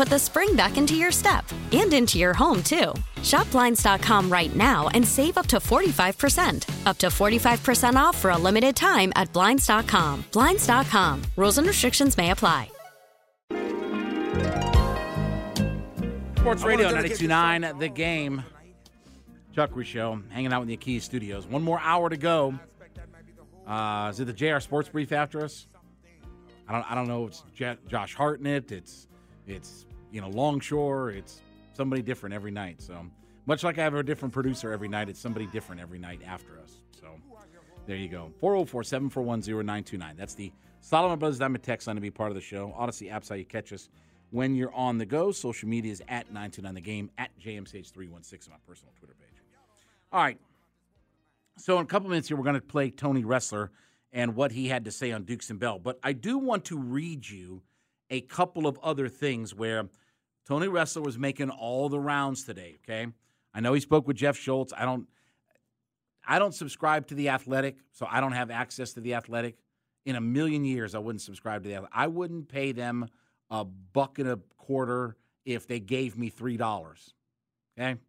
put 0.00 0.08
the 0.08 0.18
spring 0.18 0.56
back 0.56 0.78
into 0.78 0.94
your 0.94 1.12
step 1.12 1.44
and 1.72 1.92
into 1.92 2.18
your 2.18 2.32
home, 2.32 2.62
too. 2.62 2.94
Shop 3.22 3.50
Blinds.com 3.50 4.32
right 4.32 4.56
now 4.56 4.88
and 4.94 5.06
save 5.06 5.36
up 5.36 5.46
to 5.48 5.58
45%. 5.58 6.86
Up 6.86 6.96
to 6.96 7.08
45% 7.08 7.96
off 7.96 8.16
for 8.16 8.30
a 8.30 8.38
limited 8.38 8.74
time 8.74 9.12
at 9.14 9.30
Blinds.com. 9.34 10.24
Blinds.com. 10.32 11.20
Rules 11.36 11.58
and 11.58 11.66
restrictions 11.66 12.16
may 12.16 12.30
apply. 12.30 12.70
Sports 16.38 16.62
Radio 16.62 16.86
929, 16.86 17.78
The 17.78 17.88
Game. 17.90 18.42
Chuck 19.54 19.70
Show, 19.82 20.22
hanging 20.30 20.54
out 20.54 20.62
in 20.62 20.68
the 20.68 20.78
Kia 20.78 21.00
Studios. 21.02 21.46
One 21.46 21.62
more 21.62 21.78
hour 21.78 22.08
to 22.08 22.16
go. 22.16 22.58
Uh, 23.66 24.08
is 24.10 24.18
it 24.18 24.24
the 24.24 24.32
JR 24.32 24.60
Sports 24.60 24.88
Brief 24.88 25.12
after 25.12 25.44
us? 25.44 25.66
I 26.66 26.72
don't. 26.72 26.90
I 26.90 26.94
don't 26.94 27.08
know. 27.08 27.26
It's 27.26 27.42
J- 27.54 27.76
Josh 27.86 28.14
Hartnett. 28.14 28.72
It's 28.72 29.08
it's 29.46 29.84
you 30.12 30.20
know 30.20 30.28
Longshore. 30.28 31.10
It's 31.10 31.40
somebody 31.72 32.02
different 32.02 32.34
every 32.34 32.50
night. 32.50 32.80
So 32.82 33.06
much 33.46 33.64
like 33.64 33.78
I 33.78 33.82
have 33.82 33.94
a 33.94 34.02
different 34.02 34.32
producer 34.32 34.72
every 34.72 34.88
night, 34.88 35.08
it's 35.08 35.20
somebody 35.20 35.46
different 35.46 35.80
every 35.80 35.98
night 35.98 36.20
after 36.26 36.58
us. 36.58 36.82
So 37.00 37.08
there 37.86 37.96
you 37.96 38.08
go. 38.08 38.30
404 38.38 38.84
741 38.84 39.40
0929. 39.40 40.14
That's 40.16 40.34
the 40.34 40.52
Solomon 40.80 41.18
Brothers 41.18 41.38
Diamond 41.38 41.62
text 41.62 41.86
line 41.86 41.96
to 41.96 42.02
be 42.02 42.10
part 42.10 42.30
of 42.30 42.34
the 42.34 42.40
show. 42.40 42.74
Audacy 42.78 43.10
apps 43.10 43.28
how 43.28 43.34
you 43.34 43.44
catch 43.44 43.72
us 43.72 43.88
when 44.30 44.54
you're 44.54 44.74
on 44.74 44.98
the 44.98 45.06
go. 45.06 45.32
Social 45.32 45.68
media 45.68 45.92
is 45.92 46.00
at 46.08 46.26
929 46.28 46.74
the 46.74 46.80
game, 46.80 47.10
at 47.18 47.30
JMCH316 47.40 48.46
on 48.46 48.52
my 48.52 48.56
personal 48.66 48.92
Twitter 48.98 49.14
page. 49.18 49.42
All 50.12 50.22
right. 50.22 50.38
So 51.58 51.78
in 51.78 51.84
a 51.84 51.86
couple 51.86 52.08
minutes 52.08 52.28
here, 52.28 52.36
we're 52.36 52.44
going 52.44 52.54
to 52.54 52.60
play 52.60 52.90
Tony 52.90 53.22
Ressler 53.22 53.68
and 54.12 54.34
what 54.34 54.52
he 54.52 54.68
had 54.68 54.84
to 54.86 54.90
say 54.90 55.12
on 55.12 55.24
Dukes 55.24 55.50
and 55.50 55.58
Bell. 55.58 55.78
But 55.78 55.98
I 56.02 56.12
do 56.12 56.38
want 56.38 56.64
to 56.66 56.78
read 56.78 57.28
you 57.28 57.62
a 58.10 58.20
couple 58.22 58.66
of 58.66 58.78
other 58.82 59.08
things 59.08 59.54
where 59.54 59.88
Tony 60.50 60.66
Ressler 60.66 61.04
was 61.04 61.16
making 61.16 61.48
all 61.48 61.88
the 61.88 62.00
rounds 62.00 62.42
today. 62.42 62.76
Okay, 62.82 63.06
I 63.54 63.60
know 63.60 63.72
he 63.72 63.78
spoke 63.78 64.08
with 64.08 64.16
Jeff 64.16 64.36
Schultz. 64.36 64.72
I 64.76 64.84
don't, 64.84 65.06
I 66.26 66.40
don't 66.40 66.52
subscribe 66.52 67.06
to 67.06 67.14
the 67.14 67.28
Athletic, 67.28 67.76
so 67.92 68.04
I 68.10 68.20
don't 68.20 68.32
have 68.32 68.50
access 68.50 68.92
to 68.94 69.00
the 69.00 69.14
Athletic. 69.14 69.58
In 70.06 70.16
a 70.16 70.20
million 70.20 70.64
years, 70.64 70.96
I 70.96 70.98
wouldn't 70.98 71.22
subscribe 71.22 71.62
to 71.62 71.68
the. 71.68 71.76
Athletic. 71.76 71.96
I 71.96 72.08
wouldn't 72.08 72.48
pay 72.48 72.72
them 72.72 73.06
a 73.48 73.64
buck 73.64 74.18
and 74.18 74.28
a 74.28 74.40
quarter 74.56 75.14
if 75.44 75.68
they 75.68 75.78
gave 75.78 76.18
me 76.18 76.30
three 76.30 76.56
dollars. 76.56 77.14
Okay, 77.78 78.00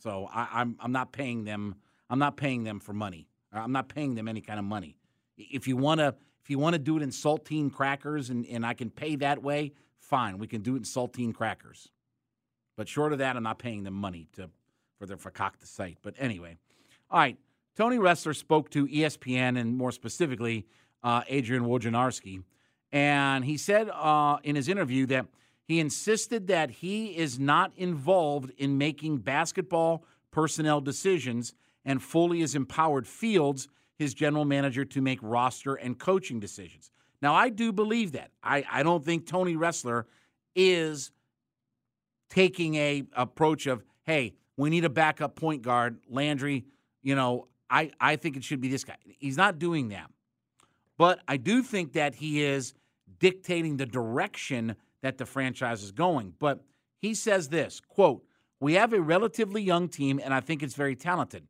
so 0.00 0.28
I, 0.34 0.48
I'm 0.54 0.76
I'm 0.80 0.90
not 0.90 1.12
paying 1.12 1.44
them. 1.44 1.76
I'm 2.10 2.18
not 2.18 2.36
paying 2.36 2.64
them 2.64 2.80
for 2.80 2.94
money. 2.94 3.28
Uh, 3.54 3.60
I'm 3.60 3.70
not 3.70 3.88
paying 3.88 4.16
them 4.16 4.26
any 4.26 4.40
kind 4.40 4.58
of 4.58 4.64
money. 4.64 4.96
If 5.38 5.68
you 5.68 5.76
want 5.76 6.00
to, 6.00 6.16
if 6.42 6.50
you 6.50 6.58
want 6.58 6.72
to 6.72 6.80
do 6.80 6.96
it 6.96 7.04
in 7.04 7.10
saltine 7.10 7.72
crackers 7.72 8.30
and, 8.30 8.44
and 8.46 8.66
I 8.66 8.74
can 8.74 8.90
pay 8.90 9.14
that 9.16 9.40
way, 9.40 9.72
fine. 10.06 10.38
We 10.38 10.46
can 10.46 10.62
do 10.62 10.74
it 10.74 10.78
in 10.78 10.82
saltine 10.84 11.34
crackers. 11.34 11.88
But 12.76 12.88
short 12.88 13.12
of 13.12 13.18
that, 13.18 13.36
I'm 13.36 13.42
not 13.42 13.58
paying 13.58 13.84
them 13.84 13.94
money 13.94 14.28
to 14.34 14.50
for 14.98 15.06
the 15.06 15.16
for 15.16 15.30
cock 15.30 15.58
the 15.58 15.66
site. 15.66 15.98
But 16.02 16.14
anyway, 16.18 16.56
all 17.10 17.18
right. 17.18 17.38
Tony 17.76 17.98
Ressler 17.98 18.34
spoke 18.34 18.70
to 18.70 18.86
ESPN 18.86 19.58
and 19.58 19.76
more 19.76 19.92
specifically 19.92 20.66
uh, 21.02 21.22
Adrian 21.28 21.64
Wojnarowski, 21.64 22.42
and 22.90 23.44
he 23.44 23.58
said 23.58 23.90
uh, 23.90 24.38
in 24.42 24.56
his 24.56 24.68
interview 24.68 25.04
that 25.06 25.26
he 25.64 25.80
insisted 25.80 26.46
that 26.46 26.70
he 26.70 27.16
is 27.16 27.38
not 27.38 27.72
involved 27.76 28.50
in 28.56 28.78
making 28.78 29.18
basketball 29.18 30.04
personnel 30.30 30.80
decisions 30.80 31.54
and 31.84 32.02
fully 32.02 32.40
has 32.40 32.54
empowered 32.54 33.06
Fields 33.06 33.68
his 33.98 34.14
general 34.14 34.44
manager 34.44 34.84
to 34.84 35.00
make 35.00 35.18
roster 35.22 35.74
and 35.74 35.98
coaching 35.98 36.38
decisions. 36.38 36.90
Now, 37.22 37.34
I 37.34 37.48
do 37.48 37.72
believe 37.72 38.12
that. 38.12 38.30
I, 38.42 38.64
I 38.70 38.82
don't 38.82 39.04
think 39.04 39.26
Tony 39.26 39.54
Ressler 39.56 40.04
is 40.54 41.10
taking 42.30 42.74
a 42.76 43.04
approach 43.14 43.66
of, 43.66 43.84
hey, 44.04 44.34
we 44.56 44.70
need 44.70 44.84
a 44.84 44.90
backup 44.90 45.36
point 45.36 45.62
guard, 45.62 45.98
Landry. 46.08 46.64
You 47.02 47.14
know, 47.14 47.48
I, 47.70 47.90
I 48.00 48.16
think 48.16 48.36
it 48.36 48.44
should 48.44 48.60
be 48.60 48.68
this 48.68 48.84
guy. 48.84 48.96
He's 49.18 49.36
not 49.36 49.58
doing 49.58 49.88
that. 49.88 50.10
But 50.98 51.20
I 51.28 51.36
do 51.36 51.62
think 51.62 51.92
that 51.92 52.14
he 52.16 52.42
is 52.42 52.74
dictating 53.18 53.76
the 53.76 53.86
direction 53.86 54.76
that 55.02 55.18
the 55.18 55.26
franchise 55.26 55.82
is 55.82 55.92
going. 55.92 56.34
But 56.38 56.64
he 56.98 57.14
says 57.14 57.48
this 57.48 57.80
quote, 57.80 58.24
we 58.60 58.74
have 58.74 58.92
a 58.92 59.00
relatively 59.00 59.62
young 59.62 59.88
team, 59.88 60.20
and 60.22 60.32
I 60.32 60.40
think 60.40 60.62
it's 60.62 60.74
very 60.74 60.96
talented 60.96 61.46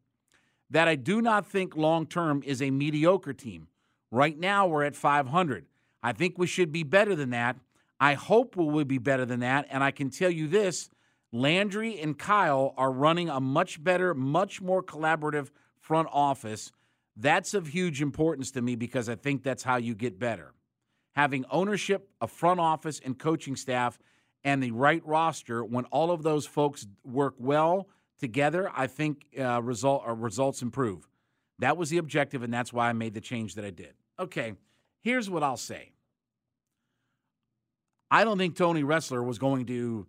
that 0.71 0.89
I 0.89 0.97
do 0.97 1.23
not 1.23 1.47
think 1.47 1.77
long 1.77 2.07
term 2.07 2.43
is 2.45 2.61
a 2.61 2.71
mediocre 2.71 3.33
team. 3.33 3.69
Right 4.11 4.39
now, 4.39 4.67
we're 4.67 4.85
at 4.85 4.97
500. 4.97 5.67
I 6.03 6.13
think 6.13 6.39
we 6.39 6.47
should 6.47 6.73
be 6.73 6.83
better 6.83 7.15
than 7.15 7.31
that. 7.31 7.57
I 7.99 8.15
hope 8.15 8.57
we 8.57 8.65
will 8.65 8.85
be 8.85 8.99
better 8.99 9.25
than 9.25 9.41
that. 9.41 9.67
And 9.71 9.83
I 9.83 9.91
can 9.91 10.11
tell 10.11 10.31
you 10.31 10.47
this 10.49 10.91
Landry 11.33 12.01
and 12.01 12.19
Kyle 12.19 12.75
are 12.77 12.93
running 12.93 13.29
a 13.29 13.41
much 13.41 13.83
better, 13.83 14.15
much 14.15 14.61
more 14.61 14.83
collaborative 14.83 15.51
front 15.81 16.09
office. 16.13 16.73
That's 17.17 17.55
of 17.55 17.69
huge 17.69 18.03
importance 18.03 18.51
to 18.53 18.63
me 18.63 18.77
because 18.77 19.09
I 19.09 19.17
think 19.17 19.43
that's 19.43 19.63
how 19.63 19.77
you 19.77 19.95
get 19.95 20.19
better. 20.19 20.53
Having 21.15 21.47
ownership, 21.51 22.11
a 22.21 22.29
front 22.29 22.61
office, 22.61 23.01
and 23.03 23.19
coaching 23.19 23.57
staff, 23.57 23.99
and 24.45 24.63
the 24.63 24.71
right 24.71 25.05
roster, 25.05 25.65
when 25.65 25.87
all 25.87 26.11
of 26.11 26.23
those 26.23 26.47
folks 26.47 26.87
work 27.05 27.35
well, 27.39 27.89
together, 28.19 28.71
I 28.75 28.87
think 28.87 29.27
uh, 29.39 29.63
result 29.63 30.05
uh, 30.07 30.15
results 30.15 30.63
improve. 30.63 31.09
That 31.59 31.77
was 31.77 31.91
the 31.91 31.99
objective, 31.99 32.43
and 32.43 32.53
that's 32.53 32.73
why 32.73 32.89
I 32.89 32.93
made 32.93 33.15
the 33.15 33.21
change 33.21 33.55
that 33.55 33.65
I 33.65 33.71
did. 33.71 33.95
Okay, 34.19 34.55
here's 35.03 35.31
what 35.31 35.43
I'll 35.43 35.57
say. 35.57 35.93
I 38.11 38.25
don't 38.25 38.39
think 38.39 38.57
Tony 38.57 38.83
Ressler 38.83 39.25
was 39.25 39.39
going 39.39 39.67
to, 39.67 40.07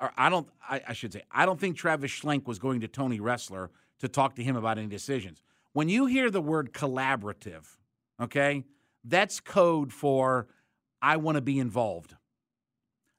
or 0.00 0.12
I 0.16 0.28
don't, 0.28 0.48
I, 0.68 0.82
I 0.88 0.92
should 0.92 1.12
say, 1.12 1.22
I 1.30 1.44
don't 1.46 1.58
think 1.58 1.76
Travis 1.76 2.10
Schlenk 2.10 2.46
was 2.46 2.58
going 2.58 2.80
to 2.80 2.88
Tony 2.88 3.18
Ressler 3.18 3.68
to 4.00 4.08
talk 4.08 4.36
to 4.36 4.44
him 4.44 4.56
about 4.56 4.78
any 4.78 4.86
decisions. 4.86 5.42
When 5.72 5.88
you 5.88 6.06
hear 6.06 6.30
the 6.30 6.40
word 6.40 6.72
collaborative, 6.72 7.64
okay, 8.20 8.64
that's 9.02 9.40
code 9.40 9.92
for 9.92 10.46
I 11.02 11.16
want 11.16 11.36
to 11.36 11.42
be 11.42 11.58
involved. 11.58 12.14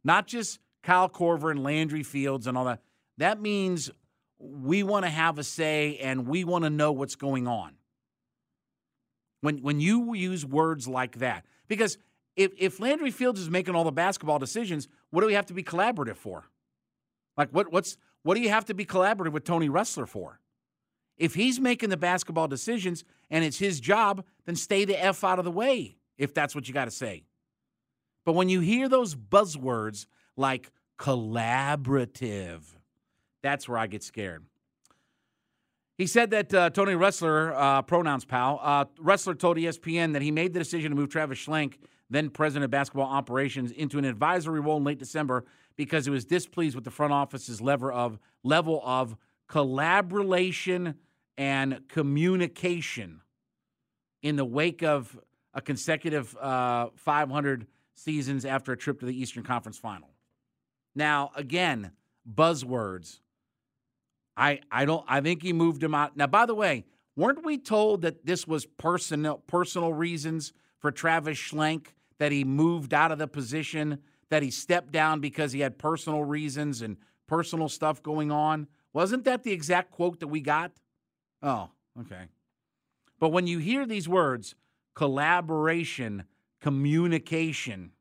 Not 0.04 0.28
just 0.28 0.60
Kyle 0.84 1.10
Korver 1.10 1.52
and 1.52 1.64
Landry 1.64 2.04
Fields 2.04 2.48
and 2.48 2.58
all 2.58 2.66
that 2.66 2.82
that 3.18 3.42
means 3.42 3.92
we 4.50 4.84
want 4.84 5.06
to 5.06 5.12
have 5.12 5.38
a 5.38 5.44
say 5.44 5.98
and 5.98 6.28
we 6.28 6.44
want 6.44 6.64
to 6.64 6.70
know 6.70 6.92
what's 6.92 7.16
going 7.16 7.48
on. 7.48 7.74
When, 9.42 9.58
when 9.60 9.80
you 9.80 10.14
use 10.14 10.46
words 10.46 10.88
like 10.88 11.20
that, 11.20 11.46
because 11.68 11.98
if, 12.36 12.52
if 12.58 12.80
Landry 12.80 13.12
Fields 13.12 13.40
is 13.40 13.50
making 13.50 13.76
all 13.76 13.84
the 13.84 13.92
basketball 13.92 14.40
decisions, 14.40 14.88
what 15.10 15.22
do 15.22 15.28
we 15.28 15.34
have 15.34 15.46
to 15.48 15.54
be 15.54 15.64
collaborative 15.64 16.18
for? 16.18 16.46
Like 17.38 17.50
what 17.50 17.72
what's 17.72 17.98
what 18.24 18.36
do 18.36 18.42
you 18.42 18.50
have 18.50 18.66
to 18.66 18.74
be 18.74 18.86
collaborative 18.86 19.32
with 19.32 19.44
Tony 19.44 19.70
Ressler 19.70 20.08
for? 20.08 20.40
If 21.18 21.36
he's 21.36 21.60
making 21.60 21.90
the 21.90 21.98
basketball 21.98 22.48
decisions 22.48 23.04
and 23.30 23.44
it's 23.44 23.58
his 23.58 23.80
job, 23.80 24.26
then 24.46 24.56
stay 24.56 24.86
the 24.86 25.02
F 25.02 25.24
out 25.24 25.40
of 25.40 25.46
the 25.46 25.52
way 25.52 25.96
if 26.18 26.34
that's 26.34 26.56
what 26.56 26.68
you 26.68 26.74
got 26.74 26.86
to 26.86 26.92
say. 26.92 27.24
But 28.26 28.34
when 28.34 28.50
you 28.50 28.60
hear 28.60 28.90
those 28.90 29.16
buzzwords 29.16 30.08
like 30.36 30.72
collaborative, 31.00 32.62
that's 33.46 33.70
where 33.70 33.78
I 33.78 33.88
get 33.88 34.04
scared. 34.04 34.44
He 35.98 36.08
said 36.08 36.32
that 36.32 36.54
uh, 36.54 36.70
Tony 36.72 36.94
Ressler, 36.94 37.54
uh, 37.56 37.82
pronouns 37.84 38.26
pal, 38.26 38.60
uh, 38.62 38.86
Ressler 39.02 39.38
told 39.38 39.58
ESPN 39.58 40.14
that 40.14 40.22
he 40.22 40.32
made 40.32 40.54
the 40.54 40.60
decision 40.60 40.92
to 40.92 40.96
move 40.96 41.10
Travis 41.10 41.38
Schlenk, 41.38 41.76
then 42.10 42.30
president 42.30 42.66
of 42.66 42.72
basketball 42.72 43.10
operations, 43.10 43.72
into 43.72 43.98
an 43.98 44.06
advisory 44.06 44.60
role 44.60 44.78
in 44.78 44.84
late 44.84 45.00
December 45.00 45.46
because 45.78 46.06
he 46.06 46.12
was 46.12 46.26
displeased 46.26 46.76
with 46.76 46.84
the 46.84 46.92
front 46.92 47.14
office's 47.14 47.62
level 47.62 47.92
of 47.94 48.20
level 48.44 48.82
of 48.84 49.16
collaboration 49.48 50.96
and 51.38 51.88
communication 51.88 53.22
in 54.22 54.36
the 54.36 54.46
wake 54.46 54.84
of 54.84 55.18
a 55.54 55.62
consecutive 55.62 56.36
uh, 56.38 56.88
500 56.96 57.68
seasons 57.94 58.44
after 58.44 58.74
a 58.74 58.78
trip 58.78 59.00
to 59.00 59.06
the 59.06 59.18
Eastern 59.18 59.44
Conference 59.44 59.78
Final. 59.78 60.10
Now, 60.96 61.32
again, 61.36 61.92
buzzwords 62.30 63.20
I 64.38 64.60
I 64.72 64.86
don't 64.86 65.06
I 65.08 65.22
think 65.22 65.44
he 65.44 65.54
moved 65.54 65.84
him 65.84 65.96
out. 65.96 66.18
Now, 66.18 66.28
by 66.28 66.46
the 66.46 66.56
way, 66.56 66.86
weren't 67.16 67.46
we 67.46 67.58
told 67.58 68.02
that 68.02 68.26
this 68.26 68.48
was 68.48 68.66
personal 68.66 69.38
personal 69.48 69.94
reasons 69.94 70.54
for 70.80 70.92
Travis 70.92 71.38
Schlenk 71.38 71.88
that 72.18 72.32
he 72.32 72.44
moved 72.44 72.94
out 72.94 73.12
of 73.12 73.18
the 73.18 73.28
position, 73.28 74.00
that 74.30 74.44
he 74.44 74.52
stepped 74.52 74.92
down 74.92 75.20
because 75.20 75.52
he 75.52 75.60
had 75.60 75.78
personal 75.78 76.24
reasons 76.24 76.82
and 76.82 76.98
personal 77.28 77.70
stuff 77.70 78.02
going 78.02 78.32
on? 78.32 78.68
Wasn't 78.94 79.26
that 79.26 79.44
the 79.44 79.52
exact 79.52 79.92
quote 79.92 80.20
that 80.22 80.28
we 80.28 80.40
got? 80.40 80.72
Oh, 81.42 81.70
okay. 82.00 82.28
But 83.20 83.30
when 83.30 83.48
you 83.48 83.60
hear 83.60 83.86
these 83.86 84.08
words, 84.08 84.56
collaboration, 84.94 86.24
communication, 86.62 87.92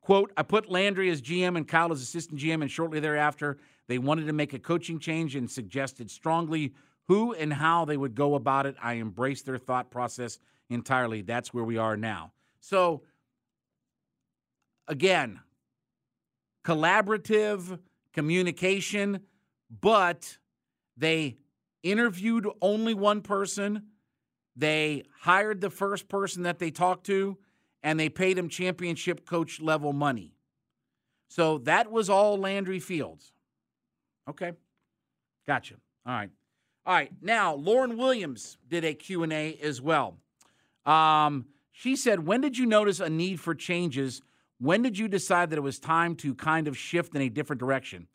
quote, 0.00 0.32
I 0.36 0.42
put 0.42 0.70
Landry 0.70 1.10
as 1.10 1.22
GM 1.22 1.56
and 1.56 1.66
Kyle 1.66 1.92
as 1.92 2.02
assistant 2.02 2.40
GM, 2.40 2.62
and 2.62 2.70
shortly 2.70 3.00
thereafter, 3.00 3.58
they 3.88 3.98
wanted 3.98 4.26
to 4.26 4.32
make 4.32 4.52
a 4.52 4.58
coaching 4.58 4.98
change 4.98 5.36
and 5.36 5.50
suggested 5.50 6.10
strongly 6.10 6.74
who 7.06 7.32
and 7.34 7.52
how 7.52 7.84
they 7.84 7.96
would 7.96 8.14
go 8.14 8.34
about 8.34 8.66
it. 8.66 8.76
I 8.82 8.94
embraced 8.94 9.46
their 9.46 9.58
thought 9.58 9.90
process 9.90 10.38
entirely. 10.70 11.22
That's 11.22 11.52
where 11.52 11.64
we 11.64 11.76
are 11.76 11.96
now. 11.96 12.32
So, 12.60 13.02
again, 14.88 15.40
collaborative 16.64 17.78
communication, 18.12 19.20
but 19.80 20.38
they 20.96 21.36
interviewed 21.82 22.48
only 22.62 22.94
one 22.94 23.20
person. 23.20 23.88
They 24.56 25.04
hired 25.20 25.60
the 25.60 25.70
first 25.70 26.08
person 26.08 26.44
that 26.44 26.58
they 26.58 26.70
talked 26.70 27.04
to, 27.06 27.36
and 27.82 28.00
they 28.00 28.08
paid 28.08 28.38
him 28.38 28.48
championship 28.48 29.26
coach 29.26 29.60
level 29.60 29.92
money. 29.92 30.32
So 31.28 31.58
that 31.58 31.90
was 31.90 32.08
all 32.08 32.38
Landry 32.38 32.78
Fields. 32.78 33.32
Okay. 34.28 34.52
Gotcha. 35.46 35.74
All 36.06 36.14
right. 36.14 36.30
All 36.86 36.94
right. 36.94 37.10
Now, 37.22 37.54
Lauren 37.54 37.96
Williams 37.96 38.58
did 38.68 38.84
a 38.84 38.94
Q&A 38.94 39.56
as 39.62 39.80
well. 39.80 40.16
Um, 40.86 41.46
she 41.72 41.96
said, 41.96 42.26
when 42.26 42.40
did 42.40 42.58
you 42.58 42.66
notice 42.66 43.00
a 43.00 43.10
need 43.10 43.40
for 43.40 43.54
changes? 43.54 44.22
When 44.58 44.82
did 44.82 44.98
you 44.98 45.08
decide 45.08 45.50
that 45.50 45.56
it 45.56 45.62
was 45.62 45.78
time 45.78 46.14
to 46.16 46.34
kind 46.34 46.68
of 46.68 46.76
shift 46.76 47.14
in 47.14 47.22
a 47.22 47.28
different 47.28 47.60
direction? 47.60 48.06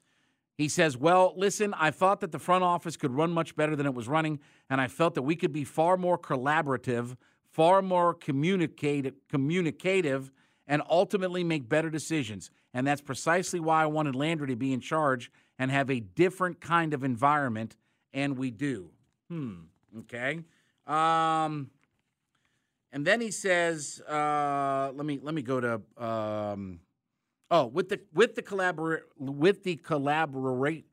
He 0.57 0.67
says, 0.67 0.97
Well, 0.97 1.33
listen, 1.38 1.73
I 1.73 1.89
thought 1.89 2.19
that 2.19 2.33
the 2.33 2.39
front 2.39 2.65
office 2.65 2.97
could 2.97 3.12
run 3.12 3.31
much 3.31 3.55
better 3.55 3.77
than 3.77 3.85
it 3.85 3.94
was 3.94 4.09
running, 4.09 4.39
and 4.69 4.81
I 4.81 4.88
felt 4.88 5.15
that 5.15 5.21
we 5.21 5.38
could 5.38 5.53
be 5.53 5.63
far 5.63 5.95
more 5.95 6.17
collaborative, 6.17 7.15
far 7.50 7.81
more 7.81 8.13
communicative, 8.13 9.13
communicative 9.29 10.31
and 10.69 10.83
ultimately 10.89 11.44
make 11.44 11.67
better 11.67 11.89
decisions. 11.89 12.51
And 12.73 12.88
that's 12.88 13.01
precisely 13.01 13.59
why 13.59 13.83
I 13.83 13.88
wanted 13.88 14.15
Landry 14.15 14.47
to 14.47 14.55
be 14.55 14.71
in 14.71 14.79
charge 14.79 15.31
and 15.59 15.69
have 15.69 15.91
a 15.91 16.00
different 16.00 16.61
kind 16.61 16.94
of 16.94 17.03
environment, 17.03 17.75
and 18.13 18.38
we 18.38 18.50
do. 18.50 18.89
Hmm. 19.29 19.56
Okay. 20.00 20.39
Um, 20.88 21.69
and 22.91 23.06
then 23.06 23.21
he 23.21 23.29
says, 23.29 24.01
uh, 24.09 24.91
"Let 24.95 25.06
me 25.06 25.19
let 25.21 25.35
me 25.35 25.44
go 25.44 25.59
to 25.59 25.81
um, 26.03 26.79
oh 27.51 27.65
with 27.67 27.89
the 27.89 28.00
with 28.13 28.33
the 28.35 28.41
collaborate 28.41 29.03
with 29.19 29.63
the 29.63 29.75
collaborate. 29.75 30.85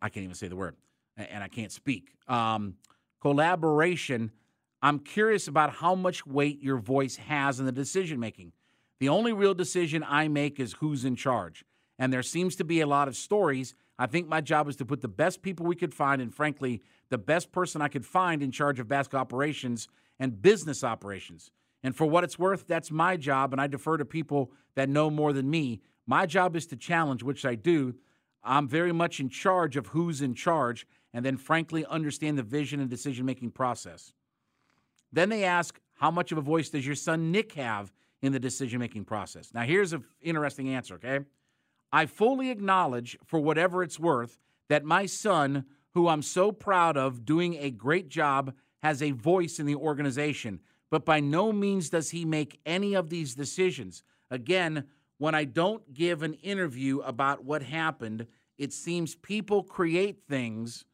I 0.00 0.08
can't 0.08 0.24
even 0.24 0.34
say 0.34 0.48
the 0.48 0.56
word, 0.56 0.76
and 1.16 1.44
I 1.44 1.48
can't 1.48 1.70
speak. 1.70 2.14
Um, 2.26 2.74
collaboration. 3.20 4.32
I'm 4.84 4.98
curious 4.98 5.46
about 5.46 5.70
how 5.70 5.94
much 5.94 6.26
weight 6.26 6.60
your 6.60 6.78
voice 6.78 7.14
has 7.14 7.60
in 7.60 7.66
the 7.66 7.72
decision 7.72 8.18
making. 8.18 8.52
The 8.98 9.08
only 9.08 9.32
real 9.32 9.54
decision 9.54 10.04
I 10.08 10.26
make 10.26 10.58
is 10.58 10.72
who's 10.74 11.04
in 11.04 11.14
charge 11.14 11.64
and 12.02 12.12
there 12.12 12.22
seems 12.24 12.56
to 12.56 12.64
be 12.64 12.80
a 12.80 12.86
lot 12.86 13.06
of 13.06 13.16
stories. 13.16 13.76
I 13.98 14.06
think 14.06 14.28
my 14.28 14.40
job 14.40 14.68
is 14.68 14.76
to 14.76 14.84
put 14.84 15.00
the 15.00 15.08
best 15.08 15.42
people 15.42 15.66
we 15.66 15.76
could 15.76 15.94
find, 15.94 16.20
and 16.22 16.34
frankly, 16.34 16.82
the 17.10 17.18
best 17.18 17.52
person 17.52 17.82
I 17.82 17.88
could 17.88 18.06
find 18.06 18.42
in 18.42 18.50
charge 18.50 18.80
of 18.80 18.88
basketball 18.88 19.20
operations 19.20 19.88
and 20.18 20.40
business 20.40 20.82
operations. 20.82 21.50
And 21.82 21.94
for 21.94 22.06
what 22.06 22.24
it's 22.24 22.38
worth, 22.38 22.66
that's 22.66 22.90
my 22.90 23.16
job, 23.16 23.52
and 23.52 23.60
I 23.60 23.66
defer 23.66 23.96
to 23.96 24.04
people 24.04 24.50
that 24.74 24.88
know 24.88 25.10
more 25.10 25.32
than 25.32 25.50
me. 25.50 25.80
My 26.06 26.26
job 26.26 26.56
is 26.56 26.66
to 26.68 26.76
challenge, 26.76 27.22
which 27.22 27.44
I 27.44 27.54
do. 27.54 27.94
I'm 28.42 28.68
very 28.68 28.92
much 28.92 29.20
in 29.20 29.28
charge 29.28 29.76
of 29.76 29.88
who's 29.88 30.22
in 30.22 30.34
charge, 30.34 30.86
and 31.12 31.24
then 31.24 31.36
frankly, 31.36 31.84
understand 31.86 32.38
the 32.38 32.42
vision 32.42 32.80
and 32.80 32.88
decision 32.88 33.26
making 33.26 33.50
process. 33.50 34.12
Then 35.12 35.28
they 35.28 35.44
ask, 35.44 35.78
How 35.94 36.10
much 36.10 36.32
of 36.32 36.38
a 36.38 36.42
voice 36.42 36.70
does 36.70 36.86
your 36.86 36.96
son 36.96 37.30
Nick 37.30 37.52
have 37.52 37.92
in 38.22 38.32
the 38.32 38.40
decision 38.40 38.80
making 38.80 39.04
process? 39.04 39.52
Now, 39.52 39.62
here's 39.62 39.92
an 39.92 40.04
interesting 40.20 40.70
answer, 40.70 40.94
okay? 40.94 41.20
I 41.92 42.06
fully 42.06 42.50
acknowledge, 42.50 43.18
for 43.24 43.40
whatever 43.40 43.82
it's 43.82 43.98
worth, 43.98 44.38
that 44.68 44.84
my 44.84 45.06
son, 45.06 45.66
who 45.94 46.08
I'm 46.08 46.22
so 46.22 46.50
proud 46.52 46.96
of 46.96 47.24
doing 47.24 47.54
a 47.54 47.70
great 47.70 48.08
job, 48.08 48.54
has 48.82 49.02
a 49.02 49.10
voice 49.10 49.58
in 49.58 49.66
the 49.66 49.76
organization. 49.76 50.60
But 50.90 51.04
by 51.04 51.20
no 51.20 51.52
means 51.52 51.90
does 51.90 52.10
he 52.10 52.24
make 52.24 52.60
any 52.66 52.94
of 52.94 53.10
these 53.10 53.34
decisions. 53.34 54.02
Again, 54.30 54.84
when 55.18 55.34
I 55.34 55.44
don't 55.44 55.92
give 55.94 56.22
an 56.22 56.34
interview 56.34 57.00
about 57.00 57.44
what 57.44 57.62
happened, 57.62 58.26
it 58.58 58.72
seems 58.72 59.14
people 59.14 59.62
create 59.62 60.22
things, 60.28 60.84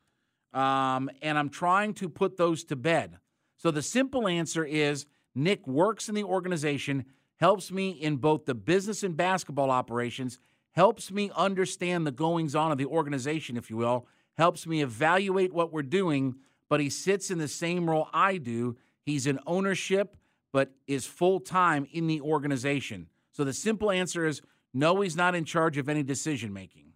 um, 0.53 1.11
and 1.23 1.39
I'm 1.39 1.49
trying 1.49 1.95
to 1.95 2.09
put 2.09 2.37
those 2.37 2.65
to 2.65 2.77
bed. 2.77 3.19
So 3.57 3.71
the 3.71 3.83
simple 3.83 4.29
answer 4.29 4.65
is 4.65 5.07
Nick 5.35 5.67
works 5.67 6.09
in 6.09 6.15
the 6.15 6.25
organization, 6.25 7.07
helps 7.37 7.71
me 7.71 7.91
in 7.91 8.17
both 8.17 8.45
the 8.45 8.55
business 8.55 9.03
and 9.03 9.17
basketball 9.17 9.71
operations, 9.71 10.39
helps 10.79 11.11
me 11.11 11.29
understand 11.35 12.07
the 12.07 12.13
goings 12.13 12.55
on 12.55 12.71
of 12.71 12.79
the 12.79 12.87
organization, 12.87 13.57
if 13.57 13.69
you 13.69 13.77
will, 13.77 14.07
helps 14.37 14.65
me 14.65 14.81
evaluate 14.81 15.53
what 15.53 15.73
we're 15.73 15.83
doing, 15.83 16.37
but 16.69 16.79
he 16.79 16.89
sits 16.89 17.33
in 17.33 17.39
the 17.39 17.49
same 17.49 17.91
role 17.91 18.09
I 18.13 18.37
do. 18.37 18.77
He's 19.03 19.27
in 19.27 19.41
ownership, 19.45 20.17
but 20.53 20.71
is 20.87 21.05
full 21.05 21.41
time 21.41 21.89
in 21.91 22.07
the 22.07 22.21
organization. 22.21 23.09
So 23.33 23.43
the 23.43 23.53
simple 23.53 23.91
answer 23.91 24.25
is 24.25 24.41
no, 24.73 25.01
he's 25.01 25.17
not 25.17 25.35
in 25.35 25.45
charge 25.45 25.79
of 25.79 25.89
any 25.89 26.05
decision 26.05 26.53
making. 26.53 26.93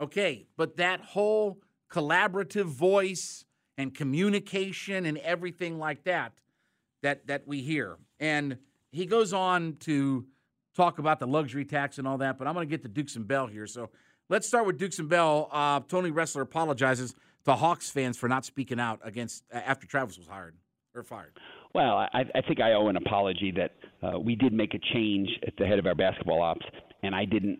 Okay, 0.00 0.48
but 0.56 0.76
that 0.76 1.00
whole 1.00 1.60
collaborative 1.88 2.64
voice 2.64 3.44
and 3.78 3.94
communication 3.94 5.06
and 5.06 5.18
everything 5.18 5.78
like 5.78 6.02
that 6.02 6.32
that 7.02 7.28
that 7.28 7.46
we 7.46 7.60
hear. 7.60 7.98
And 8.18 8.58
he 8.90 9.06
goes 9.06 9.32
on 9.32 9.76
to 9.82 10.26
talk 10.74 10.98
about 10.98 11.20
the 11.20 11.26
luxury 11.26 11.64
tax 11.64 11.98
and 11.98 12.06
all 12.06 12.18
that, 12.18 12.38
but 12.38 12.46
I'm 12.46 12.54
going 12.54 12.66
to 12.66 12.70
get 12.70 12.82
to 12.82 12.88
Dukes 12.88 13.16
and 13.16 13.26
Bell 13.26 13.46
here. 13.46 13.66
So 13.66 13.90
let's 14.28 14.46
start 14.46 14.66
with 14.66 14.78
Dukes 14.78 14.98
and 14.98 15.08
Bell. 15.08 15.48
Uh, 15.52 15.80
Tony 15.88 16.10
Ressler 16.10 16.42
apologizes 16.42 17.14
to 17.44 17.54
Hawks 17.54 17.90
fans 17.90 18.16
for 18.16 18.28
not 18.28 18.44
speaking 18.44 18.80
out 18.80 19.00
against 19.04 19.44
after 19.52 19.86
Travis 19.86 20.18
was 20.18 20.26
hired 20.26 20.56
or 20.94 21.02
fired. 21.02 21.32
Well, 21.74 21.96
I, 21.96 22.24
I 22.34 22.40
think 22.46 22.60
I 22.60 22.72
owe 22.72 22.88
an 22.88 22.96
apology 22.96 23.52
that 23.56 23.72
uh, 24.02 24.18
we 24.18 24.36
did 24.36 24.52
make 24.52 24.74
a 24.74 24.78
change 24.92 25.28
at 25.46 25.54
the 25.58 25.66
head 25.66 25.78
of 25.78 25.86
our 25.86 25.94
basketball 25.94 26.40
ops, 26.40 26.64
and 27.02 27.14
I 27.14 27.24
didn't 27.24 27.58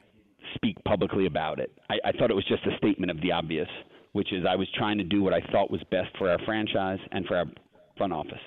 speak 0.54 0.76
publicly 0.84 1.26
about 1.26 1.58
it. 1.58 1.72
I, 1.90 1.96
I 2.04 2.12
thought 2.12 2.30
it 2.30 2.34
was 2.34 2.46
just 2.46 2.64
a 2.66 2.76
statement 2.76 3.10
of 3.10 3.20
the 3.22 3.32
obvious, 3.32 3.68
which 4.12 4.32
is 4.32 4.44
I 4.48 4.54
was 4.54 4.68
trying 4.76 4.98
to 4.98 5.04
do 5.04 5.22
what 5.22 5.34
I 5.34 5.40
thought 5.50 5.70
was 5.70 5.82
best 5.90 6.16
for 6.16 6.30
our 6.30 6.38
franchise 6.44 7.00
and 7.10 7.26
for 7.26 7.36
our 7.36 7.46
front 7.96 8.12
office. 8.12 8.38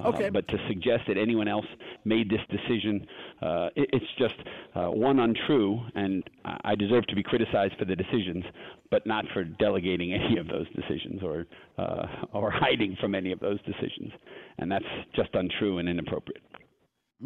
Uh, 0.00 0.08
okay. 0.08 0.26
Uh, 0.26 0.30
but 0.30 0.46
to 0.48 0.56
suggest 0.68 1.02
that 1.08 1.16
anyone 1.16 1.48
else 1.48 1.66
made 2.04 2.30
this 2.30 2.40
decision, 2.50 3.04
uh, 3.42 3.68
it, 3.74 3.88
it's 3.92 4.06
just 4.16 4.34
uh, 4.76 4.86
one 4.90 5.18
untrue, 5.18 5.80
and 5.94 6.22
I 6.44 6.76
deserve 6.76 7.06
to 7.08 7.16
be 7.16 7.22
criticized 7.22 7.74
for 7.78 7.84
the 7.84 7.96
decisions, 7.96 8.44
but 8.90 9.06
not 9.06 9.24
for 9.32 9.42
delegating 9.42 10.12
any 10.14 10.38
of 10.38 10.46
those 10.46 10.66
decisions 10.74 11.22
or 11.22 11.46
uh, 11.78 12.06
or 12.32 12.50
hiding 12.54 12.96
from 13.00 13.14
any 13.14 13.32
of 13.32 13.40
those 13.40 13.58
decisions, 13.62 14.12
and 14.58 14.70
that's 14.70 14.84
just 15.16 15.30
untrue 15.34 15.78
and 15.78 15.88
inappropriate. 15.88 16.42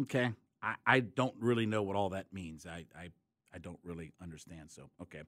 Okay, 0.01 0.31
I, 0.63 0.75
I 0.85 0.99
don't 1.01 1.35
really 1.39 1.67
know 1.67 1.83
what 1.83 1.95
all 1.95 2.09
that 2.09 2.33
means. 2.33 2.65
I, 2.65 2.85
I 2.97 3.09
I 3.53 3.59
don't 3.59 3.79
really 3.83 4.13
understand. 4.19 4.71
So 4.71 4.89
okay, 4.99 5.21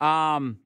um, 0.00 0.60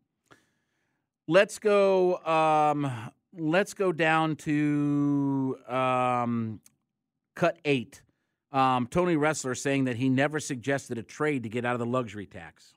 let's 1.26 1.58
go. 1.58 2.18
Um, 2.18 3.10
let's 3.36 3.74
go 3.74 3.92
down 3.92 4.36
to 4.36 5.56
um, 5.68 6.60
cut 7.34 7.58
eight. 7.64 8.02
Um, 8.52 8.88
Tony 8.88 9.14
Ressler 9.14 9.56
saying 9.56 9.84
that 9.84 9.96
he 9.96 10.08
never 10.08 10.40
suggested 10.40 10.98
a 10.98 11.02
trade 11.02 11.44
to 11.44 11.48
get 11.48 11.64
out 11.64 11.74
of 11.74 11.78
the 11.78 11.86
luxury 11.86 12.26
tax. 12.26 12.74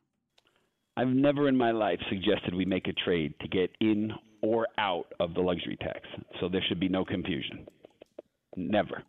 I've 0.95 1.07
never 1.07 1.48
in 1.48 1.57
my 1.57 1.72
life 1.72 2.00
suggested 2.10 2.53
we 2.53 2.65
make 2.65 2.88
a 2.88 2.93
trade 2.93 3.33
to 3.41 3.48
get 3.48 3.72
in 3.79 4.12
or 4.43 4.67
out 4.77 5.07
of 5.19 5.33
the 5.33 5.41
luxury 5.41 5.77
tax. 5.77 6.01
So 6.39 6.50
there 6.50 6.62
should 6.67 6.79
be 6.79 6.89
no 6.89 7.03
confusion. 7.03 7.65
Never. 8.55 9.03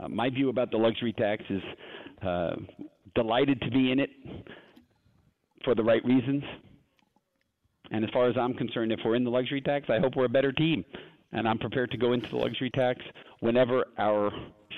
Uh, 0.00 0.08
my 0.08 0.30
view 0.30 0.48
about 0.48 0.72
the 0.72 0.78
luxury 0.78 1.12
tax 1.12 1.44
is 1.48 1.62
uh, 2.26 2.56
delighted 3.14 3.60
to 3.60 3.70
be 3.70 3.92
in 3.92 4.00
it 4.00 4.10
for 5.64 5.76
the 5.76 5.84
right 5.84 6.04
reasons. 6.04 6.42
And 7.92 8.04
as 8.04 8.10
far 8.10 8.28
as 8.28 8.36
I'm 8.38 8.54
concerned, 8.54 8.90
if 8.90 9.00
we're 9.04 9.14
in 9.14 9.22
the 9.22 9.30
luxury 9.30 9.60
tax, 9.60 9.90
I 9.90 10.00
hope 10.00 10.16
we're 10.16 10.24
a 10.24 10.30
better 10.30 10.50
team. 10.50 10.84
And 11.32 11.46
I'm 11.46 11.58
prepared 11.58 11.90
to 11.92 11.98
go 11.98 12.14
into 12.14 12.28
the 12.28 12.36
luxury 12.36 12.70
tax 12.70 13.00
whenever 13.40 13.84
our, 13.98 14.30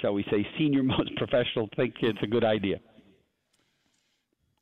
shall 0.03 0.13
we 0.13 0.25
say, 0.31 0.47
senior 0.59 0.83
most 0.83 1.15
professional 1.17 1.69
think 1.77 1.95
it's 2.03 2.19
a 2.23 2.27
good 2.27 2.45
idea. 2.45 2.81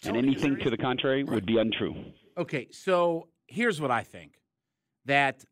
And 0.04 0.16
anything 0.16 0.58
to 0.62 0.70
the 0.70 0.76
contrary 0.76 1.24
would 1.24 1.46
be 1.46 1.58
untrue. 1.58 1.94
Okay, 2.36 2.68
so 2.70 3.28
here's 3.46 3.80
what 3.80 3.90
I 3.90 4.02
think 4.02 4.40
that 5.06 5.44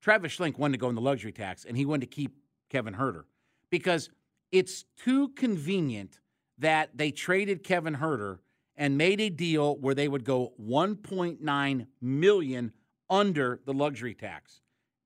Travis 0.00 0.36
Schlenk 0.36 0.58
wanted 0.58 0.72
to 0.72 0.78
go 0.78 0.88
in 0.88 0.94
the 0.94 1.00
luxury 1.00 1.32
tax 1.32 1.64
and 1.64 1.76
he 1.76 1.84
wanted 1.84 2.10
to 2.10 2.14
keep 2.14 2.32
Kevin 2.70 2.94
Huerter 2.94 3.24
because 3.70 4.10
it's 4.50 4.84
too 4.96 5.28
convenient 5.30 6.18
that 6.58 6.90
they 6.94 7.10
traded 7.10 7.62
Kevin 7.62 7.96
Huerter 7.96 8.38
and 8.76 8.96
made 8.96 9.20
a 9.20 9.28
deal 9.28 9.76
where 9.76 9.94
they 9.94 10.08
would 10.08 10.24
go 10.24 10.52
1.9 10.60 11.86
million 12.00 12.72
under 13.10 13.60
the 13.66 13.74
luxury 13.74 14.14
tax. 14.14 14.60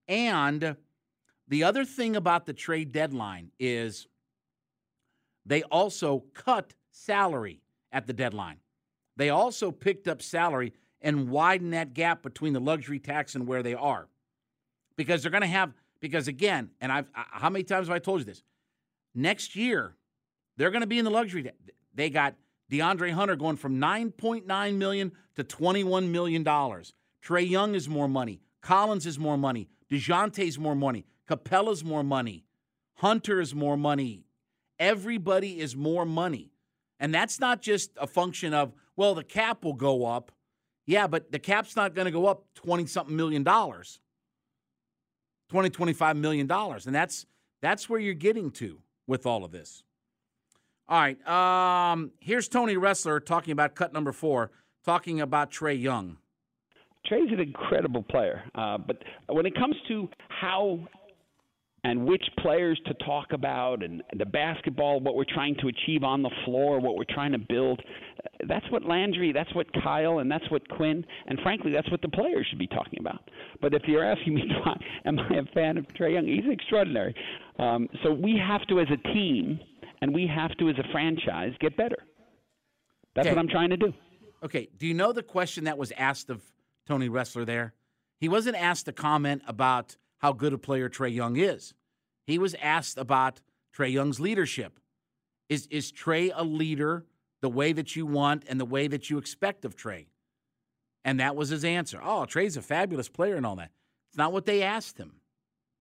And 0.09 0.77
the 1.49 1.65
other 1.65 1.85
thing 1.85 2.17
about 2.17 2.47
the 2.47 2.53
trade 2.53 2.93
deadline 2.93 3.51
is 3.59 4.07
they 5.45 5.63
also 5.65 6.25
cut 6.35 6.75
salary 6.91 7.61
at 7.93 8.07
the 8.07 8.13
deadline. 8.13 8.59
They 9.17 9.31
also 9.31 9.71
picked 9.71 10.09
up 10.09 10.23
salary 10.23 10.73
and 11.01 11.31
widened 11.31 11.73
that 11.73 11.95
gap 11.95 12.23
between 12.23 12.53
the 12.53 12.61
luxury 12.61 12.99
tax 12.99 13.35
and 13.35 13.47
where 13.47 13.63
they 13.63 13.75
are. 13.75 14.09
Because 14.97 15.23
they're 15.23 15.31
going 15.31 15.43
to 15.43 15.47
have 15.49 15.73
because 16.01 16.29
again, 16.29 16.71
and 16.81 16.93
I've 16.93 17.11
how 17.13 17.51
many 17.51 17.65
times 17.65 17.89
have 17.89 17.95
I 17.95 17.99
told 17.99 18.21
you 18.21 18.25
this? 18.25 18.43
Next 19.15 19.57
year, 19.57 19.95
they're 20.57 20.71
going 20.71 20.83
to 20.83 20.87
be 20.87 20.99
in 20.99 21.05
the 21.05 21.11
luxury. 21.11 21.51
They 21.95 22.11
got 22.11 22.35
DeAndre 22.71 23.13
Hunter 23.13 23.37
going 23.37 23.57
from 23.57 23.79
9.9 23.79 24.75
million 24.77 25.13
to 25.37 25.45
21 25.45 26.11
million 26.11 26.43
dollars. 26.43 26.95
Trae 27.25 27.49
Young 27.49 27.75
is 27.75 27.89
more 27.89 28.09
money. 28.09 28.41
Collins 28.61 29.07
is 29.07 29.19
more 29.19 29.37
money. 29.37 29.69
Dejounte's 29.91 30.59
more 30.59 30.75
money. 30.75 31.07
Capela's 31.29 31.85
more 31.85 32.03
money. 32.03 32.45
Hunter 32.95 33.41
is 33.41 33.55
more 33.55 33.77
money. 33.77 34.25
Everybody 34.79 35.61
is 35.61 35.77
more 35.77 36.05
money. 36.05 36.51
And 36.99 37.15
that's 37.15 37.41
not 37.41 37.63
just 37.63 37.91
a 38.01 38.07
function 38.07 38.55
of, 38.55 38.73
well, 38.97 39.15
the 39.15 39.25
cap 39.25 39.65
will 39.65 39.75
go 39.75 40.07
up. 40.07 40.33
Yeah, 40.87 41.07
but 41.07 41.33
the 41.33 41.39
cap's 41.39 41.77
not 41.77 41.95
going 41.95 42.07
to 42.07 42.11
go 42.11 42.27
up 42.27 42.45
20 42.55 42.87
something 42.87 43.15
million 43.17 43.43
dollars. 43.43 44.01
20 45.51 45.71
25 45.71 46.17
million 46.17 46.47
dollars. 46.47 46.87
And 46.87 46.95
that's 46.95 47.27
that's 47.61 47.89
where 47.89 48.01
you're 48.01 48.15
getting 48.15 48.51
to 48.53 48.81
with 49.07 49.27
all 49.27 49.45
of 49.45 49.53
this. 49.53 49.83
All 50.89 51.01
right. 51.01 51.27
Um, 51.27 52.13
here's 52.21 52.47
Tony 52.49 52.77
Ressler 52.77 53.25
talking 53.25 53.53
about 53.53 53.75
cut 53.75 53.93
number 53.93 54.13
four, 54.13 54.53
talking 54.85 55.21
about 55.21 55.51
Trae 55.51 55.81
Young. 55.81 56.19
Trae's 57.11 57.33
an 57.33 57.41
incredible 57.41 58.05
player, 58.05 58.43
uh, 58.55 58.79
but 58.79 59.03
when 59.29 59.47
it 59.47 59.55
comes 59.55 59.77
to 59.89 60.09
how 60.29 60.81
and 61.87 62.05
which 62.05 62.23
players 62.39 62.81
to 62.87 62.95
talk 63.05 63.27
about 63.33 63.83
and 63.85 64.03
the 64.19 64.27
basketball, 64.27 64.99
what 64.99 65.15
we're 65.15 65.25
trying 65.33 65.55
to 65.61 65.69
achieve 65.69 66.03
on 66.03 66.21
the 66.23 66.31
floor, 66.45 66.81
what 66.81 66.97
we're 66.97 67.05
trying 67.15 67.31
to 67.31 67.39
build. 67.39 67.81
That's 68.49 68.69
what 68.73 68.85
Landry, 68.85 69.33
that's 69.33 69.55
what 69.55 69.67
Kyle, 69.85 70.19
and 70.19 70.31
that's 70.31 70.49
what 70.51 70.69
Quin, 70.69 71.05
and 71.27 71.39
frankly, 71.45 71.73
that's 71.73 71.89
what 71.91 72.03
the 72.03 72.09
players 72.09 72.47
should 72.51 72.59
be 72.59 72.67
talking 72.67 72.99
about. 72.99 73.21
But 73.61 73.73
if 73.73 73.83
you're 73.87 74.05
asking 74.05 74.35
me, 74.35 74.43
am 75.05 75.19
I 75.19 75.37
a 75.37 75.45
fan 75.55 75.79
of 75.79 75.87
Trae 75.99 76.15
Young? 76.15 76.27
He's 76.27 76.51
extraordinary. 76.51 77.15
Um, 77.59 77.89
so 78.03 78.13
we 78.13 78.37
have 78.37 78.67
to, 78.67 78.81
as 78.81 78.89
a 78.93 79.15
team, 79.15 79.61
and 80.07 80.15
we 80.15 80.29
have 80.29 80.57
to, 80.59 80.69
as 80.69 80.79
a 80.79 80.85
franchise, 80.93 81.53
get 81.59 81.77
better. 81.77 81.97
That's 83.17 83.27
okay. 83.27 83.35
what 83.35 83.41
I'm 83.41 83.49
trying 83.49 83.71
to 83.71 83.77
do. 83.77 83.93
Okay. 84.45 84.69
Do 84.79 84.87
you 84.87 84.95
know 84.95 85.13
the 85.13 85.23
question 85.23 85.65
that 85.65 85.77
was 85.77 85.93
asked 85.97 86.31
of 86.31 86.45
Tony 86.87 87.09
Ressler 87.09 87.45
there? 87.45 87.75
He 88.21 88.29
wasn't 88.29 88.55
asked 88.55 88.85
to 88.85 88.93
comment 88.93 89.43
about 89.49 89.97
how 90.19 90.33
good 90.33 90.53
a 90.53 90.59
player 90.59 90.89
Trae 90.89 91.13
Young 91.13 91.37
is. 91.37 91.75
He 92.25 92.39
was 92.39 92.55
asked 92.63 92.99
about 92.99 93.41
Trae 93.77 93.93
Young's 93.93 94.21
leadership. 94.21 94.79
Is 95.49 95.67
is 95.73 95.91
Trae 95.91 96.31
a 96.33 96.45
leader 96.45 97.05
the 97.41 97.51
way 97.51 97.73
that 97.73 97.97
you 97.97 98.07
want 98.07 98.45
and 98.49 98.61
the 98.61 98.65
way 98.65 98.87
that 98.87 99.11
you 99.11 99.19
expect 99.19 99.65
of 99.65 99.77
Trae? 99.77 100.07
And 101.05 101.19
that 101.19 101.35
was 101.35 101.49
his 101.49 101.65
answer. 101.65 102.01
Oh, 102.01 102.27
Trae's 102.29 102.57
a 102.57 102.63
fabulous 102.63 103.09
player 103.09 103.35
and 103.35 103.45
all 103.45 103.57
that. 103.57 103.73
It's 104.09 104.17
not 104.17 104.33
what 104.33 104.47
they 104.47 104.63
asked 104.63 104.99
him. 104.99 105.17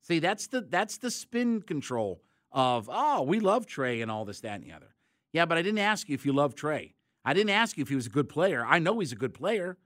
See, 0.02 0.18
that's 0.18 0.48
the 0.48 0.62
that's 0.62 0.98
the 0.98 1.12
spin 1.12 1.62
control 1.62 2.22
of 2.56 2.90
oh, 2.92 3.22
we 3.22 3.40
love 3.40 3.68
Trae 3.68 4.02
and 4.02 4.10
all 4.10 4.26
this, 4.26 4.40
that, 4.40 4.56
and 4.56 4.64
the 4.64 4.72
other. 4.72 4.96
Yeah, 5.34 5.46
but 5.46 5.58
I 5.58 5.62
didn't 5.62 5.80
ask 5.80 6.10
you 6.10 6.16
if 6.16 6.26
you 6.26 6.34
love 6.34 6.56
Trae. 6.56 6.94
I 7.26 7.34
didn't 7.34 7.50
ask 7.50 7.78
you 7.78 7.82
if 7.82 7.90
he 7.90 7.96
was 7.96 8.08
a 8.08 8.10
good 8.10 8.30
player. 8.30 8.66
I 8.66 8.80
know 8.80 9.00
he's 9.00 9.12
a 9.12 9.18
good 9.18 9.34
player. 9.34 9.78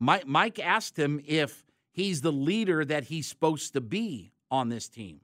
Mike, 0.00 0.26
Mike 0.26 0.58
asked 0.58 0.98
him 0.98 1.20
if 1.24 1.64
he's 1.92 2.20
the 2.20 2.32
leader 2.32 2.84
that 2.84 3.04
he's 3.04 3.28
supposed 3.28 3.72
to 3.74 3.80
be 3.80 4.32
on 4.50 4.68
this 4.68 4.88
team. 4.88 5.20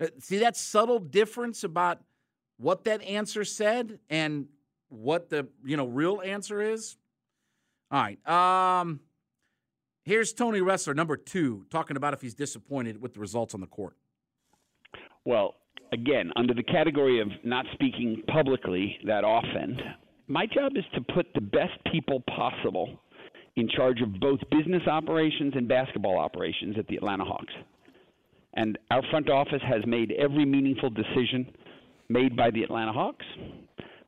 Uh, 0.00 0.06
see 0.20 0.38
that 0.38 0.56
subtle 0.56 1.00
difference 1.00 1.64
about 1.64 2.00
what 2.58 2.84
that 2.84 3.02
answer 3.02 3.44
said 3.44 3.98
and 4.08 4.46
what 4.88 5.28
the 5.30 5.48
you 5.64 5.76
know 5.76 5.86
real 5.86 6.22
answer 6.24 6.60
is. 6.60 6.96
All 7.90 8.00
right. 8.00 8.28
Um, 8.28 9.00
here's 10.04 10.32
Tony 10.32 10.60
Ressler, 10.60 10.94
number 10.94 11.16
two, 11.16 11.66
talking 11.70 11.96
about 11.96 12.14
if 12.14 12.20
he's 12.20 12.34
disappointed 12.34 13.00
with 13.00 13.14
the 13.14 13.20
results 13.20 13.54
on 13.54 13.60
the 13.60 13.66
court. 13.66 13.96
Well, 15.26 15.56
again, 15.92 16.30
under 16.36 16.54
the 16.54 16.62
category 16.62 17.20
of 17.20 17.28
not 17.42 17.66
speaking 17.74 18.22
publicly 18.28 18.96
that 19.06 19.24
often, 19.24 19.76
my 20.28 20.46
job 20.46 20.72
is 20.76 20.84
to 20.94 21.00
put 21.12 21.26
the 21.34 21.40
best 21.40 21.72
people 21.92 22.22
possible 22.28 23.00
in 23.56 23.68
charge 23.68 24.00
of 24.02 24.20
both 24.20 24.38
business 24.52 24.86
operations 24.86 25.54
and 25.56 25.66
basketball 25.66 26.16
operations 26.16 26.76
at 26.78 26.86
the 26.86 26.96
Atlanta 26.96 27.24
Hawks. 27.24 27.52
And 28.54 28.78
our 28.92 29.02
front 29.10 29.28
office 29.28 29.62
has 29.68 29.84
made 29.84 30.12
every 30.12 30.44
meaningful 30.44 30.90
decision 30.90 31.50
made 32.08 32.36
by 32.36 32.50
the 32.52 32.62
Atlanta 32.62 32.92
Hawks, 32.92 33.26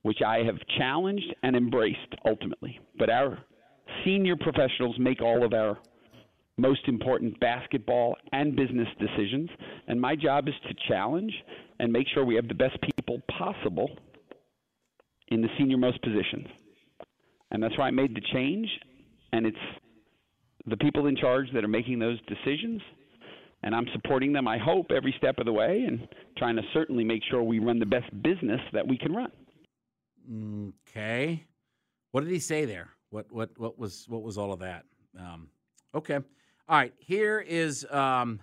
which 0.03 0.23
I 0.25 0.39
have 0.45 0.57
challenged 0.79 1.35
and 1.43 1.57
embraced 1.57 2.15
ultimately. 2.25 2.79
But 2.97 3.11
our 3.11 3.39
senior 4.05 4.37
professionals 4.37 4.97
make 5.01 5.21
all 5.21 5.45
of 5.45 5.53
our 5.53 5.79
most 6.59 6.81
important 6.87 7.39
basketball 7.41 8.17
and 8.33 8.55
business 8.55 8.89
decisions. 8.99 9.49
And 9.87 10.01
my 10.01 10.15
job 10.15 10.49
is 10.49 10.55
to 10.69 10.75
challenge 10.89 11.33
and 11.79 11.93
make 11.93 12.07
sure 12.13 12.25
we 12.25 12.35
have 12.35 12.49
the 12.49 12.55
best 12.55 12.77
people 12.83 13.23
possible 13.39 13.89
in 15.29 15.41
the 15.41 15.49
senior 15.57 15.79
most 15.79 16.03
positions. 16.03 16.49
And 17.51 17.63
that's 17.63 17.77
why 17.79 17.87
I 17.87 17.91
made 17.91 18.15
the 18.15 18.23
change 18.33 18.69
and 19.33 19.47
it's 19.47 19.57
the 20.67 20.77
people 20.77 21.07
in 21.07 21.17
charge 21.17 21.47
that 21.55 21.65
are 21.65 21.69
making 21.69 21.99
those 21.99 22.19
decisions 22.27 22.83
and 23.63 23.75
I'm 23.75 23.87
supporting 23.93 24.33
them 24.33 24.47
I 24.47 24.59
hope 24.59 24.91
every 24.91 25.15
step 25.17 25.39
of 25.39 25.47
the 25.47 25.53
way 25.53 25.85
and 25.87 26.07
trying 26.37 26.57
to 26.57 26.63
certainly 26.73 27.05
make 27.05 27.23
sure 27.31 27.43
we 27.43 27.59
run 27.59 27.79
the 27.79 27.87
best 27.87 28.11
business 28.23 28.61
that 28.73 28.87
we 28.87 28.99
can 28.99 29.15
run. 29.15 29.33
Okay. 30.91 31.45
What 32.13 32.25
did 32.25 32.31
he 32.33 32.41
say 32.41 32.65
there? 32.65 32.91
What 33.11 33.33
what 33.33 33.51
what 33.57 33.79
was 33.79 34.05
what 34.09 34.23
was 34.23 34.37
all 34.37 34.53
of 34.53 34.61
that? 34.61 34.85
Um, 35.19 35.49
okay. 35.95 36.19
All 36.71 36.77
right, 36.77 36.93
here 36.99 37.41
is 37.41 37.87
um, 37.91 38.41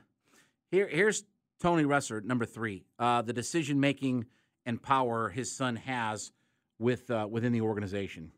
here 0.71 0.87
here's 0.87 1.23
Tony 1.61 1.83
Ressler, 1.83 2.23
number 2.23 2.43
3. 2.43 2.83
Uh, 2.97 3.21
the 3.21 3.33
decision 3.33 3.79
making 3.79 4.25
and 4.65 4.81
power 4.81 5.29
his 5.29 5.55
son 5.55 5.75
has 5.75 6.31
with 6.79 7.11
uh, 7.11 7.27
within 7.29 7.51
the 7.51 7.61
organization. 7.61 8.31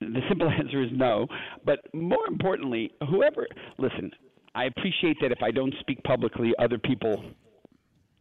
The 0.00 0.20
simple 0.28 0.48
answer 0.58 0.84
is 0.84 0.90
no. 0.92 1.26
But 1.64 1.80
more 1.92 2.24
importantly, 2.28 2.92
whoever, 3.10 3.48
listen, 3.76 4.12
I 4.54 4.66
appreciate 4.66 5.16
that 5.20 5.32
if 5.32 5.42
I 5.42 5.50
don't 5.50 5.74
speak 5.80 6.00
publicly, 6.04 6.52
other 6.60 6.78
people 6.78 7.24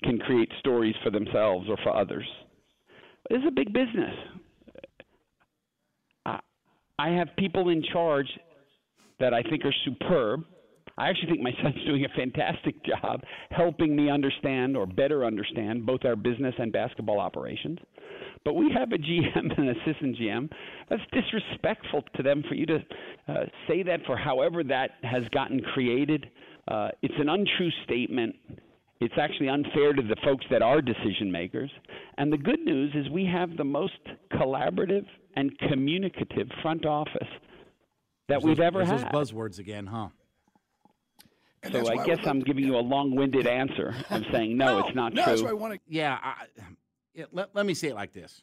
can 0.01 0.17
create 0.17 0.49
stories 0.61 0.95
for 1.03 1.11
themselves 1.11 1.67
or 1.69 1.77
for 1.83 1.95
others. 1.95 2.27
Is 3.29 3.43
a 3.47 3.51
big 3.51 3.71
business. 3.71 4.15
I 6.25 7.09
have 7.09 7.27
people 7.37 7.69
in 7.69 7.83
charge 7.91 8.27
that 9.19 9.33
I 9.33 9.43
think 9.43 9.63
are 9.63 9.73
superb. 9.85 10.43
I 10.97 11.09
actually 11.09 11.29
think 11.29 11.41
my 11.41 11.51
son's 11.63 11.83
doing 11.85 12.05
a 12.05 12.09
fantastic 12.15 12.75
job 12.83 13.21
helping 13.51 13.95
me 13.95 14.09
understand 14.09 14.77
or 14.77 14.85
better 14.85 15.25
understand 15.25 15.85
both 15.85 16.05
our 16.05 16.15
business 16.15 16.53
and 16.57 16.71
basketball 16.71 17.19
operations. 17.19 17.79
But 18.45 18.55
we 18.55 18.71
have 18.77 18.91
a 18.91 18.97
GM 18.97 19.35
and 19.35 19.51
an 19.57 19.69
assistant 19.69 20.17
GM. 20.17 20.49
That's 20.89 21.01
disrespectful 21.11 22.03
to 22.15 22.23
them 22.23 22.43
for 22.47 22.55
you 22.55 22.65
to 22.67 22.79
uh, 23.27 23.45
say 23.67 23.83
that 23.83 24.01
for 24.05 24.17
however 24.17 24.63
that 24.65 24.91
has 25.03 25.23
gotten 25.29 25.61
created. 25.61 26.27
Uh, 26.67 26.89
it's 27.01 27.13
an 27.17 27.29
untrue 27.29 27.71
statement, 27.83 28.35
It's 29.01 29.13
actually 29.19 29.49
unfair 29.49 29.93
to 29.93 30.01
the 30.01 30.15
folks 30.23 30.45
that 30.49 30.61
are 30.61 30.81
decision 30.81 31.29
makers. 31.29 31.69
And 32.17 32.31
the 32.31 32.37
good 32.37 32.61
news 32.61 32.93
is 32.95 33.09
we 33.09 33.25
have 33.25 33.57
the 33.57 33.65
most 33.65 33.99
collaborative 34.31 35.05
and 35.35 35.57
communicative 35.69 36.47
front 36.61 36.85
office 36.85 37.27
that 38.29 38.41
we've 38.41 38.61
ever 38.61 38.85
had. 38.85 38.99
Those 38.99 39.31
buzzwords 39.31 39.59
again, 39.59 39.87
huh? 39.87 40.09
So 41.71 41.87
I 41.87 42.05
guess 42.05 42.19
I'm 42.25 42.41
giving 42.41 42.65
you 42.65 42.75
a 42.75 42.81
long-winded 42.81 43.47
answer. 43.47 43.95
I'm 44.09 44.25
saying 44.31 44.57
no, 44.57 44.79
it's 44.79 44.95
not 44.95 45.13
true. 45.13 45.71
i 45.71 45.79
Yeah, 45.87 46.19
I, 46.21 46.45
yeah, 47.13 47.25
let, 47.31 47.55
let 47.55 47.65
me 47.65 47.73
say 47.73 47.89
it 47.89 47.95
like 47.95 48.13
this. 48.13 48.41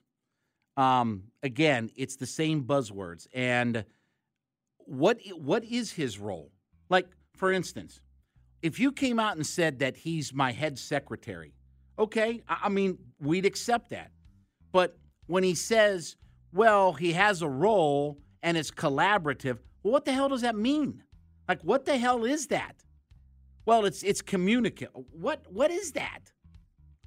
Um, 0.77 1.25
again, 1.43 1.91
it's 1.97 2.17
the 2.17 2.27
same 2.27 2.65
buzzwords. 2.65 3.27
And 3.35 3.85
what 4.79 5.19
what 5.37 5.65
is 5.65 5.93
his 5.93 6.19
role? 6.19 6.51
Like, 6.89 7.07
for 7.37 7.53
instance, 7.53 8.01
if 8.63 8.79
you 8.79 8.93
came 8.93 9.19
out 9.19 9.37
and 9.37 9.47
said 9.47 9.81
that 9.81 9.97
he's 9.97 10.33
my 10.33 10.53
head 10.53 10.79
secretary, 10.79 11.53
okay, 11.99 12.43
I, 12.49 12.59
I 12.65 12.69
mean, 12.69 12.99
we'd 13.21 13.47
accept 13.47 13.91
that. 13.91 14.11
But 14.73 14.97
when 15.27 15.43
he 15.43 15.55
says, 15.55 16.17
well, 16.53 16.93
he 16.93 17.13
has 17.13 17.43
a 17.43 17.49
role 17.49 18.19
and 18.43 18.57
it's 18.57 18.71
collaborative, 18.71 19.59
well, 19.83 19.93
what 19.93 20.05
the 20.05 20.13
hell 20.13 20.29
does 20.29 20.43
that 20.43 20.57
mean? 20.57 21.03
Like, 21.49 21.63
what 21.63 21.85
the 21.85 21.99
hell 21.99 22.25
is 22.25 22.47
that? 22.49 22.77
Well, 23.71 23.85
it's 23.85 24.03
it's 24.03 24.21
communicate. 24.21 24.89
What 25.13 25.45
what 25.49 25.71
is 25.71 25.93
that? 25.93 26.33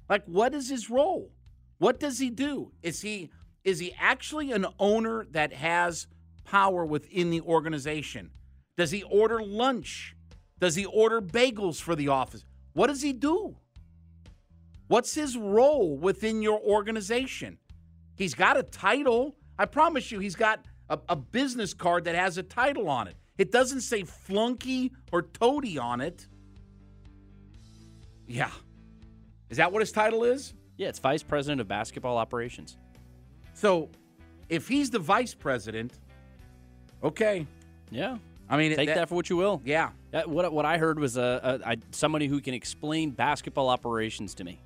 Like, 0.08 0.24
what 0.24 0.54
is 0.54 0.70
his 0.70 0.88
role? 0.88 1.30
What 1.76 2.00
does 2.00 2.18
he 2.18 2.30
do? 2.30 2.72
Is 2.82 3.02
he 3.02 3.28
is 3.64 3.80
he 3.80 3.94
actually 4.00 4.50
an 4.50 4.64
owner 4.78 5.26
that 5.32 5.52
has 5.52 6.06
power 6.44 6.86
within 6.86 7.28
the 7.28 7.42
organization? 7.42 8.30
Does 8.78 8.90
he 8.90 9.02
order 9.02 9.42
lunch? 9.42 10.16
Does 10.58 10.74
he 10.74 10.86
order 10.86 11.20
bagels 11.20 11.82
for 11.82 11.94
the 11.94 12.08
office? 12.08 12.46
What 12.72 12.86
does 12.86 13.02
he 13.02 13.12
do? 13.12 13.56
What's 14.88 15.14
his 15.14 15.36
role 15.36 15.98
within 15.98 16.40
your 16.40 16.58
organization? 16.60 17.58
He's 18.16 18.32
got 18.32 18.56
a 18.56 18.62
title. 18.62 19.36
I 19.58 19.66
promise 19.66 20.10
you, 20.10 20.18
he's 20.18 20.34
got 20.34 20.64
a, 20.88 20.98
a 21.10 21.16
business 21.16 21.74
card 21.74 22.04
that 22.04 22.14
has 22.14 22.38
a 22.38 22.42
title 22.42 22.88
on 22.88 23.06
it. 23.06 23.16
It 23.36 23.52
doesn't 23.52 23.82
say 23.82 24.04
flunky 24.04 24.92
or 25.12 25.20
toady 25.20 25.76
on 25.76 26.00
it. 26.00 26.26
Yeah. 28.26 28.50
Is 29.50 29.58
that 29.58 29.72
what 29.72 29.80
his 29.80 29.92
title 29.92 30.24
is? 30.24 30.54
Yeah, 30.76 30.88
it's 30.88 30.98
vice 30.98 31.22
president 31.22 31.60
of 31.60 31.68
basketball 31.68 32.16
operations. 32.16 32.76
So, 33.52 33.90
if 34.48 34.66
he's 34.68 34.90
the 34.90 34.98
vice 34.98 35.34
president, 35.34 35.92
okay. 37.02 37.46
Yeah. 37.90 38.18
I 38.48 38.56
mean, 38.56 38.74
Take 38.74 38.88
that, 38.88 39.08
for 39.08 39.14
what 39.14 39.30
you 39.30 39.36
will. 39.36 39.62
Yeah. 39.64 39.90
That, 40.10 40.28
what 40.28 40.52
what 40.52 40.66
I 40.66 40.78
heard 40.78 40.98
was 40.98 41.16
a, 41.16 41.76
somebody 41.92 42.26
who 42.26 42.40
can 42.40 42.52
explain 42.54 43.10
basketball 43.10 43.68
operations 43.68 44.34
to 44.34 44.44
me. 44.44 44.60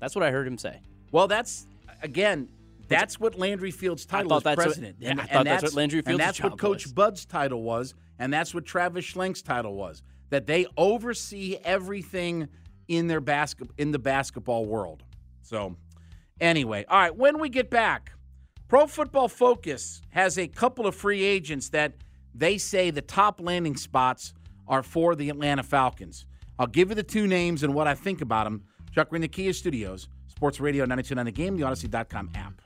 That's 0.00 0.14
what 0.14 0.24
I 0.24 0.30
heard 0.30 0.46
him 0.46 0.58
say. 0.58 0.80
Well, 1.12 1.28
that's 1.28 1.66
again, 2.02 2.48
that's 2.88 3.20
what 3.20 3.38
Landry 3.38 3.70
Field's 3.70 4.06
title 4.06 4.28
thought 4.30 4.38
is 4.38 4.42
that's 4.44 4.56
what- 4.56 4.64
president. 4.64 4.96
yeah, 4.98 5.14
I 5.18 5.26
thought 5.26 5.44
that's 5.44 5.62
what 5.62 5.74
Landry 5.74 5.98
And 6.00 6.06
Field's 6.06 6.24
that's 6.24 6.42
what 6.42 6.58
Coach 6.58 6.84
was. 6.86 6.92
Bud's 6.92 7.24
title 7.24 7.62
was, 7.62 7.94
and 8.18 8.32
that's 8.32 8.54
what 8.54 8.64
Travis 8.66 9.04
Schlenk's 9.04 9.42
title 9.42 9.74
was. 9.74 10.02
That 10.30 10.46
they 10.46 10.66
oversee 10.76 11.58
everything 11.64 12.48
in 12.88 13.06
their 13.06 13.20
basket 13.20 13.68
in 13.78 13.92
the 13.92 13.98
basketball 13.98 14.66
world. 14.66 15.02
So, 15.42 15.76
anyway, 16.40 16.84
all 16.88 16.98
right. 16.98 17.14
When 17.14 17.38
we 17.38 17.48
get 17.48 17.70
back, 17.70 18.12
Pro 18.68 18.86
Football 18.86 19.28
Focus 19.28 20.02
has 20.10 20.38
a 20.38 20.48
couple 20.48 20.86
of 20.86 20.94
free 20.94 21.22
agents 21.22 21.68
that 21.70 21.94
they 22.34 22.58
say 22.58 22.90
the 22.90 23.02
top 23.02 23.40
landing 23.40 23.76
spots 23.76 24.34
are 24.68 24.82
for 24.82 25.14
the 25.14 25.30
Atlanta 25.30 25.62
Falcons. 25.62 26.26
I'll 26.58 26.66
give 26.66 26.88
you 26.88 26.94
the 26.94 27.02
two 27.02 27.26
names 27.26 27.62
and 27.62 27.74
what 27.74 27.86
I 27.86 27.94
think 27.94 28.20
about 28.20 28.44
them. 28.44 28.64
Chuck, 28.92 29.12
we're 29.12 29.18
the 29.18 29.28
Kia 29.28 29.52
Studios, 29.52 30.08
Sports 30.26 30.58
Radio 30.58 30.84
929 30.84 31.24
The 31.26 31.32
Game, 31.32 31.56
the 31.56 31.62
Audacy.com 31.62 32.30
app. 32.34 32.65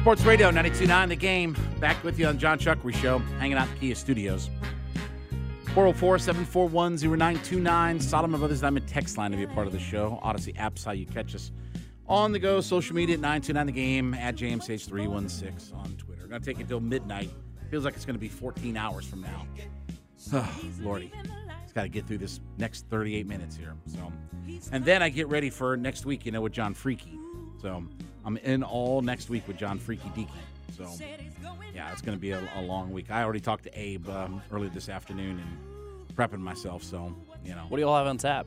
Sports 0.00 0.22
Radio 0.22 0.46
929 0.46 1.08
The 1.10 1.14
Game. 1.16 1.54
Back 1.78 2.02
with 2.02 2.18
you 2.18 2.26
on 2.26 2.38
John 2.38 2.58
Chuckery 2.58 2.94
Show, 2.94 3.18
hanging 3.38 3.58
out 3.58 3.68
in 3.68 3.74
Kia 3.76 3.94
Studios. 3.94 4.48
404 5.74 6.18
741 6.18 6.96
0929. 6.96 8.00
Solomon 8.00 8.40
Brothers 8.40 8.62
Diamond 8.62 8.88
text 8.88 9.18
line 9.18 9.30
to 9.30 9.36
be 9.36 9.42
a 9.42 9.48
part 9.48 9.66
of 9.66 9.74
the 9.74 9.78
show. 9.78 10.18
Audacy 10.24 10.58
app's 10.58 10.84
how 10.84 10.92
you 10.92 11.04
catch 11.04 11.34
us 11.34 11.52
on 12.08 12.32
the 12.32 12.38
go. 12.38 12.62
Social 12.62 12.96
media 12.96 13.16
at 13.16 13.20
929 13.20 13.66
The 13.66 13.72
Game, 13.72 14.14
at 14.14 14.36
JMSH316 14.36 15.74
on 15.74 15.94
Twitter. 15.98 16.26
To 16.26 16.40
take 16.40 16.60
it 16.60 16.68
till 16.68 16.80
midnight. 16.80 17.30
Feels 17.70 17.84
like 17.84 17.94
it's 17.94 18.06
to 18.06 18.14
be 18.14 18.26
14 18.26 18.78
hours 18.78 19.04
from 19.04 19.20
now. 19.20 19.46
Oh, 20.32 20.60
Lordy. 20.80 21.12
It's 21.62 21.74
got 21.74 21.82
to 21.82 21.90
get 21.90 22.06
through 22.06 22.18
this 22.18 22.40
next 22.56 22.86
38 22.88 23.26
minutes 23.26 23.54
here. 23.54 23.74
So, 23.86 24.10
And 24.72 24.82
then 24.82 25.02
I 25.02 25.10
get 25.10 25.28
ready 25.28 25.50
for 25.50 25.76
next 25.76 26.06
week, 26.06 26.24
you 26.24 26.32
know, 26.32 26.40
with 26.40 26.52
John 26.52 26.72
Freaky. 26.72 27.18
So 27.60 27.84
I'm 28.24 28.36
in 28.38 28.62
all 28.62 29.00
next 29.02 29.28
week 29.30 29.46
with 29.48 29.56
John 29.56 29.78
Freaky 29.78 30.08
Deaky. 30.10 30.28
So 30.76 30.86
yeah, 31.74 31.92
it's 31.92 32.02
going 32.02 32.16
to 32.16 32.20
be 32.20 32.30
a, 32.32 32.40
a 32.56 32.62
long 32.62 32.90
week. 32.92 33.10
I 33.10 33.22
already 33.22 33.40
talked 33.40 33.64
to 33.64 33.78
Abe 33.80 34.08
um, 34.08 34.42
earlier 34.52 34.70
this 34.70 34.88
afternoon 34.88 35.38
and 35.40 36.16
prepping 36.16 36.40
myself. 36.40 36.82
So 36.82 37.14
you 37.44 37.54
know, 37.54 37.64
What 37.68 37.76
do 37.76 37.82
you 37.82 37.88
all 37.88 37.96
have 37.96 38.06
on 38.06 38.18
tap? 38.18 38.46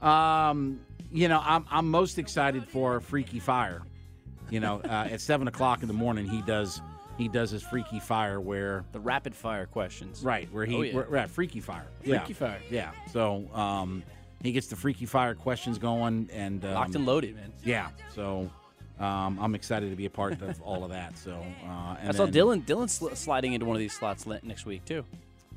um, 0.00 0.80
you 1.12 1.28
know, 1.28 1.40
I'm 1.44 1.64
I'm 1.70 1.90
most 1.90 2.18
excited 2.18 2.66
for 2.68 3.00
Freaky 3.00 3.38
Fire. 3.38 3.82
You 4.50 4.60
know, 4.60 4.80
uh, 4.84 5.08
at 5.10 5.20
seven 5.20 5.48
o'clock 5.48 5.82
in 5.82 5.88
the 5.88 5.94
morning, 5.94 6.26
he 6.28 6.42
does 6.42 6.80
he 7.18 7.28
does 7.28 7.50
his 7.50 7.62
freaky 7.62 7.98
fire 7.98 8.40
where 8.40 8.84
The 8.92 9.00
rapid 9.00 9.34
fire 9.34 9.66
questions. 9.66 10.22
right 10.22 10.52
where 10.52 10.66
he 10.66 10.76
Oh, 10.76 10.82
yeah. 10.82 10.94
where, 10.94 11.04
right, 11.06 11.30
freaky 11.30 11.60
fire 11.60 11.86
Freaky 12.00 12.12
yeah. 12.12 12.34
fire. 12.34 12.58
yeah 12.70 12.90
so 13.10 13.48
um 13.54 14.02
he 14.42 14.52
gets 14.52 14.66
the 14.66 14.76
freaky 14.76 15.06
fire 15.06 15.34
questions 15.34 15.78
going 15.78 16.28
and 16.30 16.62
um, 16.66 16.74
Locked 16.74 16.94
and 16.94 17.06
loaded, 17.06 17.34
man. 17.34 17.52
yeah 17.64 17.88
so 18.14 18.50
um, 18.98 19.38
I'm 19.40 19.54
excited 19.54 19.90
to 19.90 19.96
be 19.96 20.06
a 20.06 20.10
part 20.10 20.40
of 20.42 20.60
all 20.68 20.84
of 20.84 20.90
that 20.90 21.16
so 21.18 21.32
uh, 21.66 21.96
and 22.00 22.08
I 22.08 22.12
saw 22.12 22.26
then- 22.26 22.34
Dylan 22.34 22.64
Dylan 22.64 22.88
sl- 22.90 23.14
sliding 23.14 23.52
into 23.52 23.66
one 23.66 23.76
of 23.76 23.80
these 23.80 23.92
slots 23.92 24.26
next 24.26 24.66
week 24.66 24.84
too. 24.84 25.04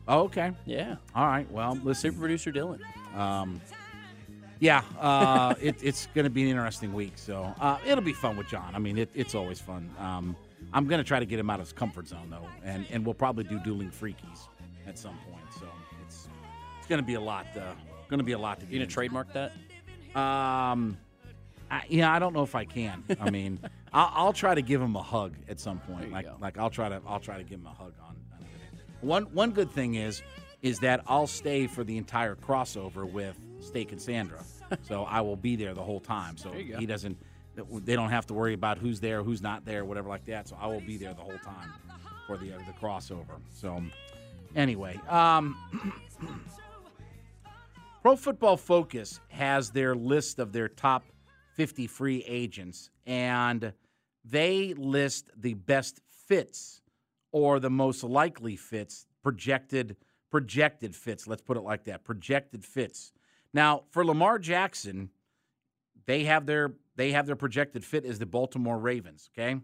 oh, 0.08 0.22
okay 0.24 0.52
Yeah, 0.66 0.96
all 1.16 1.28
right 1.28 1.50
well 1.52 1.78
listen 1.84 2.12
super 2.12 2.20
producer 2.20 2.52
Dylan. 2.52 2.80
Um, 3.16 3.60
yeah, 4.62 4.82
uh, 5.00 5.56
it, 5.62 5.78
it's 5.82 6.08
going 6.08 6.26
to 6.26 6.30
be 6.30 6.44
an 6.44 6.50
interesting 6.50 6.92
week. 6.92 7.14
So 7.16 7.54
uh, 7.62 7.78
it'll 7.86 8.04
be 8.04 8.12
fun 8.12 8.36
with 8.36 8.50
John. 8.50 8.76
I 8.76 8.80
mean, 8.80 8.98
it, 8.98 9.10
it's 9.16 9.34
always 9.34 9.58
fun. 9.58 9.90
Um, 9.98 10.36
I'm 10.74 10.86
going 10.86 10.98
to 11.00 11.04
try 11.08 11.18
to 11.20 11.26
get 11.26 11.40
him 11.40 11.50
out 11.50 11.62
of 11.62 11.68
his 11.68 11.72
comfort 11.72 12.10
zone 12.10 12.28
though, 12.30 12.46
and 12.66 12.86
and 12.92 13.06
we'll 13.06 13.14
probably 13.14 13.46
do 13.46 13.58
dueling 13.60 13.90
freakies 13.90 14.48
at 14.86 15.00
some 15.00 15.18
point. 15.32 15.46
So 15.58 15.66
it's 16.06 16.28
it's 16.78 16.88
going 16.88 17.00
to 17.00 17.08
be 17.08 17.14
a 17.14 17.22
lot. 17.22 17.46
Uh, 17.56 17.72
going 18.10 18.18
to 18.18 18.24
be 18.26 18.34
a 18.34 18.38
lot 18.38 18.60
to. 18.60 18.66
You 18.66 18.80
gonna 18.80 18.92
trademark 18.92 19.28
that? 19.34 19.54
Um, 20.20 20.98
I, 21.72 21.84
yeah, 21.88 22.14
I 22.14 22.20
don't 22.20 22.34
know 22.34 22.44
if 22.44 22.56
I 22.56 22.66
can. 22.66 23.04
I 23.20 23.30
mean, 23.32 23.60
I'll, 23.94 24.12
I'll 24.14 24.34
try 24.34 24.56
to 24.56 24.62
give 24.62 24.82
him 24.82 24.96
a 24.96 25.04
hug 25.04 25.36
at 25.48 25.60
some 25.60 25.80
point. 25.80 26.12
Like, 26.12 26.26
go. 26.26 26.36
like 26.40 26.58
I'll 26.58 26.70
try 26.70 26.90
to, 26.90 27.02
I'll 27.08 27.20
try 27.20 27.38
to 27.38 27.44
give 27.44 27.60
him 27.60 27.68
a 27.68 27.74
hug 27.74 27.94
on. 28.02 28.16
on 28.34 28.46
one, 29.02 29.24
one 29.26 29.52
good 29.52 29.72
thing 29.72 29.96
is, 29.96 30.22
is 30.62 30.80
that 30.80 31.04
I'll 31.08 31.28
stay 31.28 31.68
for 31.68 31.84
the 31.84 31.98
entire 31.98 32.36
crossover 32.36 33.10
with 33.10 33.38
Steak 33.60 33.92
and 33.92 34.02
Sandra. 34.02 34.44
so 34.82 35.04
I 35.04 35.22
will 35.22 35.38
be 35.38 35.56
there 35.56 35.74
the 35.74 35.84
whole 35.84 36.00
time. 36.02 36.38
So 36.38 36.52
he 36.52 36.86
doesn't, 36.86 37.18
they 37.56 37.96
don't 37.96 38.10
have 38.10 38.26
to 38.28 38.34
worry 38.34 38.54
about 38.54 38.78
who's 38.78 39.00
there, 39.00 39.24
who's 39.24 39.42
not 39.42 39.66
there, 39.66 39.86
whatever 39.86 40.10
like 40.10 40.26
that. 40.26 40.48
So 40.48 40.58
I 40.60 40.68
will 40.68 40.82
be 40.82 40.98
there 40.98 41.14
the 41.14 41.22
whole 41.22 41.40
time 41.44 41.74
for 42.28 42.38
the 42.38 42.54
uh, 42.54 42.58
the 42.60 42.74
crossover. 42.74 43.40
So 43.54 43.82
anyway, 44.56 45.00
um. 45.10 45.58
Pro 48.02 48.16
Football 48.16 48.56
Focus 48.56 49.20
has 49.28 49.72
their 49.72 49.94
list 49.94 50.40
of 50.40 50.54
their 50.54 50.70
top 50.70 51.04
50 51.60 51.88
free 51.88 52.24
agents, 52.26 52.90
and 53.06 53.74
they 54.24 54.74
list 54.76 55.30
the 55.36 55.56
best 55.56 56.00
fits 56.26 56.82
or 57.34 57.60
the 57.60 57.70
most 57.70 58.02
likely 58.02 58.56
fits, 58.56 59.08
projected 59.22 59.98
projected 60.32 60.96
fits. 60.96 61.28
Let's 61.28 61.42
put 61.42 61.58
it 61.58 61.64
like 61.64 61.84
that: 61.84 62.06
projected 62.06 62.64
fits. 62.64 63.12
Now, 63.54 63.84
for 63.90 64.06
Lamar 64.06 64.40
Jackson, 64.40 65.10
they 66.06 66.24
have 66.24 66.46
their 66.46 66.76
they 66.96 67.12
have 67.12 67.26
their 67.26 67.36
projected 67.36 67.84
fit 67.84 68.06
as 68.06 68.20
the 68.20 68.26
Baltimore 68.26 68.80
Ravens. 68.80 69.30
Okay. 69.38 69.60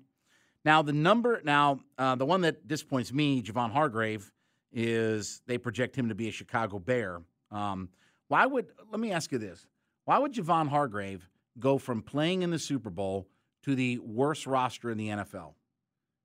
Now 0.66 0.82
the 0.82 0.92
number 0.92 1.40
now 1.46 1.80
uh, 1.98 2.16
the 2.16 2.26
one 2.26 2.42
that 2.42 2.68
disappoints 2.68 3.14
me, 3.14 3.42
Javon 3.42 3.72
Hargrave, 3.72 4.34
is 4.74 5.42
they 5.48 5.58
project 5.58 5.96
him 5.96 6.10
to 6.10 6.16
be 6.16 6.28
a 6.28 6.32
Chicago 6.32 6.78
Bear. 6.78 7.22
Um, 7.52 7.88
why 8.28 8.46
would 8.46 8.74
let 8.92 9.00
me 9.00 9.14
ask 9.14 9.32
you 9.32 9.38
this? 9.38 9.66
Why 10.04 10.18
would 10.18 10.34
Javon 10.34 10.68
Hargrave 10.68 11.30
go 11.60 11.78
from 11.78 12.02
playing 12.02 12.42
in 12.42 12.52
the 12.52 12.60
Super 12.60 12.90
Bowl 12.90 13.28
to 13.64 13.76
the 13.76 14.00
worst 14.00 14.48
roster 14.48 14.92
in 14.92 14.98
the 14.98 15.10
NFL? 15.10 15.54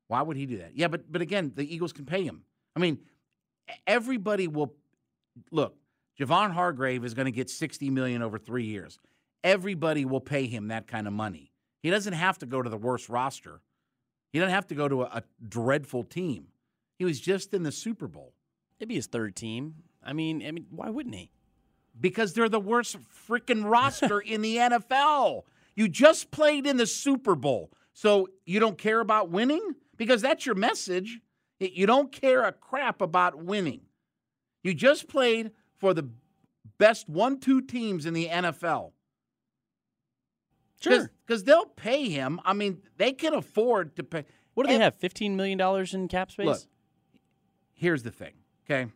Why 0.09 0.23
would 0.23 0.37
he 0.37 0.47
do 0.47 0.59
that? 0.59 0.77
Yeah, 0.77 0.89
but 0.89 1.11
but 1.11 1.23
again, 1.23 1.53
the 1.55 1.73
Eagles 1.73 1.93
can 1.93 2.05
pay 2.05 2.25
him. 2.25 2.43
I 2.75 2.81
mean, 2.81 2.99
everybody 3.87 4.49
will 4.49 4.75
look. 5.51 5.77
Javon 6.19 6.53
Hargrave 6.53 7.05
is 7.05 7.15
going 7.15 7.27
to 7.27 7.33
get 7.33 7.49
sixty 7.49 7.91
million 7.91 8.23
over 8.23 8.39
three 8.39 8.65
years. 8.65 8.99
Everybody 9.43 10.05
will 10.05 10.21
pay 10.21 10.47
him 10.47 10.69
that 10.69 10.87
kind 10.87 11.07
of 11.07 11.13
money. 11.13 11.53
He 11.83 11.91
doesn't 11.91 12.13
have 12.13 12.39
to 12.39 12.47
go 12.47 12.61
to 12.61 12.69
the 12.69 12.77
worst 12.77 13.09
roster. 13.09 13.63
He 14.33 14.39
doesn't 14.39 14.55
have 14.55 14.67
to 14.69 14.75
go 14.75 14.87
to 14.87 15.03
a, 15.03 15.07
a 15.07 15.23
dreadful 15.49 16.05
team. 16.05 16.49
He 16.99 17.05
was 17.05 17.21
just 17.21 17.55
in 17.55 17.63
the 17.63 17.73
Super 17.73 18.07
Bowl 18.07 18.35
Maybe 18.81 18.95
his 18.95 19.07
third 19.07 19.37
team. 19.37 19.75
I 20.03 20.15
mean, 20.15 20.43
I 20.45 20.51
mean, 20.51 20.67
why 20.71 20.89
wouldn't 20.89 21.15
he? 21.15 21.31
Because 22.01 22.33
they're 22.33 22.49
the 22.49 22.61
worst 22.61 22.97
freaking 23.29 23.65
roster 23.69 24.21
in 24.21 24.43
the 24.43 24.57
NFL. 24.57 25.43
You 25.75 25.89
just 25.89 26.31
played 26.31 26.67
in 26.67 26.77
the 26.77 26.87
Super 26.87 27.35
Bowl. 27.35 27.71
So 27.93 28.29
you 28.47 28.61
don't 28.61 28.79
care 28.79 29.01
about 29.01 29.31
winning? 29.31 29.75
Because 29.97 30.23
that's 30.23 30.47
your 30.47 30.55
message. 30.55 31.21
You 31.59 31.87
don't 31.87 32.11
care 32.11 32.45
a 32.45 32.53
crap 32.53 33.03
about 33.03 33.45
winning. 33.45 33.83
You 34.63 34.75
just 34.75 35.09
played 35.09 35.51
for 35.79 35.93
the 35.95 36.09
best 36.79 37.09
one 37.09 37.39
two 37.39 37.61
teams 37.61 38.07
in 38.07 38.15
the 38.15 38.27
NFL. 38.29 38.93
Sure. 40.81 41.11
Because 41.27 41.45
they'll 41.45 41.67
pay 41.67 42.09
him. 42.09 42.41
I 42.45 42.55
mean, 42.55 42.81
they 42.97 43.13
can 43.13 43.35
afford 43.35 43.97
to 43.97 44.03
pay. 44.03 44.25
What 44.55 44.65
do 44.65 44.69
they 44.69 44.77
Ev- 44.77 44.81
have? 44.83 44.95
Fifteen 44.97 45.37
million 45.37 45.59
dollars 45.59 45.93
in 45.95 46.09
cap 46.09 46.31
space. 46.31 46.47
Look, 46.47 46.59
here's 47.75 48.03
the 48.03 48.11
thing, 48.11 48.33
okay? 48.65 48.91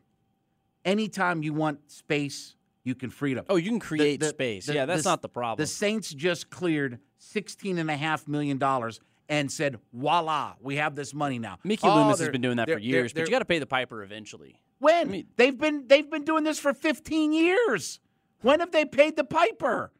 Anytime 0.84 1.42
you 1.42 1.52
want 1.52 1.90
space, 1.90 2.56
you 2.84 2.94
can 2.94 3.10
free 3.10 3.32
it 3.32 3.38
up. 3.38 3.46
oh, 3.48 3.56
you 3.56 3.70
can 3.70 3.80
create 3.80 4.20
the- 4.20 4.28
space. 4.28 4.66
the- 4.66 4.74
yeah, 4.74 4.86
that's 4.86 5.02
the- 5.02 5.08
not 5.10 5.22
the 5.22 5.28
problem. 5.28 5.62
The 5.62 5.66
Saints 5.66 6.12
just 6.12 6.50
cleared 6.50 7.00
$16.5 7.18 8.28
million 8.28 8.62
and 9.28 9.50
said, 9.50 9.78
voila, 9.92 10.54
we 10.60 10.76
have 10.76 10.94
this 10.94 11.14
money 11.14 11.38
now. 11.38 11.58
Mickey 11.64 11.86
Oh, 11.88 11.94
Loomis 11.96 12.20
has 12.20 12.28
been 12.28 12.42
doing 12.42 12.58
that 12.58 12.66
they're- 12.66 12.76
for 12.76 12.80
years, 12.82 13.12
they're- 13.12 13.24
but 13.24 13.28
you 13.28 13.32
got 13.32 13.38
to 13.40 13.44
pay 13.46 13.58
the 13.58 13.66
piper 13.66 14.02
eventually. 14.02 14.60
When? 14.78 15.08
I 15.08 15.10
mean- 15.10 15.26
they've 15.36 15.56
been 15.58 15.86
they've 15.88 16.08
been 16.10 16.24
doing 16.24 16.44
this 16.44 16.58
for 16.58 16.74
15 16.74 17.32
years. 17.32 18.00
When 18.42 18.60
have 18.60 18.70
they 18.72 18.84
paid 18.84 19.16
the 19.16 19.24
piper? 19.24 19.92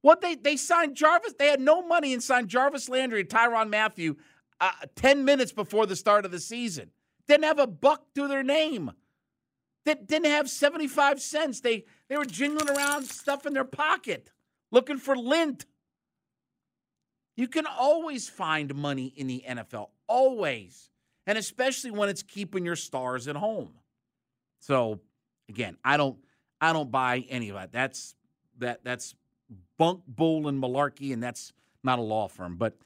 What 0.00 0.20
they 0.20 0.34
they 0.34 0.56
signed 0.56 0.96
Jarvis, 0.96 1.34
they 1.38 1.46
had 1.46 1.60
no 1.60 1.86
money 1.86 2.12
and 2.12 2.22
signed 2.22 2.48
Jarvis 2.48 2.88
Landry 2.88 3.20
and 3.20 3.28
Tyrann 3.28 3.70
Mathieu 3.70 4.16
uh, 4.60 4.72
10 4.96 5.24
minutes 5.24 5.52
before 5.52 5.86
the 5.86 5.94
start 5.94 6.24
of 6.24 6.30
the 6.32 6.40
season. 6.40 6.90
Didn't 7.28 7.44
have 7.44 7.58
a 7.60 7.66
buck 7.66 8.12
to 8.14 8.26
their 8.26 8.42
name. 8.42 8.90
They 9.84 9.94
didn't 9.94 10.30
have 10.30 10.48
75 10.50 11.20
cents. 11.20 11.60
They 11.60 11.84
they 12.08 12.16
were 12.16 12.24
jingling 12.24 12.68
around 12.68 13.06
stuff 13.06 13.46
in 13.46 13.54
their 13.54 13.64
pocket 13.64 14.30
looking 14.70 14.98
for 14.98 15.16
lint. 15.16 15.66
You 17.36 17.48
can 17.48 17.66
always 17.66 18.28
find 18.28 18.74
money 18.74 19.12
in 19.16 19.26
the 19.26 19.44
NFL, 19.48 19.88
always. 20.06 20.90
And 21.26 21.38
especially 21.38 21.90
when 21.90 22.08
it's 22.08 22.22
keeping 22.22 22.64
your 22.64 22.76
stars 22.76 23.28
at 23.28 23.36
home. 23.36 23.72
So, 24.60 25.00
again, 25.48 25.76
I 25.84 25.96
don't 25.96 26.18
I 26.60 26.72
don't 26.72 26.90
buy 26.90 27.24
any 27.28 27.48
of 27.50 27.56
that. 27.56 27.72
That's 27.72 28.14
that 28.58 28.84
that's 28.84 29.14
bunk 29.78 30.02
bull 30.06 30.48
and 30.48 30.62
malarkey 30.62 31.12
and 31.12 31.22
that's 31.22 31.52
not 31.82 31.98
a 31.98 32.02
law 32.02 32.28
firm, 32.28 32.56
but 32.56 32.76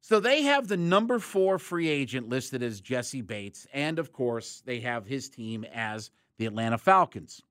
so 0.00 0.20
they 0.20 0.42
have 0.42 0.68
the 0.68 0.76
number 0.76 1.18
4 1.18 1.58
free 1.58 1.88
agent 1.88 2.28
listed 2.28 2.62
as 2.62 2.80
Jessie 2.80 3.22
Bates 3.22 3.66
and 3.72 3.98
of 3.98 4.12
course, 4.12 4.62
they 4.64 4.80
have 4.80 5.06
his 5.06 5.28
team 5.28 5.64
as 5.72 6.10
the 6.38 6.46
Atlanta 6.46 6.78
Falcons. 6.78 7.42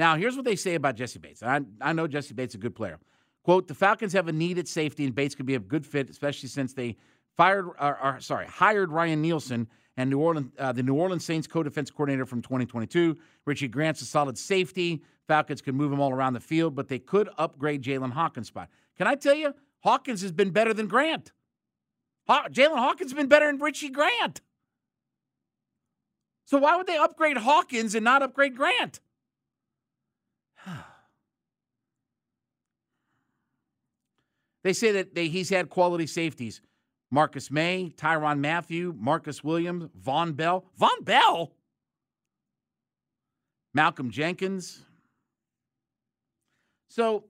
Now, 0.00 0.16
here's 0.16 0.34
what 0.34 0.46
they 0.46 0.56
say 0.56 0.76
about 0.76 0.94
Jessie 0.94 1.18
Bates. 1.18 1.42
I, 1.42 1.60
I 1.78 1.92
know 1.92 2.06
Jessie 2.06 2.32
Bates 2.32 2.52
is 2.52 2.54
a 2.54 2.58
good 2.58 2.74
player. 2.74 2.98
Quote, 3.42 3.68
the 3.68 3.74
Falcons 3.74 4.14
have 4.14 4.28
a 4.28 4.32
need 4.32 4.56
at 4.56 4.66
safety, 4.66 5.04
and 5.04 5.14
Bates 5.14 5.34
could 5.34 5.44
be 5.44 5.56
a 5.56 5.60
good 5.60 5.84
fit, 5.84 6.08
especially 6.08 6.48
since 6.48 6.72
they 6.72 6.96
fired, 7.36 7.66
or, 7.78 7.98
or, 8.02 8.18
sorry, 8.20 8.46
hired 8.46 8.90
Ryan 8.90 9.20
Nielsen 9.20 9.68
and 9.98 10.08
New 10.08 10.18
Orleans, 10.18 10.52
uh, 10.58 10.72
the 10.72 10.82
New 10.82 10.94
Orleans 10.94 11.22
Saints 11.22 11.46
co-defense 11.46 11.90
coordinator 11.90 12.24
from 12.24 12.40
2022. 12.40 13.18
Richie 13.44 13.68
Grant's 13.68 14.00
a 14.00 14.06
solid 14.06 14.38
safety. 14.38 15.02
Falcons 15.28 15.60
could 15.60 15.74
move 15.74 15.92
him 15.92 16.00
all 16.00 16.12
around 16.12 16.32
the 16.32 16.40
field, 16.40 16.74
but 16.74 16.88
they 16.88 16.98
could 16.98 17.28
upgrade 17.36 17.82
Jaylinn 17.82 18.12
Hawkins' 18.12 18.46
spot. 18.46 18.70
Can 18.96 19.06
I 19.06 19.16
tell 19.16 19.34
you, 19.34 19.52
Hawkins 19.80 20.22
has 20.22 20.32
been 20.32 20.48
better 20.48 20.72
than 20.72 20.86
Grant. 20.86 21.32
Haw- 22.26 22.48
Jaylinn 22.48 22.78
Hawkins 22.78 23.10
has 23.10 23.16
been 23.18 23.28
better 23.28 23.48
than 23.48 23.58
Richie 23.58 23.90
Grant. 23.90 24.40
So 26.46 26.56
why 26.56 26.78
would 26.78 26.86
they 26.86 26.96
upgrade 26.96 27.36
Hawkins 27.36 27.94
and 27.94 28.02
not 28.02 28.22
upgrade 28.22 28.56
Grant? 28.56 29.00
They 34.62 34.72
say 34.72 34.92
that 34.92 35.14
they, 35.14 35.28
he's 35.28 35.48
had 35.50 35.70
quality 35.70 36.06
safeties. 36.06 36.60
Marcus 37.10 37.50
Maye, 37.50 37.92
Tyrann 37.96 38.38
Mathieu, 38.38 38.94
Marcus 38.96 39.42
Williams, 39.42 39.88
Vonn 40.00 40.36
Bell. 40.36 40.64
Vonn 40.80 41.04
Bell? 41.04 41.52
Malcolm 43.74 44.10
Jenkins. 44.10 44.80
So 46.88 47.24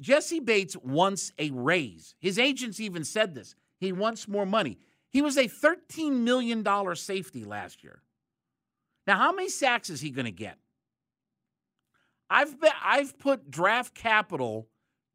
Jessie 0.00 0.40
Bates 0.40 0.76
wants 0.76 1.32
a 1.38 1.50
raise. 1.50 2.14
His 2.18 2.38
agents 2.38 2.80
even 2.80 3.04
said 3.04 3.34
this. 3.34 3.54
He 3.78 3.92
wants 3.92 4.28
more 4.28 4.46
money. 4.46 4.78
He 5.10 5.22
was 5.22 5.36
a 5.36 5.44
$13 5.44 6.20
million 6.20 6.64
safety 6.96 7.44
last 7.44 7.84
year. 7.84 8.02
Now, 9.06 9.18
how 9.18 9.32
many 9.32 9.48
sacks 9.48 9.90
is 9.90 10.00
he 10.00 10.10
going 10.10 10.24
to 10.24 10.32
get? 10.32 10.58
I've 12.30 12.58
bet 12.58 12.72
I've 12.82 13.18
put 13.18 13.50
draft 13.50 13.94
capital 13.94 14.66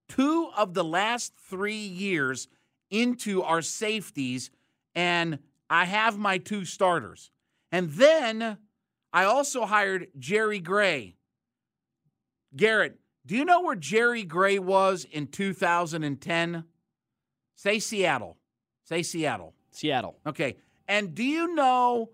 two 0.09 0.49
of 0.57 0.73
the 0.73 0.83
last 0.83 1.33
three 1.49 1.73
years 1.75 2.47
into 2.91 3.43
our 3.43 3.61
safeties, 3.61 4.51
and 4.95 5.39
I 5.69 5.85
have 5.85 6.17
my 6.17 6.37
two 6.37 6.65
starters. 6.65 7.31
And 7.71 7.91
then 7.91 8.57
I 9.13 9.23
also 9.23 9.65
hired 9.65 10.07
Jerry 10.17 10.59
Gray. 10.59 11.15
Garrett, 12.55 12.99
do 13.25 13.35
you 13.35 13.45
know 13.45 13.61
where 13.61 13.75
Jerry 13.75 14.23
Gray 14.23 14.57
was 14.57 15.05
in 15.09 15.27
2010? 15.27 16.63
Say 17.55 17.79
Seattle. 17.79 18.37
Say 18.83 19.03
Seattle. 19.03 19.53
Seattle. 19.71 20.17
Okay. 20.25 20.55
And 20.87 21.13
do 21.13 21.23
you 21.23 21.53
know 21.53 22.09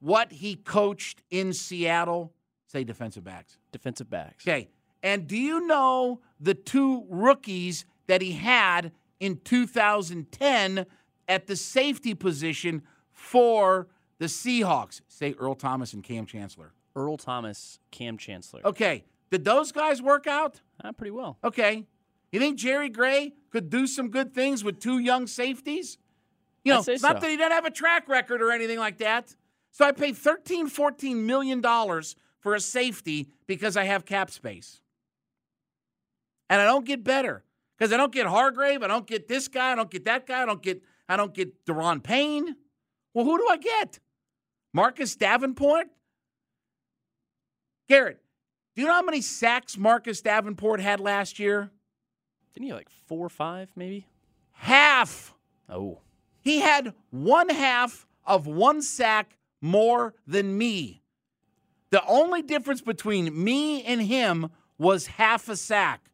what 0.00 0.30
he 0.30 0.56
coached 0.56 1.22
in 1.30 1.54
Seattle? 1.54 2.34
Say 2.66 2.84
defensive 2.84 3.24
backs. 3.24 3.56
Defensive 3.72 4.10
backs. 4.10 4.46
Okay. 4.46 4.68
And 5.02 5.26
do 5.26 5.38
you 5.38 5.66
know 5.66 6.20
the 6.40 6.54
two 6.54 7.04
rookies 7.08 7.84
that 8.06 8.22
he 8.22 8.32
had 8.32 8.92
in 9.20 9.40
2010 9.44 10.86
at 11.26 11.46
the 11.46 11.56
safety 11.56 12.14
position 12.14 12.82
for 13.12 13.88
the 14.18 14.26
Seahawks? 14.26 15.00
Say 15.08 15.34
Earl 15.38 15.54
Thomas 15.54 15.92
and 15.92 16.02
Kam 16.02 16.26
Chancellor. 16.26 16.72
Earl 16.96 17.16
Thomas, 17.16 17.78
Kam 17.90 18.16
Chancellor. 18.16 18.60
Okay. 18.64 19.04
Did 19.30 19.44
those 19.44 19.72
guys 19.72 20.00
work 20.00 20.26
out? 20.26 20.60
Uh, 20.82 20.92
pretty 20.92 21.10
well. 21.10 21.38
Okay. 21.44 21.86
You 22.32 22.40
think 22.40 22.58
Jerry 22.58 22.88
Gray 22.88 23.34
could 23.50 23.70
do 23.70 23.86
some 23.86 24.10
good 24.10 24.34
things 24.34 24.64
with 24.64 24.80
two 24.80 24.98
young 24.98 25.26
safeties? 25.26 25.98
You 26.64 26.72
know, 26.72 26.78
not 26.78 26.98
so. 26.98 26.98
that 26.98 27.22
he 27.22 27.36
doesn't 27.36 27.52
have 27.52 27.64
a 27.64 27.70
track 27.70 28.08
record 28.08 28.42
or 28.42 28.50
anything 28.50 28.78
like 28.78 28.98
that. 28.98 29.34
So 29.70 29.84
I 29.84 29.92
paid 29.92 30.16
13, 30.16 30.68
14 30.68 31.24
million 31.26 31.60
dollars 31.60 32.16
for 32.40 32.54
a 32.54 32.60
safety 32.60 33.28
because 33.46 33.76
I 33.76 33.84
have 33.84 34.04
cap 34.04 34.30
space. 34.30 34.80
And 36.50 36.60
I 36.60 36.64
don't 36.64 36.84
get 36.84 37.04
better. 37.04 37.44
Because 37.76 37.92
I 37.92 37.96
don't 37.96 38.12
get 38.12 38.26
Hargrave, 38.26 38.82
I 38.82 38.88
don't 38.88 39.06
get 39.06 39.28
this 39.28 39.46
guy, 39.46 39.72
I 39.72 39.74
don't 39.76 39.90
get 39.90 40.04
that 40.06 40.26
guy, 40.26 40.42
I 40.42 40.46
don't 40.46 40.62
get 40.62 40.82
I 41.08 41.16
don't 41.16 41.32
get 41.32 41.64
Daron 41.64 42.02
Payne. 42.02 42.56
Well, 43.14 43.24
who 43.24 43.38
do 43.38 43.48
I 43.48 43.56
get? 43.56 43.98
Marcus 44.74 45.16
Davenport? 45.16 45.86
Garrett, 47.88 48.20
do 48.74 48.82
you 48.82 48.88
know 48.88 48.94
how 48.94 49.02
many 49.02 49.22
sacks 49.22 49.78
Marcus 49.78 50.20
Davenport 50.20 50.80
had 50.80 51.00
last 51.00 51.38
year? 51.38 51.70
Didn't 52.52 52.66
he 52.66 52.72
like 52.74 52.90
four 52.90 53.24
or 53.24 53.30
five, 53.30 53.70
maybe? 53.74 54.06
Half. 54.52 55.34
Oh. 55.68 56.00
He 56.40 56.60
had 56.60 56.94
one 57.10 57.48
half 57.48 58.06
of 58.26 58.46
one 58.46 58.82
sack 58.82 59.38
more 59.60 60.14
than 60.26 60.58
me. 60.58 61.02
The 61.90 62.04
only 62.06 62.42
difference 62.42 62.82
between 62.82 63.42
me 63.42 63.82
and 63.82 64.02
him 64.02 64.50
was 64.76 65.06
half 65.06 65.48
a 65.48 65.56
sack, 65.56 66.10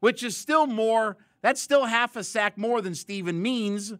which 0.00 0.22
is 0.22 0.36
still 0.36 0.66
more. 0.66 1.16
That's 1.42 1.60
still 1.60 1.84
half 1.84 2.16
a 2.16 2.24
sack 2.24 2.56
more 2.58 2.80
than 2.80 2.94
Steven 2.94 3.40
Means, 3.40 3.92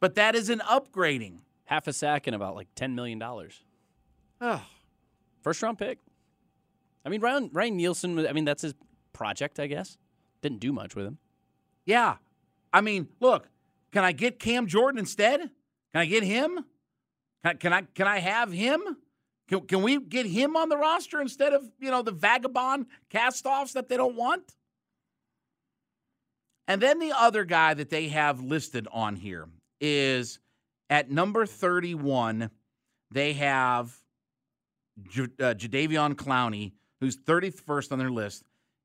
but 0.00 0.14
that 0.16 0.34
is 0.34 0.48
an 0.50 0.60
upgrading. 0.60 1.38
Half 1.64 1.86
a 1.86 1.92
sack 1.92 2.26
and 2.26 2.36
about 2.36 2.54
like 2.54 2.68
$10 2.74 2.94
million. 2.94 3.22
Oh, 4.40 4.62
First 5.42 5.62
round 5.62 5.78
pick. 5.78 5.98
I 7.04 7.08
mean, 7.08 7.20
Ryan, 7.20 7.50
Ryan 7.52 7.76
Nielsen, 7.76 8.26
I 8.26 8.32
mean, 8.32 8.44
that's 8.44 8.62
his 8.62 8.74
project, 9.12 9.58
I 9.58 9.66
guess. 9.66 9.96
Didn't 10.40 10.60
do 10.60 10.72
much 10.72 10.94
with 10.94 11.06
him. 11.06 11.18
yeah. 11.84 12.16
I 12.74 12.80
mean, 12.80 13.08
look, 13.20 13.48
can 13.92 14.02
I 14.02 14.12
get 14.12 14.38
Cam 14.38 14.66
Jordan 14.66 14.98
instead? 14.98 15.40
Can 15.40 15.50
I 15.94 16.06
get 16.06 16.22
him? 16.22 16.64
Can, 17.44 17.58
can 17.58 17.72
I 17.74 17.82
can 17.82 18.06
I 18.06 18.18
have 18.18 18.50
him? 18.50 18.80
Can, 19.46 19.60
can 19.66 19.82
we 19.82 20.00
get 20.00 20.24
him 20.24 20.56
on 20.56 20.70
the 20.70 20.78
roster 20.78 21.20
instead 21.20 21.52
of, 21.52 21.70
you 21.78 21.90
know, 21.90 22.00
the 22.00 22.12
vagabond 22.12 22.86
cast-offs 23.10 23.72
that 23.74 23.88
they 23.90 23.98
don't 23.98 24.16
want? 24.16 24.54
And 26.72 26.80
then 26.80 27.00
the 27.00 27.12
other 27.14 27.44
guy 27.44 27.74
that 27.74 27.90
they 27.90 28.08
have 28.08 28.40
listed 28.40 28.88
on 28.90 29.14
here 29.14 29.46
is 29.78 30.38
at 30.88 31.10
number 31.10 31.44
31, 31.44 32.48
they 33.10 33.34
have 33.34 33.94
J- 35.06 35.24
uh, 35.38 35.52
Jadeveon 35.52 36.14
Clowney, 36.14 36.72
who's 36.98 37.18
31st 37.18 37.92
on 37.92 37.98
their 37.98 38.10
list. 38.10 38.44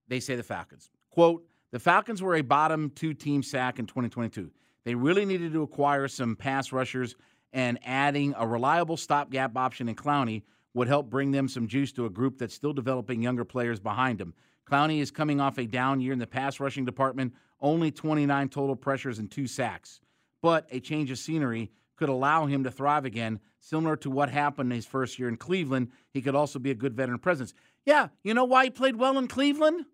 They 0.09 0.19
say 0.19 0.35
the 0.35 0.43
Falcons. 0.43 0.89
Quote, 1.11 1.45
the 1.71 1.79
Falcons 1.79 2.21
were 2.21 2.35
a 2.35 2.41
bottom 2.41 2.89
two 2.89 3.13
team 3.13 3.41
sack 3.41 3.79
in 3.79 3.85
2022. 3.85 4.51
They 4.83 4.93
really 4.93 5.23
needed 5.23 5.53
to 5.53 5.61
acquire 5.61 6.09
some 6.09 6.35
pass 6.35 6.73
rushers, 6.73 7.15
and 7.53 7.79
adding 7.85 8.33
a 8.37 8.45
reliable 8.45 8.97
stopgap 8.97 9.55
option 9.55 9.87
in 9.87 9.95
Clowney 9.95 10.43
would 10.73 10.89
help 10.89 11.09
bring 11.09 11.31
them 11.31 11.47
some 11.47 11.67
juice 11.69 11.93
to 11.93 12.05
a 12.05 12.09
group 12.09 12.37
that's 12.37 12.53
still 12.53 12.73
developing 12.73 13.21
younger 13.21 13.45
players 13.45 13.79
behind 13.79 14.19
him. 14.19 14.33
Clowney 14.69 14.99
is 14.99 15.11
coming 15.11 15.39
off 15.39 15.57
a 15.57 15.65
down 15.65 16.01
year 16.01 16.13
in 16.13 16.19
the 16.19 16.27
pass 16.27 16.59
rushing 16.59 16.85
department, 16.85 17.33
only 17.61 17.91
29 17.91 18.49
total 18.49 18.75
pressures 18.75 19.19
and 19.19 19.31
two 19.31 19.47
sacks. 19.47 19.99
But 20.41 20.67
a 20.71 20.79
change 20.79 21.09
of 21.09 21.17
scenery 21.17 21.71
could 21.95 22.09
allow 22.09 22.45
him 22.45 22.63
to 22.63 22.71
thrive 22.71 23.05
again, 23.05 23.39
similar 23.59 23.95
to 23.97 24.09
what 24.09 24.29
happened 24.29 24.71
in 24.71 24.75
his 24.75 24.85
first 24.85 25.17
year 25.17 25.29
in 25.29 25.37
Cleveland. 25.37 25.91
He 26.11 26.21
could 26.21 26.35
also 26.35 26.59
be 26.59 26.71
a 26.71 26.75
good 26.75 26.93
veteran 26.93 27.19
presence. 27.19 27.53
Yeah, 27.85 28.09
you 28.23 28.33
know 28.33 28.45
why 28.45 28.65
he 28.65 28.69
played 28.69 28.97
well 28.97 29.17
in 29.17 29.27
Cleveland? 29.27 29.85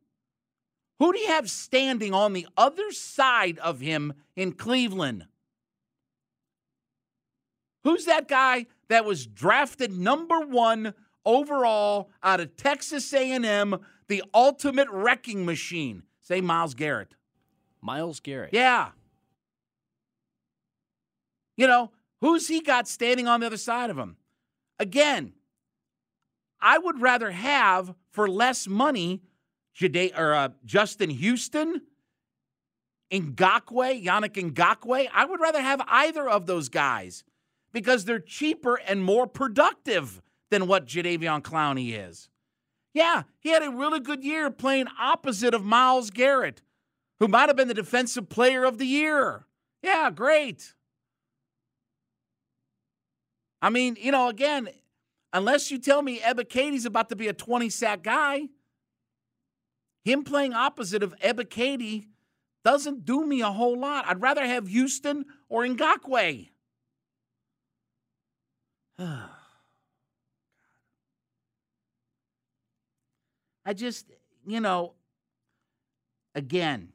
Who 0.99 1.13
do 1.13 1.19
you 1.19 1.27
have 1.27 1.49
standing 1.49 2.13
on 2.13 2.33
the 2.33 2.47
other 2.57 2.91
side 2.91 3.57
of 3.59 3.79
him 3.79 4.13
in 4.35 4.53
Cleveland? 4.53 5.27
Who's 7.83 8.05
that 8.05 8.27
guy 8.27 8.67
that 8.89 9.05
was 9.05 9.25
drafted 9.25 9.91
number 9.91 10.39
1 10.39 10.93
overall 11.25 12.09
out 12.21 12.39
of 12.39 12.55
Texas 12.55 13.13
A&M, 13.13 13.77
the 14.07 14.23
ultimate 14.33 14.87
wrecking 14.89 15.45
machine? 15.45 16.03
Say 16.21 16.41
Myles 16.41 16.73
Garrett. 16.73 17.15
Myles 17.81 18.19
Garrett. 18.19 18.53
Yeah. 18.53 18.89
You 21.57 21.67
know, 21.67 21.91
who's 22.21 22.47
he 22.47 22.61
got 22.61 22.87
standing 22.87 23.27
on 23.27 23.41
the 23.41 23.45
other 23.45 23.57
side 23.57 23.89
of 23.89 23.97
him? 23.97 24.17
Again, 24.79 25.33
I 26.59 26.77
would 26.77 27.01
rather 27.01 27.31
have 27.31 27.93
for 28.11 28.27
less 28.29 28.67
money 28.67 29.21
Jade, 29.73 30.13
or 30.17 30.33
uh, 30.33 30.49
Justin 30.65 31.09
Houston, 31.09 31.81
Ngakoue, 33.11 34.03
Yannick 34.03 34.51
Ngakoue. 34.51 35.07
I 35.13 35.25
would 35.25 35.39
rather 35.39 35.61
have 35.61 35.81
either 35.87 36.29
of 36.29 36.45
those 36.45 36.69
guys 36.69 37.23
because 37.71 38.05
they're 38.05 38.19
cheaper 38.19 38.75
and 38.75 39.03
more 39.03 39.27
productive 39.27 40.21
than 40.51 40.67
what 40.67 40.85
Jadeveon 40.85 41.41
Clowney 41.41 42.07
is. 42.07 42.29
Yeah, 42.93 43.23
he 43.39 43.49
had 43.49 43.63
a 43.63 43.71
really 43.71 43.99
good 43.99 44.23
year 44.23 44.51
playing 44.51 44.87
opposite 44.99 45.53
of 45.53 45.63
Myles 45.63 46.11
Garrett, 46.11 46.61
who 47.19 47.27
might 47.27 47.49
have 47.49 47.55
been 47.55 47.67
the 47.67 47.73
defensive 47.73 48.29
player 48.29 48.63
of 48.63 48.77
the 48.77 48.85
year. 48.85 49.47
Yeah, 49.81 50.11
great. 50.11 50.75
I 53.61 53.69
mean, 53.69 53.97
you 53.99 54.11
know, 54.11 54.29
again, 54.29 54.69
unless 55.31 55.71
you 55.71 55.79
tell 55.79 56.01
me 56.01 56.19
Ebiketie's 56.19 56.85
about 56.85 57.09
to 57.09 57.15
be 57.15 57.27
a 57.27 57.33
20 57.33 57.69
sack 57.69 58.03
guy, 58.03 58.49
him 60.03 60.23
playing 60.23 60.53
opposite 60.53 61.01
of 61.01 61.17
Ebiketie 61.19 62.07
doesn't 62.63 63.05
do 63.05 63.25
me 63.25 63.41
a 63.41 63.51
whole 63.51 63.77
lot. 63.77 64.05
I'd 64.07 64.21
rather 64.21 64.45
have 64.45 64.67
Houston 64.67 65.25
or 65.49 65.63
Ngakoue. 65.63 66.49
I 73.65 73.73
just, 73.73 74.11
you 74.45 74.59
know, 74.59 74.93
again, 76.35 76.89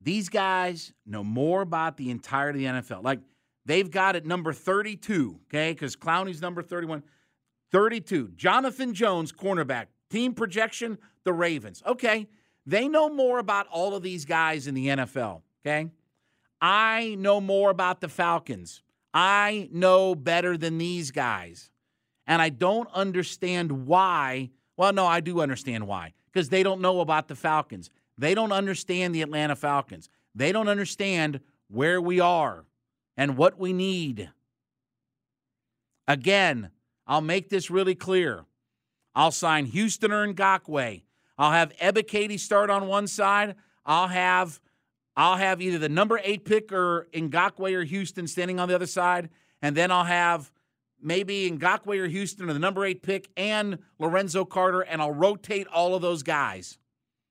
these 0.00 0.28
guys 0.28 0.92
know 1.06 1.24
more 1.24 1.62
about 1.62 1.96
the 1.96 2.10
entirety 2.10 2.66
of 2.66 2.74
the 2.74 2.80
NFL. 2.82 3.02
Like 3.02 3.20
they've 3.64 3.90
got 3.90 4.16
it 4.16 4.26
number 4.26 4.52
32, 4.52 5.40
okay? 5.48 5.72
Because 5.72 5.96
Clowney's 5.96 6.40
number 6.40 6.62
31. 6.62 7.02
32. 7.72 8.30
Jonathan 8.36 8.94
Jones, 8.94 9.32
cornerback. 9.32 9.86
Team 10.10 10.34
projection, 10.34 10.98
the 11.24 11.32
Ravens. 11.32 11.82
Okay. 11.86 12.28
They 12.66 12.88
know 12.88 13.10
more 13.10 13.38
about 13.38 13.66
all 13.68 13.94
of 13.94 14.02
these 14.02 14.24
guys 14.24 14.66
in 14.66 14.74
the 14.74 14.88
NFL, 14.88 15.42
okay? 15.66 15.90
I 16.60 17.16
know 17.18 17.40
more 17.40 17.70
about 17.70 18.00
the 18.00 18.08
Falcons. 18.08 18.82
I 19.12 19.68
know 19.70 20.14
better 20.14 20.56
than 20.56 20.78
these 20.78 21.10
guys. 21.10 21.70
And 22.26 22.40
I 22.40 22.48
don't 22.48 22.88
understand 22.92 23.86
why. 23.86 24.50
Well, 24.76 24.92
no, 24.92 25.06
I 25.06 25.20
do 25.20 25.40
understand 25.40 25.86
why. 25.86 26.14
Because 26.32 26.48
they 26.48 26.62
don't 26.62 26.80
know 26.80 27.00
about 27.00 27.28
the 27.28 27.36
Falcons. 27.36 27.90
They 28.18 28.34
don't 28.34 28.52
understand 28.52 29.14
the 29.14 29.22
Atlanta 29.22 29.56
Falcons. 29.56 30.08
They 30.34 30.52
don't 30.52 30.68
understand 30.68 31.40
where 31.68 32.00
we 32.00 32.20
are 32.20 32.64
and 33.16 33.36
what 33.36 33.58
we 33.58 33.72
need. 33.72 34.30
Again, 36.06 36.70
I'll 37.06 37.20
make 37.20 37.48
this 37.48 37.70
really 37.70 37.94
clear. 37.94 38.44
I'll 39.14 39.30
sign 39.30 39.66
Houston 39.66 40.12
or 40.12 40.26
Ngakoue. 40.26 41.02
I'll 41.38 41.52
have 41.52 41.76
Ebiketie 41.76 42.40
start 42.40 42.70
on 42.70 42.86
one 42.86 43.06
side. 43.06 43.54
I'll 43.84 44.08
have 44.08 44.60
I'll 45.16 45.36
have 45.36 45.62
either 45.62 45.78
the 45.78 45.88
number 45.88 46.20
eight 46.24 46.44
pick 46.44 46.72
or 46.72 47.06
Ngakoue 47.12 47.74
or 47.74 47.84
Houston 47.84 48.26
standing 48.26 48.58
on 48.58 48.68
the 48.68 48.74
other 48.74 48.86
side, 48.86 49.30
and 49.62 49.76
then 49.76 49.92
I'll 49.92 50.04
have 50.04 50.50
maybe 51.04 51.50
Ngakoue 51.50 52.00
or 52.00 52.08
Houston 52.08 52.48
or 52.48 52.52
the 52.52 52.58
number 52.58 52.84
eight 52.84 53.02
pick 53.02 53.28
and 53.36 53.78
Lorenzo 53.98 54.44
Carter, 54.44 54.80
and 54.80 55.00
I'll 55.00 55.12
rotate 55.12 55.66
all 55.68 55.94
of 55.94 56.02
those 56.02 56.22
guys. 56.22 56.78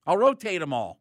I'll 0.06 0.18
rotate 0.18 0.60
them 0.60 0.72
all. 0.72 1.00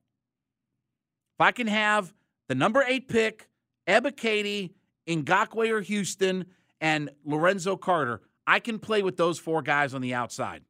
If 1.36 1.40
I 1.40 1.52
can 1.52 1.66
have 1.66 2.12
the 2.48 2.54
number 2.54 2.82
eight 2.86 3.08
pick, 3.08 3.48
Ebiketie, 3.86 4.70
Ngakoue 5.06 5.70
or 5.70 5.80
Houston, 5.80 6.46
and 6.80 7.10
Lorenzo 7.24 7.76
Carter, 7.76 8.22
I 8.46 8.58
can 8.58 8.78
play 8.78 9.02
with 9.02 9.16
those 9.16 9.38
four 9.38 9.62
guys 9.62 9.94
on 9.94 10.00
the 10.00 10.14
outside. 10.14 10.62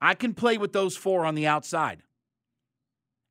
I 0.00 0.14
can 0.14 0.34
play 0.34 0.58
with 0.58 0.72
those 0.72 0.96
four 0.96 1.24
on 1.24 1.34
the 1.34 1.46
outside. 1.46 2.02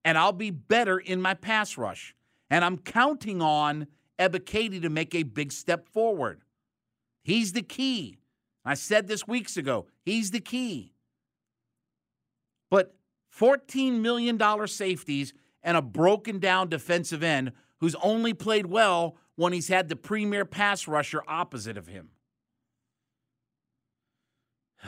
And 0.04 0.18
I'll 0.18 0.34
be 0.34 0.52
better 0.52 1.00
in 1.00 1.22
my 1.22 1.34
pass 1.34 1.78
rush. 1.78 2.16
And 2.50 2.64
I'm 2.64 2.78
counting 2.78 3.42
on 3.42 3.88
Ebiketie 4.20 4.82
to 4.82 4.90
make 4.90 5.16
a 5.16 5.24
big 5.24 5.52
step 5.52 5.88
forward. 5.90 6.42
He's 7.26 7.54
the 7.54 7.64
key. 7.64 8.20
I 8.64 8.76
said 8.76 9.08
this 9.08 9.28
weeks 9.28 9.58
ago. 9.58 9.88
He's 10.04 10.30
the 10.30 10.40
key. 10.40 10.94
But 12.70 12.94
$14 13.36 14.00
million 14.00 14.40
safeties 14.68 15.34
and 15.64 15.76
a 15.76 15.82
broken 15.82 16.38
down 16.38 16.70
defensive 16.70 17.24
end 17.24 17.52
who's 17.80 17.96
only 18.04 18.36
played 18.36 18.68
well 18.68 19.18
when 19.38 19.54
he's 19.54 19.70
had 19.70 19.90
the 19.90 19.96
premier 19.96 20.46
pass 20.46 20.88
rusher 20.88 21.24
opposite 21.28 21.78
of 21.78 21.88
him. 21.88 22.10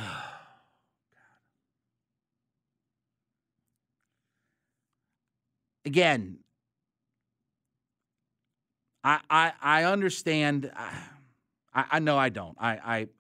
Again, 5.86 6.38
I, 9.04 9.22
I, 9.28 9.54
I 9.60 9.84
understand. 9.86 10.72
I, 10.76 10.94
I 11.74 12.00
know 12.00 12.18
I 12.18 12.30
don't. 12.30 12.56
I, 12.60 12.72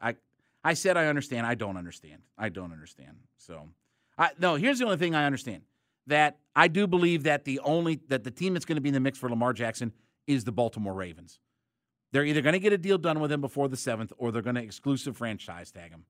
I, 0.02 0.10
I, 0.10 0.16
I 0.64 0.74
said 0.74 0.98
I 0.98 1.06
understand. 1.08 1.46
I 1.46 1.56
don't 1.56 1.78
understand. 1.78 2.22
I 2.38 2.50
don't 2.50 2.72
understand. 2.72 3.18
So, 3.38 3.70
I, 4.18 4.32
no. 4.40 4.56
Here's 4.56 4.80
the 4.80 4.86
only 4.86 4.98
thing 4.98 5.16
I 5.16 5.26
understand 5.26 5.62
that 6.08 6.40
I 6.56 6.68
do 6.68 6.88
believe 6.88 7.24
that 7.24 7.46
the 7.46 7.60
only 7.60 8.00
that 8.08 8.24
the 8.24 8.32
team 8.32 8.54
that's 8.54 8.66
going 8.66 8.78
to 8.78 8.82
be 8.82 8.90
in 8.90 8.94
the 8.94 9.00
mix 9.00 9.18
for 9.18 9.30
Lamar 9.30 9.54
Jackson 9.54 9.94
is 10.26 10.44
the 10.44 10.52
Baltimore 10.52 10.94
Ravens. 10.94 11.40
They're 12.12 12.26
either 12.26 12.42
going 12.42 12.54
to 12.54 12.60
get 12.60 12.74
a 12.74 12.78
deal 12.78 12.98
done 12.98 13.20
with 13.20 13.32
him 13.32 13.42
before 13.42 13.68
the 13.68 13.78
seventh, 13.78 14.14
or 14.18 14.32
they're 14.32 14.42
going 14.42 14.56
to 14.56 14.64
exclusive 14.64 15.18
franchise 15.18 15.72
tag 15.72 15.92
him. 15.92 16.06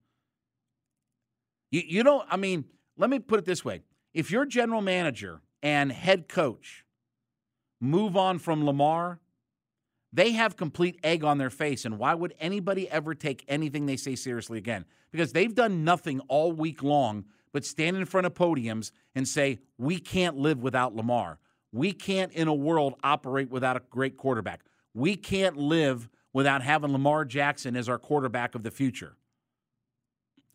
You, 1.71 1.81
you 1.85 2.03
don't. 2.03 2.25
I 2.29 2.37
mean, 2.37 2.65
let 2.97 3.09
me 3.09 3.19
put 3.19 3.39
it 3.39 3.45
this 3.45 3.65
way: 3.65 3.81
if 4.13 4.31
your 4.31 4.45
general 4.45 4.81
manager 4.81 5.41
and 5.61 5.91
head 5.91 6.29
coach 6.29 6.85
move 7.81 8.15
on 8.15 8.39
from 8.39 8.65
Lamar, 8.65 9.19
they 10.13 10.31
have 10.31 10.55
complete 10.55 10.99
egg 11.03 11.23
on 11.23 11.37
their 11.37 11.49
face. 11.49 11.85
And 11.85 11.97
why 11.97 12.13
would 12.13 12.33
anybody 12.39 12.89
ever 12.89 13.13
take 13.13 13.43
anything 13.47 13.85
they 13.85 13.97
say 13.97 14.15
seriously 14.15 14.57
again? 14.57 14.85
Because 15.11 15.33
they've 15.33 15.53
done 15.53 15.83
nothing 15.83 16.19
all 16.27 16.51
week 16.51 16.81
long 16.83 17.25
but 17.53 17.65
stand 17.65 17.97
in 17.97 18.05
front 18.05 18.27
of 18.27 18.33
podiums 18.33 18.91
and 19.15 19.27
say, 19.27 19.59
we 19.77 19.99
can't 19.99 20.37
live 20.37 20.61
without 20.61 20.95
Lamar. 20.95 21.39
We 21.71 21.91
can't, 21.91 22.31
in 22.33 22.47
a 22.47 22.53
world, 22.53 22.95
operate 23.03 23.49
without 23.49 23.77
a 23.77 23.81
great 23.89 24.17
quarterback. 24.17 24.61
We 24.93 25.15
can't 25.15 25.57
live 25.57 26.09
without 26.33 26.61
having 26.61 26.91
Lamar 26.91 27.25
Jackson 27.25 27.75
as 27.75 27.89
our 27.89 27.97
quarterback 27.97 28.55
of 28.55 28.63
the 28.63 28.71
future. 28.71 29.15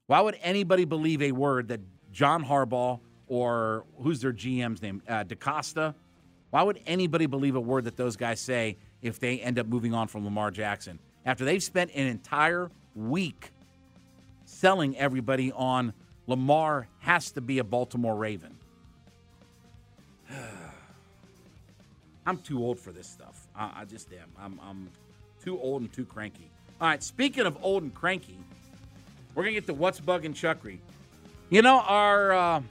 Why 0.07 0.21
would 0.21 0.39
anybody 0.43 0.85
believe 0.85 1.23
a 1.23 1.33
word 1.33 1.69
that 1.69 1.81
John 2.13 2.45
Harbaugh 2.45 3.01
or 3.27 3.85
who's 4.01 4.21
their 4.21 4.33
GM's 4.33 4.83
name, 4.83 5.03
uh, 5.09 5.25
DeCosta? 5.25 5.95
Why 6.51 6.63
would 6.63 6.81
anybody 6.87 7.27
believe 7.27 7.57
a 7.57 7.61
word 7.61 7.85
that 7.85 7.97
those 7.97 8.17
guys 8.17 8.41
say 8.41 8.77
if 9.03 9.19
they 9.19 9.41
end 9.41 9.59
up 9.59 9.67
moving 9.67 9.93
on 9.93 10.09
from 10.09 10.25
Lamar 10.25 10.51
Jackson 10.51 10.99
after 11.27 11.45
they've 11.45 11.63
spent 11.63 11.91
an 11.95 12.07
entire 12.07 12.71
week 12.95 13.51
selling 14.45 14.97
everybody 14.97 15.53
on 15.53 15.93
Lamar 16.27 16.89
has 17.01 17.33
to 17.33 17.41
be 17.41 17.59
a 17.59 17.65
Baltimore 17.65 18.15
Raven? 18.17 18.57
I'm 22.27 22.39
too 22.39 22.63
old 22.65 22.79
for 22.79 22.93
this 22.93 23.09
stuff. 23.09 23.49
I, 23.57 23.81
I 23.81 23.85
just 23.85 24.13
am. 24.13 24.31
I'm, 24.39 24.61
I'm 24.63 24.89
too 25.43 25.61
old 25.61 25.83
and 25.83 25.93
too 25.93 26.05
cranky. 26.05 26.49
All 26.81 26.89
right, 26.89 27.03
speaking 27.03 27.47
of 27.47 27.59
old 27.63 27.83
and 27.83 27.93
cranky, 27.95 28.39
we're 29.35 29.43
gonna 29.45 29.55
get 29.55 29.67
to 29.67 29.75
what's 29.75 30.01
bugging 30.01 30.35
Chuckery. 30.35 30.79
You 31.51 31.63
know 31.63 31.81
our 31.81 32.33
uh, 32.33 32.63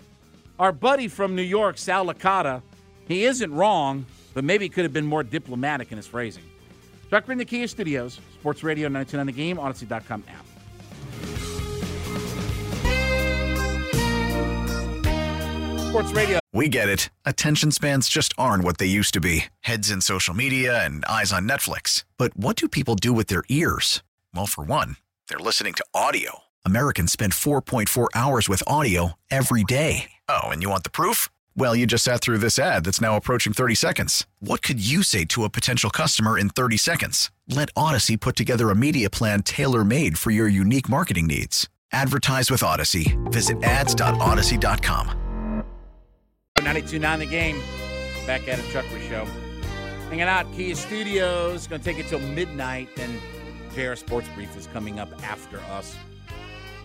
our 0.59 0.71
buddy 0.71 1.07
from 1.07 1.35
New 1.35 1.41
York, 1.41 1.77
Sal 1.77 2.05
Licata, 2.05 2.61
he 3.07 3.25
isn't 3.25 3.53
wrong, 3.53 4.05
but 4.33 4.43
maybe 4.43 4.65
he 4.65 4.69
could 4.69 4.83
have 4.83 4.93
been 4.93 5.05
more 5.05 5.23
diplomatic 5.23 5.91
in 5.91 5.97
his 5.97 6.07
phrasing. 6.07 6.43
Chuckery 7.11 7.33
in 7.33 7.37
the 7.37 7.45
Kia 7.45 7.67
Studios, 7.67 8.19
Sports 8.39 8.63
Radio 8.63 8.87
929 8.87 9.25
The 9.25 9.31
Game, 9.31 9.57
Audacy.com 9.57 10.23
app. 10.29 10.45
Sports 15.89 16.13
Radio. 16.13 16.39
We 16.53 16.69
get 16.69 16.87
it. 16.87 17.09
Attention 17.25 17.69
spans 17.71 18.07
just 18.07 18.33
aren't 18.37 18.63
what 18.63 18.77
they 18.77 18.85
used 18.85 19.13
to 19.13 19.19
be 19.19 19.45
heads 19.61 19.91
in 19.91 19.99
social 19.99 20.33
media 20.33 20.85
and 20.85 21.03
eyes 21.05 21.33
on 21.33 21.47
Netflix. 21.47 22.05
But 22.17 22.35
what 22.37 22.55
do 22.55 22.69
people 22.69 22.95
do 22.95 23.11
with 23.11 23.27
their 23.27 23.43
ears? 23.49 24.01
Well, 24.33 24.45
for 24.45 24.63
one, 24.63 24.95
they're 25.27 25.37
listening 25.39 25.73
to 25.75 25.85
audio. 25.93 26.43
Americans 26.63 27.11
spend 27.11 27.33
4.4 27.33 28.07
hours 28.15 28.47
with 28.47 28.63
audio 28.67 29.13
every 29.29 29.63
day. 29.65 30.11
Oh, 30.29 30.47
and 30.47 30.61
you 30.61 30.69
want 30.69 30.83
the 30.83 30.91
proof? 30.91 31.29
Well, 31.55 31.75
you 31.75 31.85
just 31.85 32.05
sat 32.05 32.21
through 32.21 32.37
this 32.37 32.57
ad 32.57 32.85
that's 32.85 33.01
now 33.01 33.17
approaching 33.17 33.51
30 33.53 33.75
seconds. 33.75 34.25
What 34.39 34.61
could 34.61 34.85
you 34.85 35.03
say 35.03 35.25
to 35.25 35.43
a 35.43 35.49
potential 35.49 35.89
customer 35.89 36.37
in 36.37 36.49
30 36.49 36.77
seconds? 36.77 37.29
Let 37.47 37.73
Audacy 37.75 38.19
put 38.19 38.35
together 38.35 38.69
a 38.69 38.75
media 38.75 39.09
plan 39.09 39.43
tailor 39.43 39.83
made 39.83 40.17
for 40.17 40.31
your 40.31 40.47
unique 40.47 40.87
marketing 40.87 41.27
needs. 41.27 41.69
Advertise 41.91 42.49
with 42.49 42.61
Audacy. 42.61 43.17
Visit 43.31 43.61
ads.audacy.com. 43.63 45.17
92.9 46.57 47.19
The 47.19 47.25
Game. 47.25 47.61
Back 48.25 48.47
at 48.47 48.59
a 48.59 48.61
Chuckery 48.63 49.07
Show. 49.09 49.25
Hanging 50.09 50.21
out 50.21 50.51
Kia 50.53 50.75
Studios. 50.75 51.67
Going 51.67 51.81
to 51.81 51.85
take 51.85 51.99
it 51.99 52.07
till 52.07 52.19
midnight. 52.19 52.87
and 52.97 53.19
JR 53.75 53.95
Sports 53.95 54.29
Brief 54.35 54.55
is 54.55 54.67
coming 54.67 54.99
up 54.99 55.09
after 55.23 55.59
us. 55.71 55.95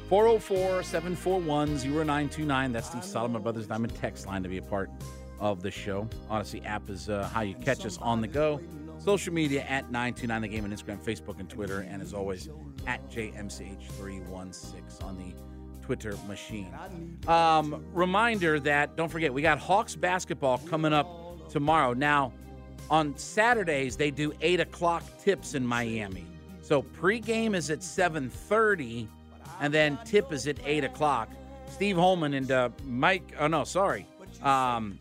404 0.09 0.85
741 0.85 1.69
0929. 1.77 2.73
That's 2.73 2.90
the 2.90 3.01
Solomon 3.01 3.42
Brothers 3.42 3.66
Diamond 3.66 3.95
text 3.97 4.27
line 4.27 4.42
to 4.45 4.49
be 4.49 4.59
a 4.59 4.62
part 4.62 4.88
of 5.40 5.62
the 5.62 5.71
show. 5.71 6.09
Audacy 6.31 6.64
app 6.64 6.88
is 6.88 7.09
uh, 7.09 7.29
how 7.33 7.40
you 7.40 7.55
catch 7.55 7.85
us 7.85 7.99
on 7.99 8.21
the 8.21 8.29
go. 8.29 8.61
Social 8.99 9.33
media 9.33 9.62
at 9.62 9.90
929 9.90 10.42
The 10.42 10.49
Game 10.49 10.64
on 10.64 10.71
Instagram, 10.71 11.05
Facebook, 11.05 11.40
and 11.40 11.51
Twitter. 11.51 11.81
And 11.81 12.01
as 12.01 12.14
always, 12.14 12.49
at 12.87 13.09
JMCH316 13.11 15.05
on 15.05 15.19
the 15.19 15.35
Twitter 15.85 16.16
machine. 16.27 16.73
Um, 17.27 17.85
reminder 17.92 18.61
that, 18.61 18.97
don't 18.97 19.09
forget, 19.09 19.33
we 19.33 19.42
got 19.42 19.59
Hawks 19.59 19.97
basketball 19.97 20.59
coming 20.59 20.92
up 20.92 21.51
tomorrow. 21.51 21.92
Now, 21.92 22.33
on 22.90 23.16
Saturdays, 23.16 23.97
they 23.97 24.11
do 24.11 24.33
8 24.40 24.61
o'clock 24.61 25.03
tips 25.19 25.55
in 25.55 25.66
Miami. 25.66 26.27
So 26.62 26.83
pregame 26.83 27.55
is 27.55 27.71
at 27.71 27.81
7.30, 27.81 29.09
and 29.61 29.73
then 29.73 29.99
tip 30.05 30.33
is 30.33 30.47
at 30.47 30.59
8 30.64 30.85
o'clock. 30.85 31.29
Steve 31.71 31.97
Holman 31.97 32.35
and 32.35 32.51
uh, 32.51 32.71
Mike, 32.85 33.35
oh 33.38 33.47
no, 33.47 33.64
sorry, 33.64 34.07
um, 34.42 34.99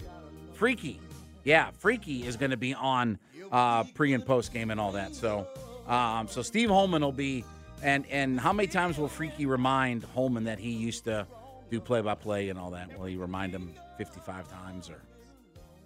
Freaky. 0.54 1.00
Yeah, 1.44 1.70
Freaky 1.78 2.26
is 2.26 2.38
going 2.38 2.52
to 2.52 2.58
be 2.58 2.74
on 2.74 3.20
uh, 3.52 3.84
pre 3.94 4.14
and 4.14 4.26
post 4.26 4.52
game 4.52 4.72
and 4.72 4.80
all 4.80 4.92
that. 4.94 5.14
So, 5.14 5.48
um, 5.88 6.28
so 6.28 6.42
Steve 6.42 6.70
Holman 6.70 7.02
will 7.02 7.12
be 7.12 7.46
and 7.84 8.06
and 8.10 8.40
how 8.40 8.54
many 8.54 8.68
times 8.68 8.98
will 8.98 9.08
Freaky 9.08 9.46
remind 9.46 10.04
Holman 10.04 10.46
that 10.46 10.60
he 10.60 10.72
used 10.72 11.06
to 11.06 11.28
do 11.70 11.80
play 11.80 12.02
by 12.02 12.16
play 12.16 12.50
and 12.50 12.60
all 12.60 12.72
that? 12.72 12.98
Will 12.98 13.06
he 13.06 13.16
remind 13.16 13.54
him 13.54 13.74
55 13.98 14.50
times 14.50 14.90
or? 14.90 15.02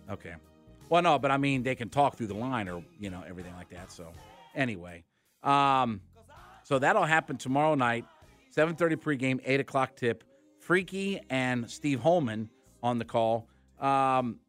Okay. 0.09 0.35
Well, 0.89 1.01
no, 1.01 1.19
but 1.19 1.29
I 1.29 1.37
mean 1.37 1.63
they 1.63 1.75
can 1.75 1.89
talk 1.89 2.15
through 2.15 2.27
the 2.27 2.35
line 2.35 2.67
or 2.69 2.83
you 2.99 3.09
know 3.09 3.23
everything 3.27 3.53
like 3.55 3.69
that. 3.69 3.91
So 3.91 4.07
anyway, 4.55 5.03
um, 5.43 6.01
so 6.63 6.79
that'll 6.79 7.03
happen 7.03 7.37
tomorrow 7.37 7.75
night, 7.75 8.05
7:30 8.55 8.95
pregame, 8.95 9.39
8 9.45 9.59
o'clock 9.59 9.95
tip. 9.95 10.23
Freaky 10.59 11.21
and 11.29 11.69
Steve 11.69 11.99
Holman 12.01 12.49
on 12.83 12.99
the 12.99 13.05
call. 13.05 13.47
Um, 13.79 14.39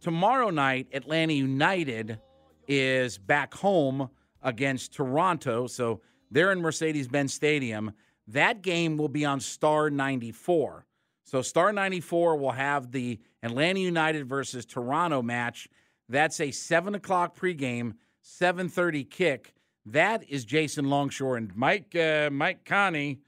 tomorrow 0.00 0.50
night, 0.50 0.88
Atlanta 0.92 1.32
United 1.32 2.20
is 2.68 3.18
back 3.18 3.54
home 3.54 4.10
against 4.42 4.92
Toronto. 4.92 5.66
So 5.66 6.00
they're 6.30 6.52
in 6.52 6.60
Mercedes 6.60 7.08
Benz 7.08 7.32
Stadium. 7.32 7.92
That 8.28 8.62
game 8.62 8.96
will 8.96 9.08
be 9.08 9.24
on 9.24 9.40
Star 9.40 9.90
94. 9.90 10.86
So 11.24 11.42
Star 11.42 11.72
94 11.72 12.36
will 12.36 12.52
have 12.52 12.92
the 12.92 13.18
Atlanta 13.42 13.80
United 13.80 14.28
versus 14.28 14.64
Toronto 14.66 15.22
match. 15.22 15.68
That's 16.08 16.40
a 16.40 16.50
7 16.50 16.94
o'clock 16.94 17.36
pregame, 17.36 17.94
7.30 18.22 19.08
kick. 19.08 19.54
That 19.86 20.28
is 20.28 20.44
Jason 20.44 20.86
Longshore 20.88 21.36
and 21.36 21.54
Mike 21.56 21.94
uh, 21.94 22.30
Mike 22.32 22.64
Conti. 22.64 23.20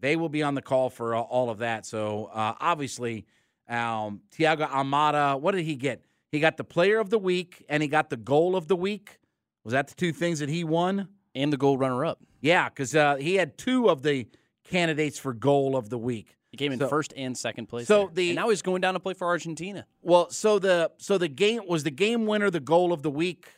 They 0.00 0.16
will 0.16 0.28
be 0.28 0.42
on 0.42 0.54
the 0.54 0.62
call 0.62 0.90
for 0.90 1.14
uh, 1.14 1.20
all 1.20 1.50
of 1.50 1.58
that. 1.58 1.86
So 1.86 2.26
uh, 2.32 2.54
obviously, 2.60 3.26
um, 3.68 4.20
Thiago 4.36 4.68
Almada, 4.68 5.40
what 5.40 5.54
did 5.54 5.64
he 5.64 5.76
get? 5.76 6.04
He 6.30 6.40
got 6.40 6.56
the 6.56 6.64
player 6.64 6.98
of 6.98 7.10
the 7.10 7.18
week 7.18 7.64
and 7.68 7.82
he 7.82 7.88
got 7.88 8.10
the 8.10 8.16
goal 8.16 8.54
of 8.56 8.68
the 8.68 8.76
week. 8.76 9.18
Was 9.64 9.72
that 9.72 9.88
the 9.88 9.94
two 9.94 10.12
things 10.12 10.40
that 10.40 10.48
he 10.48 10.62
won? 10.64 11.08
And 11.34 11.52
the 11.52 11.56
goal 11.56 11.76
runner 11.78 12.04
up. 12.04 12.20
Yeah, 12.40 12.68
because 12.68 12.94
uh, 12.94 13.16
he 13.16 13.34
had 13.34 13.56
two 13.58 13.88
of 13.88 14.02
the 14.02 14.28
candidates 14.64 15.18
for 15.18 15.32
goal 15.32 15.74
of 15.76 15.88
the 15.90 15.98
week. 15.98 16.36
He 16.50 16.56
came 16.56 16.70
in 16.70 16.78
So- 16.78 16.88
first 16.88 17.12
and 17.16 17.36
second 17.36 17.66
place. 17.66 17.88
So 17.88 18.04
there. 18.04 18.14
the- 18.14 18.28
and 18.30 18.36
now 18.36 18.50
he's 18.50 18.62
going 18.62 18.80
down 18.82 18.94
to 18.94 19.00
play 19.00 19.14
for 19.14 19.26
Argentina. 19.26 19.86
Well, 20.02 20.30
so 20.30 20.58
the 20.60 20.92
so 20.98 21.18
the 21.18 21.26
game 21.28 21.62
was 21.66 21.82
the 21.82 21.90
game 21.90 22.26
winner 22.26 22.50
the 22.50 22.60
goal 22.60 22.92
of 22.92 23.02
the 23.02 23.10
week, 23.10 23.48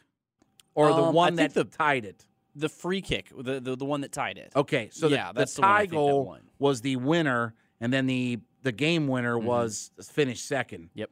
or 0.77 0.87
the 0.89 0.95
Um, 0.95 1.05
I 1.07 1.11
one 1.11 1.35
that 1.37 1.55
the- 1.55 1.64
tied 1.64 2.05
it. 2.05 2.24
The 2.55 2.68
free 2.70 3.03
kick, 3.03 3.33
the 3.37 3.61
the, 3.61 3.77
the 3.77 3.85
one 3.85 4.01
that 4.03 4.12
tied 4.12 4.39
it. 4.39 4.53
Okay, 4.57 4.89
so 4.93 5.09
yeah, 5.09 5.33
the, 5.33 5.41
that's 5.41 5.55
the 5.55 5.61
the 5.62 5.66
one 5.66 5.77
tie 5.77 5.87
goal 5.87 6.39
was 6.59 6.81
the 6.81 6.97
winner, 6.97 7.55
and 7.81 7.93
then 7.93 8.07
the 8.07 8.39
the 8.62 8.72
game 8.72 9.09
winner 9.09 9.37
Mhm. 9.37 9.43
was 9.45 9.91
finished 10.03 10.47
second. 10.47 10.89
Yep. 10.95 11.11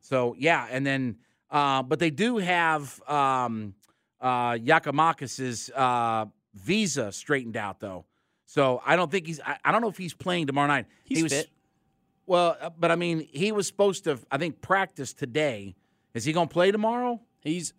So 0.00 0.36
yeah, 0.38 0.68
and 0.70 0.84
then 0.86 1.16
Uh, 1.50 1.82
but 1.82 1.98
they 2.00 2.10
do 2.10 2.38
have 2.38 3.00
um, 3.08 3.74
uh, 4.20 4.52
Giakoumakis's 4.54 5.70
uh, 5.70 6.26
visa 6.54 7.12
straightened 7.12 7.56
out, 7.56 7.78
though. 7.80 8.04
So 8.46 8.80
I 8.84 8.96
don't 8.96 9.10
think 9.10 9.26
he's. 9.26 9.40
I, 9.40 9.58
I 9.64 9.70
don't 9.72 9.80
know 9.80 9.88
if 9.88 9.96
he's 9.96 10.14
playing 10.14 10.46
tomorrow 10.46 10.66
night. 10.68 10.86
He's 11.04 11.18
he 11.18 11.22
was, 11.22 11.32
fit. 11.32 11.50
Well, 12.26 12.56
uh, 12.60 12.70
but 12.78 12.90
I 12.90 12.96
mean, 12.96 13.28
he 13.32 13.52
was 13.52 13.66
supposed 13.66 14.04
to. 14.04 14.18
I 14.30 14.38
think 14.38 14.60
practice 14.60 15.12
today. 15.12 15.74
Is 16.14 16.24
he 16.24 16.32
going 16.32 16.48
to 16.48 16.52
play 16.52 16.70
tomorrow? 16.72 17.20
He's 17.44 17.72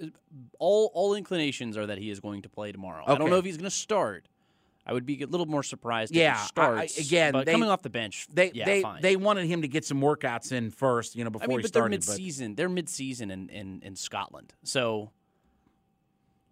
all 0.60 0.92
all 0.94 1.16
inclinations 1.16 1.76
are 1.76 1.88
that 1.88 1.98
he 1.98 2.10
is 2.12 2.20
going 2.20 2.44
to 2.44 2.50
play 2.50 2.72
tomorrow. 2.72 3.04
I 3.08 3.16
don't 3.18 3.30
know 3.30 3.38
if 3.38 3.46
he's 3.46 3.58
going 3.58 3.66
to 3.70 3.76
start. 3.76 4.28
I 4.88 4.94
would 4.94 5.08
be 5.08 5.20
a 5.24 5.26
little 5.26 5.48
more 5.48 5.64
surprised 5.64 6.14
Yeah, 6.16 6.36
if 6.36 6.42
he 6.42 6.46
starts. 6.48 7.00
I- 7.00 7.02
again, 7.02 7.34
but 7.34 7.48
they- 7.48 7.52
coming 7.54 7.70
off 7.70 7.82
the 7.82 7.90
bench, 7.90 8.28
They 8.32 8.52
yeah, 8.54 8.66
they 8.66 8.82
fine. 8.84 9.02
they 9.02 9.16
wanted 9.16 9.48
him 9.48 9.64
to 9.64 9.68
get 9.68 9.84
some 9.84 10.00
workouts 10.00 10.52
in 10.52 10.70
first, 10.70 11.16
you 11.16 11.24
know, 11.24 11.32
before 11.32 11.46
I 11.46 11.48
mean, 11.48 11.58
he 11.58 11.62
but 11.64 11.70
started. 11.70 12.02
they're 12.04 12.10
mid-season. 12.14 12.54
They're 12.54 12.70
mid-season 12.70 13.32
in, 13.32 13.50
in, 13.50 13.82
in 13.82 13.96
Scotland. 13.96 14.54
So, 14.64 15.10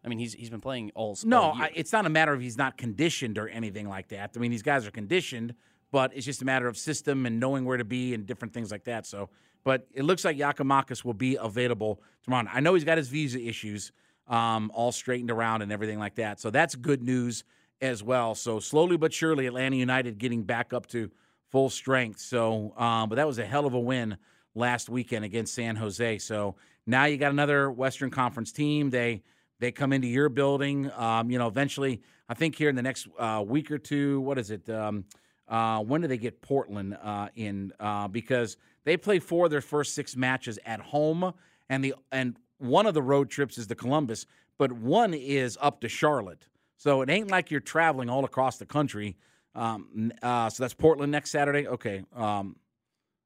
I 0.03 0.07
mean, 0.07 0.18
he's 0.18 0.34
he's 0.34 0.49
been 0.49 0.61
playing 0.61 0.91
all. 0.95 1.16
No, 1.24 1.41
all. 1.43 1.53
I, 1.53 1.72
it's 1.76 1.93
not 1.93 2.07
a 2.07 2.09
matter 2.09 2.34
of 2.34 2.41
he's 2.41 2.57
not 2.57 2.76
conditioned 2.78 3.38
or 3.38 3.47
anything 3.49 3.88
like 3.88 4.07
that. 4.07 4.32
I 4.36 4.39
mean, 4.39 4.49
these 4.49 4.64
guys 4.64 4.88
are 4.88 4.91
conditioned, 4.91 5.53
but 5.91 6.11
it's 6.16 6.26
just 6.26 6.41
a 6.41 6.45
matter 6.45 6.68
of 6.68 6.76
system 6.76 7.28
and 7.28 7.39
knowing 7.39 7.64
where 7.66 7.78
to 7.78 7.86
be 7.86 8.16
and 8.16 8.26
different 8.26 8.51
things 8.55 8.72
like 8.72 8.86
that. 8.86 9.05
So, 9.05 9.30
but 9.64 9.88
it 9.93 10.03
looks 10.03 10.26
like 10.26 10.38
Giakoumakis 10.38 11.03
will 11.03 11.14
be 11.14 11.36
available 11.36 12.01
tomorrow. 12.24 12.47
I 12.51 12.59
know 12.59 12.74
he's 12.74 12.84
got 12.84 12.97
his 12.97 13.07
visa 13.07 13.39
issues 13.39 13.91
um, 14.28 14.72
all 14.74 14.91
straightened 14.91 15.32
around 15.32 15.61
and 15.61 15.72
everything 15.72 15.99
like 15.99 16.16
that. 16.16 16.39
So 16.39 16.49
that's 16.49 16.76
good 16.76 17.03
news 17.03 17.43
as 17.82 18.03
well. 18.03 18.36
So 18.36 18.59
slowly 18.59 18.97
but 18.97 19.14
surely, 19.14 19.47
Atlanta 19.47 19.76
United 19.76 20.18
getting 20.18 20.43
back 20.43 20.74
up 20.74 20.88
to 20.88 21.11
full 21.51 21.70
strength. 21.70 22.20
So, 22.20 22.74
um, 22.78 23.09
but 23.09 23.16
that 23.16 23.28
was 23.28 23.39
a 23.39 23.45
hell 23.45 23.66
of 23.66 23.74
a 23.74 23.80
win 23.80 24.18
last 24.55 24.89
weekend 24.89 25.26
against 25.26 25.53
San 25.53 25.76
Jose. 25.76 26.20
So 26.20 26.55
now 26.86 27.05
you 27.05 27.18
got 27.18 27.32
another 27.32 27.72
Western 27.72 28.09
Conference 28.09 28.51
team. 28.51 28.89
They 28.89 29.24
they 29.59 29.72
come 29.72 29.93
into 29.93 30.07
your 30.07 30.30
building. 30.30 30.91
Um, 30.91 31.30
you 31.30 31.38
know, 31.38 31.47
eventually, 31.47 32.01
I 32.28 32.34
think 32.34 32.55
here 32.55 32.70
in 32.70 32.76
the 32.76 32.82
next 32.82 33.07
uh, 33.18 33.43
week 33.45 33.72
or 33.72 33.78
two. 33.78 34.20
What 34.22 34.38
is 34.38 34.51
it? 34.51 34.70
Um, 34.70 35.05
uh, 35.47 35.80
when 35.80 36.01
do 36.01 36.07
they 36.07 36.18
get 36.18 36.41
Portland 36.41 36.97
uh, 37.01 37.30
in? 37.36 37.72
Uh, 37.80 38.07
because 38.07 38.57
they 38.86 38.97
play 38.97 39.19
four 39.19 39.45
of 39.45 39.51
their 39.51 39.61
first 39.61 39.95
six 39.95 40.15
matches 40.15 40.59
at 40.65 40.79
home, 40.79 41.34
and 41.69 41.84
the 41.84 41.95
and 42.11 42.38
one 42.57 42.86
of 42.86 42.93
the 42.93 43.01
road 43.01 43.29
trips 43.29 43.57
is 43.57 43.67
to 43.67 43.75
Columbus, 43.75 44.25
but 44.57 44.71
one 44.71 45.13
is 45.13 45.57
up 45.61 45.81
to 45.81 45.89
Charlotte. 45.89 46.47
So 46.77 47.01
it 47.01 47.09
ain't 47.09 47.31
like 47.31 47.51
you're 47.51 47.59
traveling 47.59 48.09
all 48.09 48.25
across 48.25 48.57
the 48.57 48.65
country. 48.65 49.15
Um, 49.55 50.11
uh, 50.21 50.49
so 50.49 50.63
that's 50.63 50.73
Portland 50.73 51.11
next 51.11 51.29
Saturday. 51.29 51.67
Okay. 51.67 52.03
Um, 52.15 52.57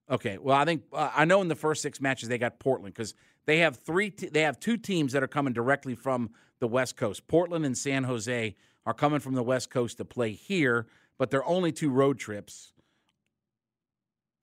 okay. 0.10 0.38
Well, 0.38 0.56
I 0.56 0.66
think 0.66 0.84
uh, 0.94 1.12
I 1.16 1.26
know 1.26 1.42
in 1.42 1.48
the 1.48 1.56
first 1.56 1.82
six 1.82 2.00
matches 2.02 2.30
they 2.30 2.38
got 2.38 2.60
Portland 2.60 2.94
because 2.94 3.14
they 3.46 3.60
have 3.60 3.78
three. 3.78 4.10
T- 4.12 4.30
they 4.30 4.42
have 4.42 4.60
two 4.60 4.78
teams 4.78 5.14
that 5.14 5.24
are 5.24 5.28
coming 5.28 5.54
directly 5.54 5.96
from 5.96 6.32
the 6.60 6.68
West 6.68 6.98
Coast. 6.98 7.28
Portland 7.28 7.66
and 7.66 7.78
San 7.78 8.04
Jose 8.04 8.56
are 8.86 8.94
coming 8.94 9.20
from 9.20 9.36
the 9.36 9.44
West 9.44 9.70
Coast 9.70 9.98
to 9.98 10.06
play 10.06 10.32
here, 10.34 10.88
but 11.18 11.32
they're 11.32 11.46
only 11.46 11.72
two 11.72 11.90
road 11.90 12.20
trips. 12.20 12.74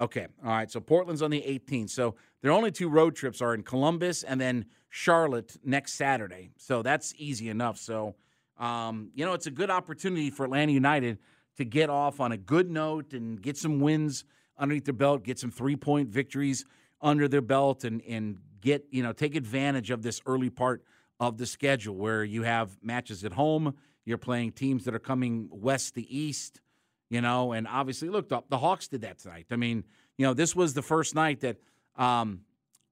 Okay. 0.01 0.26
All 0.45 0.51
right. 0.51 0.70
So 0.70 0.80
Portland's 0.80 1.22
on 1.22 1.30
the 1.30 1.40
18th. 1.40 1.90
So 1.90 2.16
their 2.42 2.51
only 2.51 2.70
two 2.72 2.88
road 2.88 3.14
trips 3.14 3.40
are 3.40 3.55
in 3.55 3.62
Columbus 3.62 4.22
and 4.22 4.40
then 4.40 4.66
Charlotte 4.88 5.57
next 5.64 5.95
Saturday. 5.95 6.51
So 6.57 6.82
that's 6.82 7.14
easy 7.16 7.49
enough. 7.49 7.78
So, 7.78 8.16
um, 8.59 9.11
you 9.14 9.24
know, 9.24 9.32
it's 9.34 9.47
a 9.47 9.53
good 9.53 9.70
opportunity 9.70 10.30
for 10.30 10.45
Atlanta 10.45 10.72
United 10.72 11.18
to 11.57 11.64
get 11.64 11.90
off 11.90 12.20
on 12.20 12.32
a 12.32 12.36
good 12.36 12.70
note 12.70 13.12
and 13.12 13.40
get 13.40 13.57
some 13.57 13.80
wins 13.80 14.24
underneath 14.59 14.84
their 14.84 14.95
belt, 14.95 15.24
get 15.24 15.38
some 15.38 15.51
three 15.51 15.76
point 15.76 16.09
victories 16.09 16.64
under 17.01 17.28
their 17.28 17.42
belt, 17.42 17.84
and, 17.84 18.03
and 18.03 18.38
get, 18.61 18.84
you 18.90 19.03
know, 19.03 19.12
take 19.12 19.36
advantage 19.36 19.90
of 19.90 20.03
this 20.03 20.20
early 20.26 20.51
part 20.51 20.84
of 21.20 21.38
the 21.38 21.47
schedule 21.47 21.95
where 21.95 22.24
you 22.24 22.42
have 22.42 22.76
matches 22.82 23.24
at 23.24 23.32
home. 23.32 23.74
You're 24.05 24.18
playing 24.18 24.53
teams 24.53 24.84
that 24.84 24.95
are 24.95 25.01
coming 25.01 25.49
west 25.51 25.95
to 25.95 26.09
east 26.09 26.61
you 27.11 27.20
know 27.20 27.52
and 27.52 27.66
obviously 27.68 28.09
look 28.09 28.28
the, 28.28 28.40
the 28.48 28.59
hawks 28.59 28.88
did 28.88 29.02
that 29.02 29.18
tonight. 29.18 29.46
I 29.50 29.57
mean 29.57 29.84
you 30.16 30.26
know 30.26 30.34
this 30.34 30.55
was 30.55 30.74
the 30.74 30.82
first 30.82 31.14
night 31.14 31.40
that 31.40 31.57
um 31.96 32.40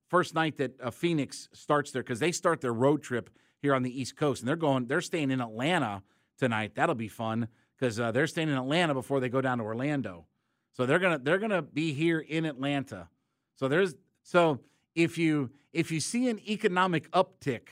first 0.08 0.34
night 0.34 0.58
that 0.58 0.80
uh, 0.80 0.90
phoenix 0.90 1.48
starts 1.52 1.90
their 1.90 2.02
because 2.02 2.20
they 2.20 2.32
start 2.32 2.60
their 2.60 2.72
road 2.72 3.02
trip 3.02 3.30
here 3.60 3.74
on 3.74 3.82
the 3.82 4.00
east 4.00 4.16
coast 4.16 4.42
and 4.42 4.48
they're 4.48 4.56
going 4.56 4.86
they're 4.86 5.00
staying 5.00 5.30
in 5.30 5.40
atlanta 5.40 6.02
tonight. 6.38 6.72
That'll 6.74 6.94
be 6.94 7.08
fun 7.08 7.48
because 7.78 7.98
uh, 8.00 8.12
they're 8.12 8.26
staying 8.26 8.48
in 8.48 8.56
atlanta 8.56 8.94
before 8.94 9.20
they 9.20 9.28
go 9.28 9.40
down 9.40 9.58
to 9.58 9.64
orlando. 9.64 10.26
So 10.72 10.86
they're 10.86 10.98
gonna 10.98 11.18
they're 11.18 11.38
gonna 11.38 11.62
be 11.62 11.92
here 11.92 12.20
in 12.20 12.44
atlanta. 12.44 13.08
So 13.56 13.68
there's 13.68 13.94
so 14.22 14.60
if 14.94 15.18
you 15.18 15.50
if 15.72 15.90
you 15.90 16.00
see 16.00 16.28
an 16.28 16.38
economic 16.48 17.10
uptick 17.12 17.68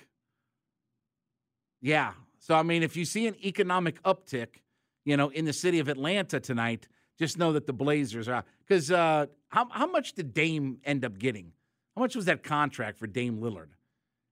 yeah. 1.80 2.12
So 2.38 2.54
i 2.54 2.62
mean 2.62 2.82
if 2.82 2.96
you 2.96 3.04
see 3.04 3.26
an 3.26 3.36
economic 3.44 4.02
uptick 4.02 4.62
you 5.04 5.16
know, 5.16 5.28
in 5.30 5.44
the 5.44 5.52
city 5.52 5.78
of 5.78 5.88
Atlanta 5.88 6.40
tonight, 6.40 6.88
just 7.18 7.38
know 7.38 7.52
that 7.52 7.66
the 7.66 7.72
Blazers 7.72 8.28
are 8.28 8.44
because 8.66 8.90
uh, 8.90 9.26
how 9.48 9.68
how 9.70 9.86
much 9.86 10.14
did 10.14 10.32
Dame 10.32 10.78
end 10.84 11.04
up 11.04 11.18
getting? 11.18 11.52
How 11.94 12.02
much 12.02 12.16
was 12.16 12.24
that 12.26 12.42
contract 12.42 12.98
for 12.98 13.06
Dame 13.06 13.38
Lillard? 13.38 13.68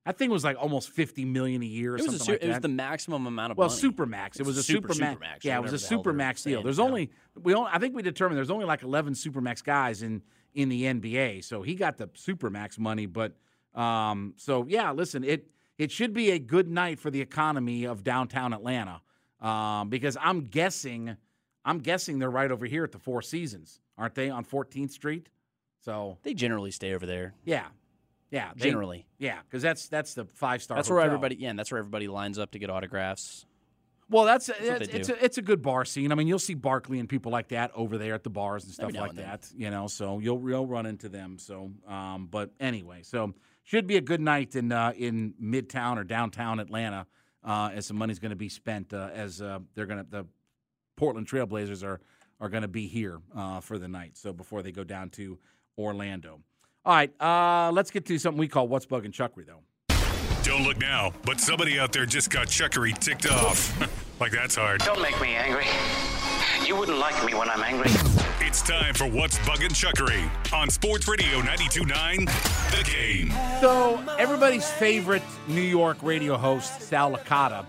That 0.07 0.17
thing 0.17 0.31
was 0.31 0.43
like 0.43 0.57
almost 0.59 0.91
fifty 0.91 1.27
million 1.27 1.63
a 1.63 1.67
year 1.67 1.95
or 1.95 1.99
it 1.99 2.03
was, 2.03 2.15
a, 2.15 2.19
something 2.19 2.27
su- 2.27 2.33
like 2.33 2.43
it 2.43 2.49
was 2.49 2.61
the 2.61 2.69
maximum 2.69 3.27
amount 3.27 3.53
of 3.53 3.59
well, 3.59 3.69
money. 3.69 3.79
super 3.79 4.07
max. 4.07 4.41
It 4.41 4.47
was 4.47 4.57
a 4.57 4.63
super, 4.63 4.95
super 4.95 5.05
max. 5.05 5.21
supermax 5.21 5.45
Yeah, 5.45 5.59
it 5.59 5.63
was 5.63 5.75
a 5.75 5.79
super 5.79 6.15
max 6.15 6.43
deal. 6.43 6.63
There's 6.63 6.79
yeah. 6.79 6.85
only 6.85 7.11
we 7.43 7.53
only, 7.53 7.71
I 7.73 7.79
think 7.79 7.95
we 7.95 8.03
determined 8.03 8.39
there's 8.39 8.51
only 8.51 8.65
like 8.65 8.83
eleven 8.83 9.15
super 9.15 9.43
max 9.43 9.61
guys 9.61 10.03
in 10.03 10.23
in 10.55 10.71
the 10.71 10.85
NBA, 10.85 11.45
so 11.45 11.61
he 11.61 11.75
got 11.75 11.99
the 11.99 12.09
super 12.15 12.49
max 12.49 12.79
money. 12.79 13.05
But 13.05 13.35
um, 13.75 14.33
so 14.37 14.65
yeah, 14.67 14.93
listen, 14.93 15.25
it 15.25 15.51
it 15.77 15.93
should 15.93 16.15
be 16.15 16.31
a 16.31 16.39
good 16.39 16.69
night 16.69 16.99
for 16.99 17.11
the 17.11 17.21
economy 17.21 17.85
of 17.85 18.03
downtown 18.03 18.55
Atlanta 18.55 19.03
um, 19.41 19.89
because 19.89 20.17
I'm 20.21 20.43
guessing 20.43 21.17
I'm 21.65 21.79
guessing 21.79 22.19
they're 22.19 22.31
right 22.31 22.51
over 22.51 22.67
here 22.67 22.85
at 22.85 22.93
the 22.93 22.99
Four 22.99 23.21
Seasons, 23.23 23.81
aren't 23.99 24.15
they, 24.15 24.31
on 24.31 24.45
14th 24.45 24.91
Street? 24.91 25.29
So 25.85 26.19
They 26.23 26.35
generally 26.35 26.71
stay 26.71 26.95
over 26.95 27.05
there. 27.07 27.35
yeah, 27.45 27.67
yeah, 28.31 28.53
they- 28.57 28.65
Generally. 28.69 29.07
yeah, 29.19 29.39
because 29.43 29.63
that's 29.63 29.89
that's 29.89 30.15
the 30.15 30.27
five 30.35 30.63
star. 30.63 30.77
That's 30.77 30.91
where 30.91 31.01
everybody. 31.01 31.37
Yeah, 31.37 31.51
and 31.51 31.59
that's 31.59 31.71
where 31.71 31.79
everybody 31.79 32.09
lines 32.09 32.39
up 32.39 32.51
to 32.53 32.59
get 32.59 32.69
autographs. 32.71 33.47
Well, 34.11 34.25
that's, 34.25 34.49
what 34.49 34.59
it's, 34.63 34.95
it's, 34.95 35.09
a, 35.11 35.23
it's 35.23 35.37
a 35.37 35.43
good 35.43 35.61
bar 35.61 35.85
scene. 35.85 36.13
I 36.13 36.15
mean, 36.15 36.27
you'll 36.29 36.39
see 36.39 36.55
Barkley 36.55 36.99
and 36.99 37.07
people 37.07 37.31
like 37.31 37.49
that 37.49 37.71
over 37.75 37.99
there 37.99 38.15
at 38.15 38.25
the 38.25 38.31
bars 38.31 38.65
and 38.65 38.73
stuff 38.73 38.95
like 38.95 39.11
and 39.11 39.19
then. 39.19 39.27
that. 39.27 39.47
You 39.55 39.69
know, 39.69 39.87
so 39.87 40.19
you'll 40.19 40.41
you'll 40.49 40.67
run 40.67 40.87
into 40.87 41.11
them. 41.11 41.39
So, 41.39 41.71
um, 41.87 42.27
but 42.31 42.51
anyway, 42.59 43.03
so 43.03 43.35
should 43.65 43.87
be 43.87 43.99
a 43.99 44.01
good 44.01 44.23
night 44.23 44.57
in 44.57 44.73
uh, 44.73 44.95
in 44.97 45.35
Midtown 45.43 45.99
or 45.99 46.05
downtown 46.05 46.59
Atlanta 46.59 47.07
uh, 47.45 47.71
as 47.75 47.87
some 47.87 47.97
money's 47.97 48.19
going 48.19 48.31
to 48.31 48.37
be 48.37 48.49
spent 48.49 48.93
uh, 48.93 49.11
as 49.13 49.41
uh, 49.41 49.59
they're 49.75 49.87
going 49.87 50.05
to 50.05 50.11
the 50.11 50.27
Portland 50.97 51.27
Trailblazers 51.27 51.85
are 51.85 52.01
are 52.41 52.49
going 52.49 52.63
to 52.63 52.69
be 52.69 52.87
here 52.87 53.21
uh, 53.37 53.61
for 53.61 53.79
the 53.79 53.89
night. 53.89 54.17
So 54.17 54.33
before 54.33 54.63
they 54.63 54.71
go 54.71 54.85
down 54.85 55.11
to 55.11 55.39
Orlando. 55.77 56.41
All 56.85 56.95
right, 56.95 57.13
uh, 57.21 57.71
let's 57.73 57.91
get 57.91 58.07
to 58.07 58.19
something 58.19 58.39
we 58.39 58.49
call 58.49 58.69
what's 58.69 58.87
bugging 58.87 59.13
Chuckery 59.13 59.47
though. 59.47 59.63
Don't 60.43 60.63
look 60.63 60.79
now, 60.79 61.13
but 61.25 61.41
somebody 61.41 61.79
out 61.79 61.93
there 61.93 62.07
just 62.07 62.31
got 62.31 62.47
chuckery 62.47 62.97
ticked 62.99 63.27
off. 63.27 63.79
like 64.21 64.33
that's 64.33 64.55
hard. 64.55 64.81
Don't 64.81 65.03
make 65.03 65.21
me 65.21 65.35
angry. 65.35 65.67
You 66.67 66.77
wouldn't 66.77 66.99
like 66.99 67.23
me 67.25 67.35
when 67.35 67.51
I'm 67.51 67.63
angry. 67.63 67.91
It's 68.49 68.63
time 68.63 68.95
for 68.95 69.07
What's 69.07 69.37
Buggin' 69.41 69.75
Chuckery 69.75 70.27
on 70.55 70.71
Sports 70.71 71.07
Radio 71.07 71.43
92.9 71.43 72.25
The 72.71 72.91
Game. 72.91 73.31
So 73.61 74.03
everybody's 74.19 74.67
favorite 74.67 75.23
New 75.49 75.61
York 75.61 75.99
radio 76.01 76.39
host, 76.39 76.81
Sal 76.81 77.13
Licata, 77.13 77.67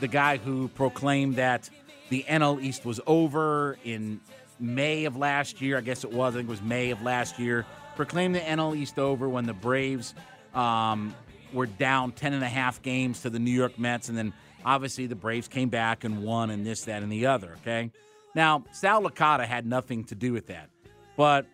the 0.00 0.08
guy 0.08 0.38
who 0.38 0.66
proclaimed 0.66 1.36
that 1.36 1.70
the 2.08 2.24
NL 2.28 2.60
East 2.60 2.84
was 2.84 2.98
over 3.06 3.78
in 3.84 4.20
May 4.58 5.04
of 5.04 5.16
last 5.16 5.62
year. 5.62 5.78
I 5.78 5.80
guess 5.80 6.02
it 6.02 6.12
was. 6.12 6.34
I 6.34 6.38
think 6.38 6.48
it 6.48 6.50
was 6.50 6.60
May 6.60 6.90
of 6.90 7.00
last 7.02 7.38
year. 7.38 7.64
Proclaimed 7.94 8.34
the 8.34 8.40
NL 8.40 8.76
East 8.76 8.98
over 8.98 9.28
when 9.28 9.46
the 9.46 9.54
Braves 9.54 10.12
um, 10.54 11.14
were 11.52 11.66
down 11.66 12.10
10 12.10 12.32
and 12.32 12.42
a 12.42 12.48
half 12.48 12.82
games 12.82 13.22
to 13.22 13.30
the 13.30 13.38
New 13.38 13.52
York 13.52 13.78
Mets. 13.78 14.08
And 14.08 14.18
then 14.18 14.32
obviously 14.64 15.06
the 15.06 15.14
Braves 15.14 15.46
came 15.46 15.68
back 15.68 16.02
and 16.02 16.24
won 16.24 16.50
and 16.50 16.66
this, 16.66 16.82
that, 16.86 17.04
and 17.04 17.12
the 17.12 17.26
other. 17.26 17.56
Okay. 17.62 17.92
Now, 18.36 18.64
Sal 18.70 19.02
Licata 19.02 19.46
had 19.46 19.66
nothing 19.66 20.04
to 20.04 20.14
do 20.14 20.34
with 20.34 20.48
that. 20.48 20.68
But 21.16 21.46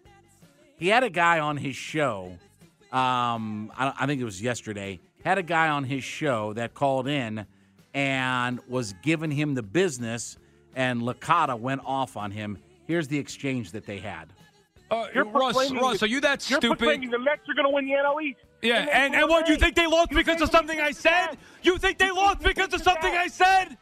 he 0.77 0.89
had 0.89 1.05
a 1.05 1.11
guy 1.11 1.39
on 1.39 1.57
his 1.57 1.77
show. 1.77 2.37
Um, 2.91 3.73
I, 3.77 3.95
I 4.01 4.07
think 4.07 4.21
it 4.21 4.25
was 4.25 4.43
yesterday. 4.43 4.99
Had 5.25 5.39
a 5.39 5.45
guy 5.45 5.69
on 5.69 5.85
his 5.85 6.03
show 6.03 6.53
that 6.55 6.75
called 6.75 7.07
in 7.07 7.47
and 7.95 8.59
was 8.69 8.95
giving 9.05 9.31
him 9.31 9.55
the 9.55 9.63
business, 9.63 10.37
and 10.75 11.03
Licata 11.03 11.59
went 11.59 11.83
off 11.85 12.17
on 12.17 12.33
him. 12.33 12.59
Here's 12.89 13.07
the 13.07 13.19
exchange 13.19 13.71
that 13.71 13.87
they 13.87 13.99
had. 13.99 14.33
Uh, 14.91 15.07
You're 15.15 15.25
Russ, 15.25 15.55
Russ, 15.71 16.01
the- 16.01 16.07
are 16.07 16.09
you 16.09 16.21
that 16.21 16.51
You're 16.51 16.59
stupid? 16.59 16.79
proclaiming 16.79 17.11
the 17.11 17.19
Mets 17.19 17.49
are 17.49 17.55
going 17.55 17.65
to 17.65 17.71
win 17.71 17.87
the 17.87 17.93
NL 17.93 18.21
East. 18.23 18.41
Yeah, 18.61 18.85
they 18.85 18.91
and, 18.91 19.15
and 19.15 19.27
blew 19.27 19.37
what, 19.37 19.49
you 19.49 19.57
think 19.57 19.77
they 19.77 19.87
lost 19.87 20.11
because 20.11 20.41
of 20.43 20.51
something 20.51 20.81
I 20.81 20.91
said? 20.91 21.39
You 21.63 21.79
think 21.79 21.99
they 21.99 22.11
lost 22.11 22.41
because 22.41 22.75
of 22.75 22.83
something 22.83 23.15
I 23.15 23.29
said? 23.29 23.79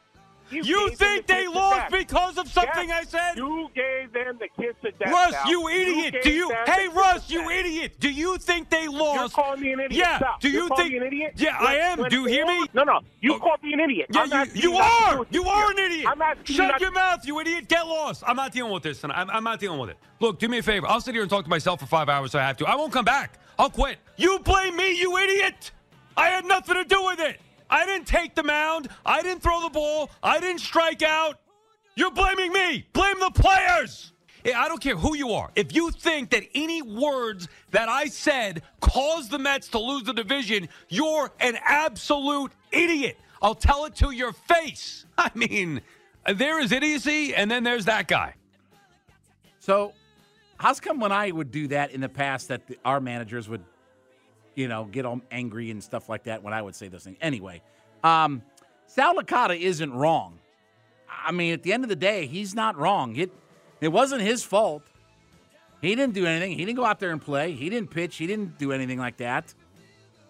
You 0.50 0.64
You 0.64 0.90
think 0.90 1.26
the 1.26 1.34
they 1.34 1.46
lost 1.46 1.92
because 1.92 2.36
of 2.38 2.48
something 2.48 2.88
Yes, 2.88 3.06
I 3.14 3.18
said? 3.18 3.36
You 3.36 3.68
gave 3.74 4.12
them 4.12 4.38
the 4.38 4.48
kiss 4.60 4.74
of 4.84 4.98
death. 4.98 5.12
Russ, 5.12 5.34
you 5.46 5.68
idiot! 5.68 6.14
gave 6.14 6.22
Do 6.24 6.30
you? 6.32 6.52
Hey, 6.66 6.88
Russ, 6.88 7.30
you 7.30 7.48
idiot! 7.50 7.92
Do 8.00 8.10
you 8.10 8.36
think 8.38 8.68
they 8.70 8.88
lost 8.88 9.20
You're 9.20 9.44
calling 9.44 9.60
me 9.60 9.72
an 9.72 9.80
idiot. 9.80 10.00
Yeah. 10.00 10.18
Stop. 10.18 10.40
Do 10.40 10.48
You're 10.48 10.62
you 10.64 10.68
calling 10.68 10.82
think? 10.82 10.92
me 10.92 10.98
an 10.98 11.06
idiot? 11.06 11.32
Yeah, 11.36 11.56
I 11.58 11.76
am. 11.76 12.08
Do 12.08 12.20
you 12.20 12.24
hear 12.26 12.46
me? 12.46 12.66
No, 12.74 12.82
no. 12.82 13.00
You 13.20 13.34
oh. 13.34 13.38
called 13.38 13.62
me 13.62 13.72
an 13.74 13.80
idiot. 13.80 14.08
Yeah, 14.12 14.26
I'm 14.30 14.48
you, 14.54 14.70
you 14.72 14.76
are. 14.76 15.26
You 15.30 15.44
are 15.44 15.70
an 15.70 15.78
idiot. 15.78 16.06
I'm 16.08 16.20
asking 16.20 16.56
Shut 16.56 16.68
not 16.68 16.80
your 16.80 16.92
mouth, 16.92 17.24
you 17.26 17.38
idiot. 17.40 17.68
Get 17.68 17.86
lost. 17.86 18.24
I'm 18.26 18.36
not 18.36 18.52
dealing 18.52 18.72
with 18.72 18.82
this 18.82 19.00
tonight. 19.00 19.18
I'm, 19.18 19.30
I'm 19.30 19.44
not 19.44 19.60
dealing 19.60 19.78
with 19.78 19.90
it. 19.90 19.96
Look, 20.20 20.38
do 20.38 20.48
me 20.48 20.58
a 20.58 20.62
favor. 20.62 20.86
I'll 20.86 21.00
sit 21.00 21.14
here 21.14 21.22
and 21.22 21.30
talk 21.30 21.44
to 21.44 21.50
myself 21.50 21.80
for 21.80 21.86
five 21.86 22.08
hours 22.08 22.34
if 22.34 22.40
I 22.40 22.42
have 22.42 22.56
to. 22.58 22.66
I 22.66 22.74
won't 22.74 22.92
come 22.92 23.04
back. 23.04 23.38
I'll 23.58 23.70
quit. 23.70 23.98
You 24.16 24.38
blame 24.40 24.76
me, 24.76 24.98
you 24.98 25.16
idiot. 25.18 25.70
I 26.16 26.28
had 26.28 26.44
nothing 26.44 26.74
to 26.74 26.84
do 26.84 27.04
with 27.04 27.20
it. 27.20 27.40
I 27.70 27.86
didn't 27.86 28.06
take 28.06 28.34
the 28.34 28.42
mound. 28.42 28.88
I 29.06 29.22
didn't 29.22 29.42
throw 29.42 29.62
the 29.62 29.70
ball. 29.70 30.10
I 30.22 30.40
didn't 30.40 30.60
strike 30.60 31.02
out. 31.02 31.40
You're 31.94 32.10
blaming 32.10 32.52
me. 32.52 32.86
Blame 32.92 33.20
the 33.20 33.30
players. 33.30 34.12
I 34.44 34.68
don't 34.68 34.80
care 34.80 34.96
who 34.96 35.14
you 35.16 35.32
are. 35.32 35.50
If 35.54 35.74
you 35.74 35.90
think 35.90 36.30
that 36.30 36.44
any 36.54 36.82
words 36.82 37.48
that 37.72 37.88
I 37.88 38.06
said 38.06 38.62
caused 38.80 39.30
the 39.30 39.38
Mets 39.38 39.68
to 39.68 39.78
lose 39.78 40.04
the 40.04 40.14
division, 40.14 40.68
you're 40.88 41.30
an 41.40 41.58
absolute 41.64 42.52
idiot. 42.72 43.18
I'll 43.42 43.54
tell 43.54 43.84
it 43.84 43.94
to 43.96 44.10
your 44.10 44.32
face. 44.32 45.04
I 45.18 45.30
mean, 45.34 45.82
there 46.34 46.60
is 46.60 46.72
idiocy, 46.72 47.34
and 47.34 47.50
then 47.50 47.64
there's 47.64 47.84
that 47.86 48.08
guy. 48.08 48.34
So, 49.58 49.92
how's 50.56 50.80
come 50.80 51.00
when 51.00 51.12
I 51.12 51.30
would 51.30 51.50
do 51.50 51.68
that 51.68 51.90
in 51.90 52.00
the 52.00 52.08
past 52.08 52.48
that 52.48 52.66
the, 52.66 52.78
our 52.84 53.00
managers 53.00 53.48
would, 53.48 53.64
you 54.54 54.68
know, 54.68 54.84
get 54.84 55.04
all 55.06 55.20
angry 55.30 55.70
and 55.70 55.82
stuff 55.82 56.08
like 56.08 56.24
that 56.24 56.42
when 56.42 56.52
I 56.52 56.62
would 56.62 56.74
say 56.74 56.88
those 56.88 57.04
things? 57.04 57.16
Anyway, 57.20 57.62
um, 58.04 58.42
Sal 58.86 59.14
Licata 59.14 59.58
isn't 59.58 59.92
wrong. 59.92 60.38
I 61.08 61.32
mean, 61.32 61.52
at 61.52 61.62
the 61.62 61.72
end 61.72 61.84
of 61.84 61.88
the 61.88 61.96
day, 61.96 62.26
he's 62.26 62.54
not 62.54 62.76
wrong. 62.76 63.16
It 63.16 63.32
it 63.80 63.88
wasn't 63.88 64.22
his 64.22 64.42
fault. 64.42 64.82
He 65.80 65.94
didn't 65.94 66.14
do 66.14 66.26
anything. 66.26 66.52
He 66.52 66.64
didn't 66.64 66.76
go 66.76 66.84
out 66.84 67.00
there 67.00 67.10
and 67.10 67.22
play. 67.22 67.52
He 67.52 67.70
didn't 67.70 67.90
pitch. 67.90 68.16
He 68.16 68.26
didn't 68.26 68.58
do 68.58 68.72
anything 68.72 68.98
like 68.98 69.16
that. 69.18 69.54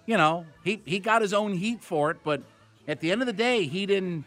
You 0.06 0.16
know, 0.16 0.46
he 0.64 0.80
he 0.84 0.98
got 0.98 1.22
his 1.22 1.32
own 1.32 1.54
heat 1.54 1.82
for 1.82 2.10
it, 2.10 2.18
but 2.24 2.42
at 2.88 3.00
the 3.00 3.10
end 3.12 3.20
of 3.22 3.26
the 3.26 3.32
day, 3.32 3.64
he 3.64 3.86
didn't 3.86 4.24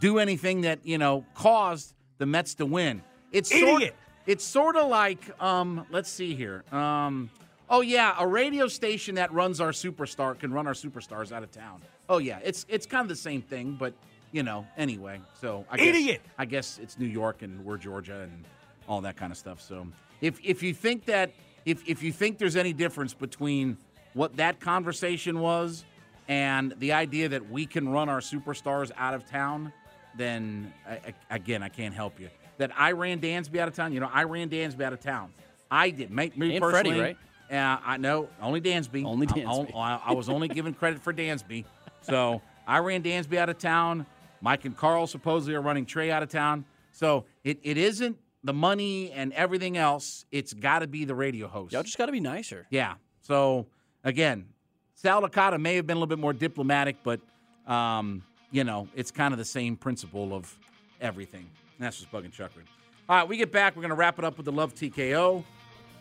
do 0.00 0.18
anything 0.18 0.62
that 0.62 0.80
you 0.84 0.98
know 0.98 1.24
caused 1.34 1.94
the 2.18 2.26
Mets 2.26 2.54
to 2.56 2.66
win. 2.66 3.02
It's 3.32 3.50
sort, 3.50 3.82
Idiot. 3.82 3.94
it's 4.26 4.44
sort 4.44 4.76
of 4.76 4.88
like 4.88 5.20
um, 5.42 5.86
let's 5.90 6.10
see 6.10 6.34
here. 6.34 6.64
Um, 6.72 7.30
oh 7.70 7.80
yeah, 7.80 8.14
a 8.18 8.26
radio 8.26 8.68
station 8.68 9.14
that 9.16 9.32
runs 9.32 9.60
our 9.60 9.70
superstar 9.70 10.38
can 10.38 10.52
run 10.52 10.66
our 10.66 10.74
superstars 10.74 11.32
out 11.32 11.42
of 11.42 11.50
town. 11.50 11.82
Oh 12.08 12.18
yeah, 12.18 12.38
it's 12.42 12.66
it's 12.68 12.86
kind 12.86 13.02
of 13.02 13.08
the 13.08 13.16
same 13.16 13.42
thing, 13.42 13.76
but 13.78 13.94
you 14.32 14.42
know, 14.42 14.66
anyway. 14.76 15.20
So 15.40 15.64
I 15.70 15.76
guess, 15.76 15.86
Idiot. 15.88 16.22
I 16.38 16.44
guess 16.44 16.78
it's 16.82 16.98
New 16.98 17.06
York 17.06 17.42
and 17.42 17.64
we're 17.64 17.78
Georgia 17.78 18.20
and 18.22 18.44
all 18.88 19.00
that 19.02 19.16
kind 19.16 19.32
of 19.32 19.38
stuff. 19.38 19.60
So 19.60 19.86
if 20.20 20.38
if 20.42 20.62
you 20.62 20.74
think 20.74 21.04
that 21.06 21.32
if 21.64 21.82
if 21.86 22.02
you 22.02 22.12
think 22.12 22.38
there's 22.38 22.56
any 22.56 22.72
difference 22.72 23.14
between 23.14 23.76
what 24.14 24.36
that 24.36 24.60
conversation 24.60 25.40
was 25.40 25.84
and 26.28 26.74
the 26.78 26.92
idea 26.92 27.28
that 27.28 27.50
we 27.50 27.66
can 27.66 27.88
run 27.88 28.08
our 28.08 28.20
superstars 28.20 28.90
out 28.96 29.14
of 29.14 29.28
town, 29.28 29.72
then 30.16 30.72
I, 30.88 30.92
I, 30.92 31.14
again, 31.30 31.62
I 31.62 31.68
can't 31.68 31.94
help 31.94 32.18
you. 32.18 32.30
That 32.58 32.70
I 32.76 32.92
ran 32.92 33.20
Dansby 33.20 33.58
out 33.58 33.68
of 33.68 33.74
town. 33.74 33.92
You 33.92 34.00
know, 34.00 34.10
I 34.12 34.24
ran 34.24 34.48
Dansby 34.48 34.80
out 34.80 34.92
of 34.92 35.00
town. 35.00 35.32
I 35.70 35.90
did. 35.90 36.10
Me, 36.10 36.32
me 36.36 36.56
And 36.56 36.64
Freddie, 36.64 36.98
right? 36.98 37.16
Yeah, 37.50 37.78
I 37.84 37.96
know. 37.96 38.28
Only 38.40 38.60
Dansby. 38.60 39.04
Only 39.04 39.26
Dansby. 39.26 39.74
I, 39.74 40.00
I 40.06 40.12
was 40.12 40.28
only 40.28 40.48
giving 40.48 40.74
credit 40.74 41.00
for 41.00 41.12
Dansby. 41.12 41.64
So 42.02 42.42
I 42.66 42.78
ran 42.78 43.02
Dansby 43.02 43.36
out 43.36 43.48
of 43.48 43.58
town. 43.58 44.06
Mike 44.40 44.64
and 44.64 44.76
Carl 44.76 45.06
supposedly 45.06 45.54
are 45.54 45.60
running 45.62 45.86
Trae 45.86 46.10
out 46.10 46.22
of 46.22 46.28
town. 46.28 46.64
So 46.92 47.24
it, 47.44 47.58
it 47.62 47.76
isn't 47.76 48.16
the 48.42 48.52
money 48.52 49.10
and 49.12 49.32
everything 49.32 49.76
else. 49.76 50.24
It's 50.30 50.52
got 50.52 50.80
to 50.80 50.86
be 50.86 51.04
the 51.04 51.14
radio 51.14 51.48
host. 51.48 51.72
Y'all 51.72 51.82
just 51.82 51.98
got 51.98 52.06
to 52.06 52.12
be 52.12 52.20
nicer. 52.20 52.66
Yeah. 52.70 52.94
So 53.22 53.66
again, 54.04 54.46
Sal 54.94 55.22
Licata 55.22 55.60
may 55.60 55.76
have 55.76 55.86
been 55.86 55.96
a 55.96 56.00
little 56.00 56.06
bit 56.06 56.18
more 56.18 56.32
diplomatic, 56.32 56.96
but 57.02 57.20
um, 57.66 58.22
you 58.50 58.64
know, 58.64 58.88
it's 58.94 59.10
kind 59.10 59.34
of 59.34 59.38
the 59.38 59.44
same 59.44 59.76
principle 59.76 60.32
of 60.32 60.56
everything. 61.00 61.48
And 61.78 61.84
that's 61.86 61.98
just 61.98 62.10
bugging 62.10 62.32
Chuckrin. 62.32 62.64
All 63.08 63.16
right, 63.16 63.28
we 63.28 63.36
get 63.36 63.52
back. 63.52 63.76
We're 63.76 63.82
going 63.82 63.90
to 63.90 63.96
wrap 63.96 64.18
it 64.18 64.24
up 64.24 64.36
with 64.36 64.46
the 64.46 64.52
Love 64.52 64.74
TKO. 64.74 65.44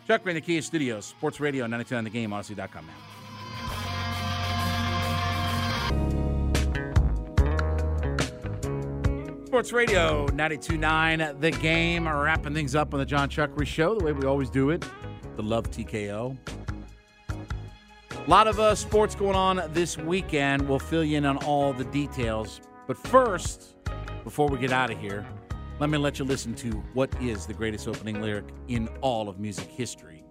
Chuckrin, 0.07 0.35
the 0.35 0.41
Kia 0.41 0.61
Studios, 0.61 1.05
Sports 1.05 1.39
Radio, 1.39 1.65
92 1.65 1.95
on 1.95 2.03
the 2.03 2.09
game, 2.09 2.29
Audacy.com 2.29 2.85
now. 2.85 2.93
Sports 9.55 9.71
Radio 9.71 10.27
92.9 10.27 11.39
The 11.39 11.51
Game. 11.51 12.09
Wrapping 12.09 12.53
things 12.53 12.75
up 12.75 12.93
on 12.93 12.99
the 12.99 13.05
John 13.05 13.29
Chuckery 13.29 13.65
Show 13.65 13.97
the 13.97 14.03
way 14.03 14.11
we 14.11 14.25
always 14.25 14.49
do 14.49 14.69
it. 14.69 14.83
The 15.37 15.43
Love 15.43 15.71
TKO. 15.71 16.37
A 17.29 18.29
lot 18.29 18.47
of 18.47 18.59
uh, 18.59 18.75
sports 18.75 19.15
going 19.15 19.35
on 19.35 19.61
this 19.71 19.97
weekend. 19.97 20.67
We'll 20.67 20.79
fill 20.79 21.05
you 21.05 21.17
in 21.17 21.25
on 21.25 21.37
all 21.37 21.71
the 21.71 21.85
details. 21.85 22.59
But 22.85 22.97
first, 22.97 23.75
before 24.25 24.49
we 24.49 24.57
get 24.57 24.73
out 24.73 24.91
of 24.91 24.99
here, 24.99 25.25
let 25.79 25.89
me 25.89 25.97
let 25.97 26.19
you 26.19 26.25
listen 26.25 26.53
to 26.55 26.71
what 26.93 27.09
is 27.21 27.45
the 27.45 27.53
greatest 27.53 27.87
opening 27.87 28.21
lyric 28.21 28.45
in 28.67 28.87
all 29.01 29.27
of 29.27 29.39
music 29.39 29.67
history. 29.69 30.23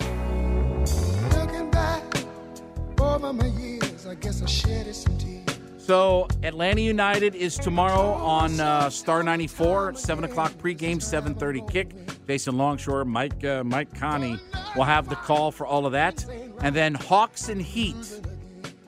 Looking 0.00 1.70
back 1.70 2.02
over 3.00 3.32
my 3.32 3.46
years, 3.46 4.06
I 4.06 4.14
guess 4.14 4.42
I 4.42 4.46
shedded 4.46 4.94
some 4.94 5.18
tears. 5.18 5.44
So, 5.78 6.28
Atlanta 6.42 6.80
United 6.80 7.34
is 7.34 7.56
tomorrow 7.56 8.12
on 8.14 8.58
uh, 8.58 8.88
Star 8.88 9.22
94, 9.22 9.96
7 9.96 10.24
o'clock 10.24 10.52
pregame, 10.52 10.96
7.30 10.96 11.70
kick. 11.70 12.26
Jason 12.26 12.56
Longshore, 12.56 13.04
Mike 13.04 13.44
uh, 13.44 13.62
Mike 13.64 13.94
Conti 13.98 14.38
will 14.76 14.84
have 14.84 15.10
the 15.10 15.16
call 15.16 15.50
for 15.50 15.66
all 15.66 15.84
of 15.84 15.92
that. 15.92 16.24
And 16.60 16.74
then 16.74 16.94
Hawks 16.94 17.50
and 17.50 17.60
Heat. 17.60 18.22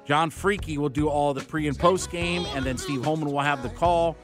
John 0.06 0.30
Freaky 0.30 0.78
will 0.78 0.88
do 0.88 1.08
all 1.08 1.34
the 1.34 1.42
pre 1.42 1.68
and 1.68 1.78
post 1.78 2.10
game, 2.10 2.46
and 2.54 2.64
then 2.64 2.78
Steve 2.78 3.04
Holman 3.04 3.30
will 3.30 3.40
have 3.40 3.62
the 3.62 3.68
call. 3.68 4.16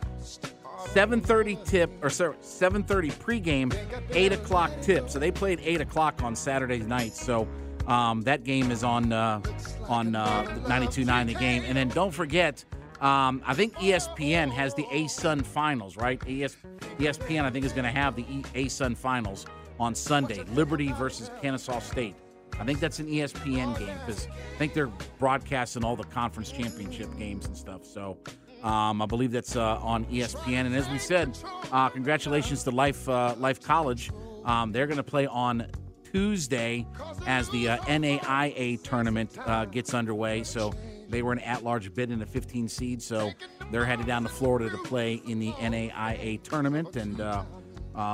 7:30 0.89 1.65
tip 1.65 1.91
or 2.03 2.11
sorry, 2.11 2.37
7:30 2.41 3.13
pregame, 3.13 3.75
8 4.11 4.33
o'clock 4.33 4.71
tip. 4.83 5.09
So 5.09 5.19
they 5.19 5.31
played 5.31 5.61
8 5.63 5.81
o'clock 5.81 6.23
on 6.23 6.37
Saturday 6.37 6.79
night. 6.79 7.15
So 7.15 7.49
um, 7.87 8.23
that 8.23 8.45
game 8.45 8.71
is 8.71 8.85
on 8.85 9.13
uh, 9.13 9.41
on 9.89 10.15
uh, 10.15 10.45
92.9 10.67 11.27
the 11.27 11.35
game. 11.35 11.63
And 11.65 11.77
then 11.77 11.89
don't 11.89 12.13
forget, 12.13 12.65
um, 13.01 13.43
I 13.47 13.55
think 13.55 13.75
ESPN 13.75 14.51
has 14.53 14.75
the 14.75 14.85
ASUN 14.85 15.45
Finals, 15.45 15.97
right? 15.97 16.21
ES, 16.29 16.57
ESPN 16.99 17.45
I 17.45 17.51
think 17.51 17.65
is 17.65 17.73
going 17.73 17.85
to 17.85 17.91
have 17.91 18.15
the 18.15 18.23
e- 18.23 18.45
ASUN 18.55 18.97
Finals 18.97 19.47
on 19.81 19.95
Sunday. 19.95 20.45
Liberty 20.55 20.93
versus 20.93 21.31
Kennesaw 21.41 21.81
State. 21.81 22.15
I 22.61 22.65
think 22.65 22.81
that's 22.81 22.99
an 22.99 23.07
ESPN 23.07 23.77
game 23.79 23.97
because 24.07 24.29
I 24.29 24.59
think 24.59 24.75
they're 24.75 24.93
broadcasting 25.19 25.85
all 25.85 25.97
the 25.97 26.05
conference 26.05 26.53
championship 26.53 27.09
games 27.17 27.47
and 27.47 27.57
stuff. 27.57 27.85
So 27.85 28.19
um, 28.63 29.03
I 29.03 29.07
believe 29.07 29.33
that's 29.33 29.57
uh, 29.57 29.79
on 29.83 30.05
ESPN. 30.07 30.67
And 30.67 30.75
as 30.75 30.89
we 30.89 30.99
said, 30.99 31.37
uh, 31.73 31.89
congratulations 31.89 32.63
to 32.65 32.71
Life 32.71 33.09
uh, 33.09 33.35
Life 33.39 33.61
College. 33.61 34.11
Um, 34.45 34.73
they're 34.73 34.87
going 34.87 34.99
to 34.99 35.03
play 35.03 35.27
on 35.27 35.67
Tuesday 36.13 36.87
as 37.27 37.49
the 37.51 37.71
uh, 37.71 37.79
NAIA 37.79 38.83
tournament 38.83 39.37
uh, 39.47 39.65
gets 39.65 39.95
underway. 39.95 40.45
So 40.45 40.73
they 41.09 41.23
were 41.23 41.33
an 41.33 41.41
at-large 41.41 41.93
bid 41.95 42.11
in 42.11 42.19
the 42.19 42.27
15 42.27 42.69
seed. 42.69 43.03
So 43.03 43.33
they're 43.71 43.85
headed 43.85 44.07
down 44.07 44.23
to 44.23 44.29
Florida 44.29 44.71
to 44.71 44.79
play 44.79 45.15
in 45.27 45.39
the 45.41 45.53
NAIA 45.53 46.43
tournament. 46.43 46.97
And 46.97 47.21
uh, 47.21 47.45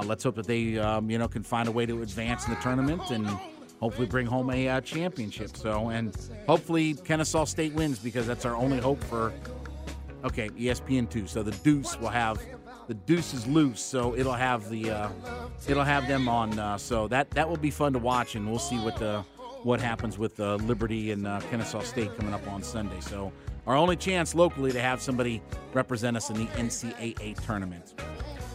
let's 0.07 0.25
hope 0.25 0.37
that 0.37 0.47
they 0.47 0.79
um, 0.79 1.11
you 1.11 1.19
know 1.19 1.29
can 1.29 1.43
find 1.43 1.69
a 1.69 1.73
way 1.73 1.85
to 1.87 2.03
advance 2.03 2.47
in 2.47 2.55
the 2.55 2.61
tournament 2.61 3.11
and 3.11 3.27
hopefully 3.81 4.07
bring 4.07 4.27
home 4.27 4.51
a 4.51 4.81
championship. 4.81 5.57
So 5.57 5.91
and 5.91 6.17
hopefully 6.47 6.95
Kennesaw 6.95 7.45
State 7.45 7.75
wins 7.75 7.99
because 7.99 8.27
that's 8.27 8.47
our 8.47 8.57
only 8.57 8.79
hope 8.79 9.03
for. 9.05 9.33
Okay, 10.25 10.49
ESPN 10.51 11.09
two. 11.09 11.27
So 11.27 11.43
the 11.43 11.53
Deuce 11.53 11.99
will 11.99 12.09
have 12.09 12.41
the 12.89 12.95
Deuce 12.95 13.35
is 13.35 13.47
loose, 13.47 13.81
so 13.81 14.16
it'll 14.16 14.33
have 14.33 14.69
the 14.69 14.91
uh, 14.91 15.09
it'll 15.69 15.85
have 15.85 16.09
them 16.09 16.29
on. 16.29 16.59
Uh, 16.59 16.79
so 16.79 17.07
that 17.09 17.31
that 17.33 17.49
will 17.49 17.57
be 17.57 17.71
fun 17.71 17.93
to 17.93 17.99
watch, 17.99 18.35
and 18.35 18.49
we'll 18.49 18.59
see 18.59 18.79
what 18.79 18.97
the 18.97 19.25
what 19.62 19.81
happens 19.81 20.19
with 20.19 20.39
uh, 20.41 20.57
Liberty 20.57 21.12
and 21.12 21.27
uh, 21.27 21.41
Kennesaw 21.51 21.83
State 21.83 22.16
coming 22.16 22.35
up 22.35 22.47
on 22.49 22.62
Sunday. 22.62 23.01
So 23.01 23.33
our 23.66 23.77
only 23.77 23.97
chance 23.97 24.35
locally 24.35 24.73
to 24.73 24.81
have 24.81 25.01
somebody 25.01 25.43
represent 25.73 26.16
us 26.16 26.31
in 26.31 26.37
the 26.37 26.47
NCAA 26.53 27.45
tournament. 27.45 27.95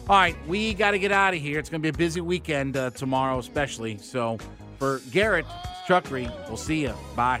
All 0.08 0.16
right, 0.16 0.36
we 0.46 0.74
got 0.74 0.90
to 0.90 0.98
get 0.98 1.12
out 1.12 1.32
of 1.32 1.40
here. 1.40 1.58
It's 1.58 1.70
going 1.70 1.80
to 1.80 1.82
be 1.82 1.94
a 1.94 1.96
busy 1.96 2.20
weekend 2.20 2.76
uh, 2.76 2.90
tomorrow, 2.90 3.38
especially. 3.38 3.96
So 3.98 4.38
for 4.78 5.00
Garrett 5.12 5.46
Chuckery, 5.86 6.30
we'll 6.48 6.58
see 6.58 6.82
you. 6.82 6.92
Bye. 7.16 7.40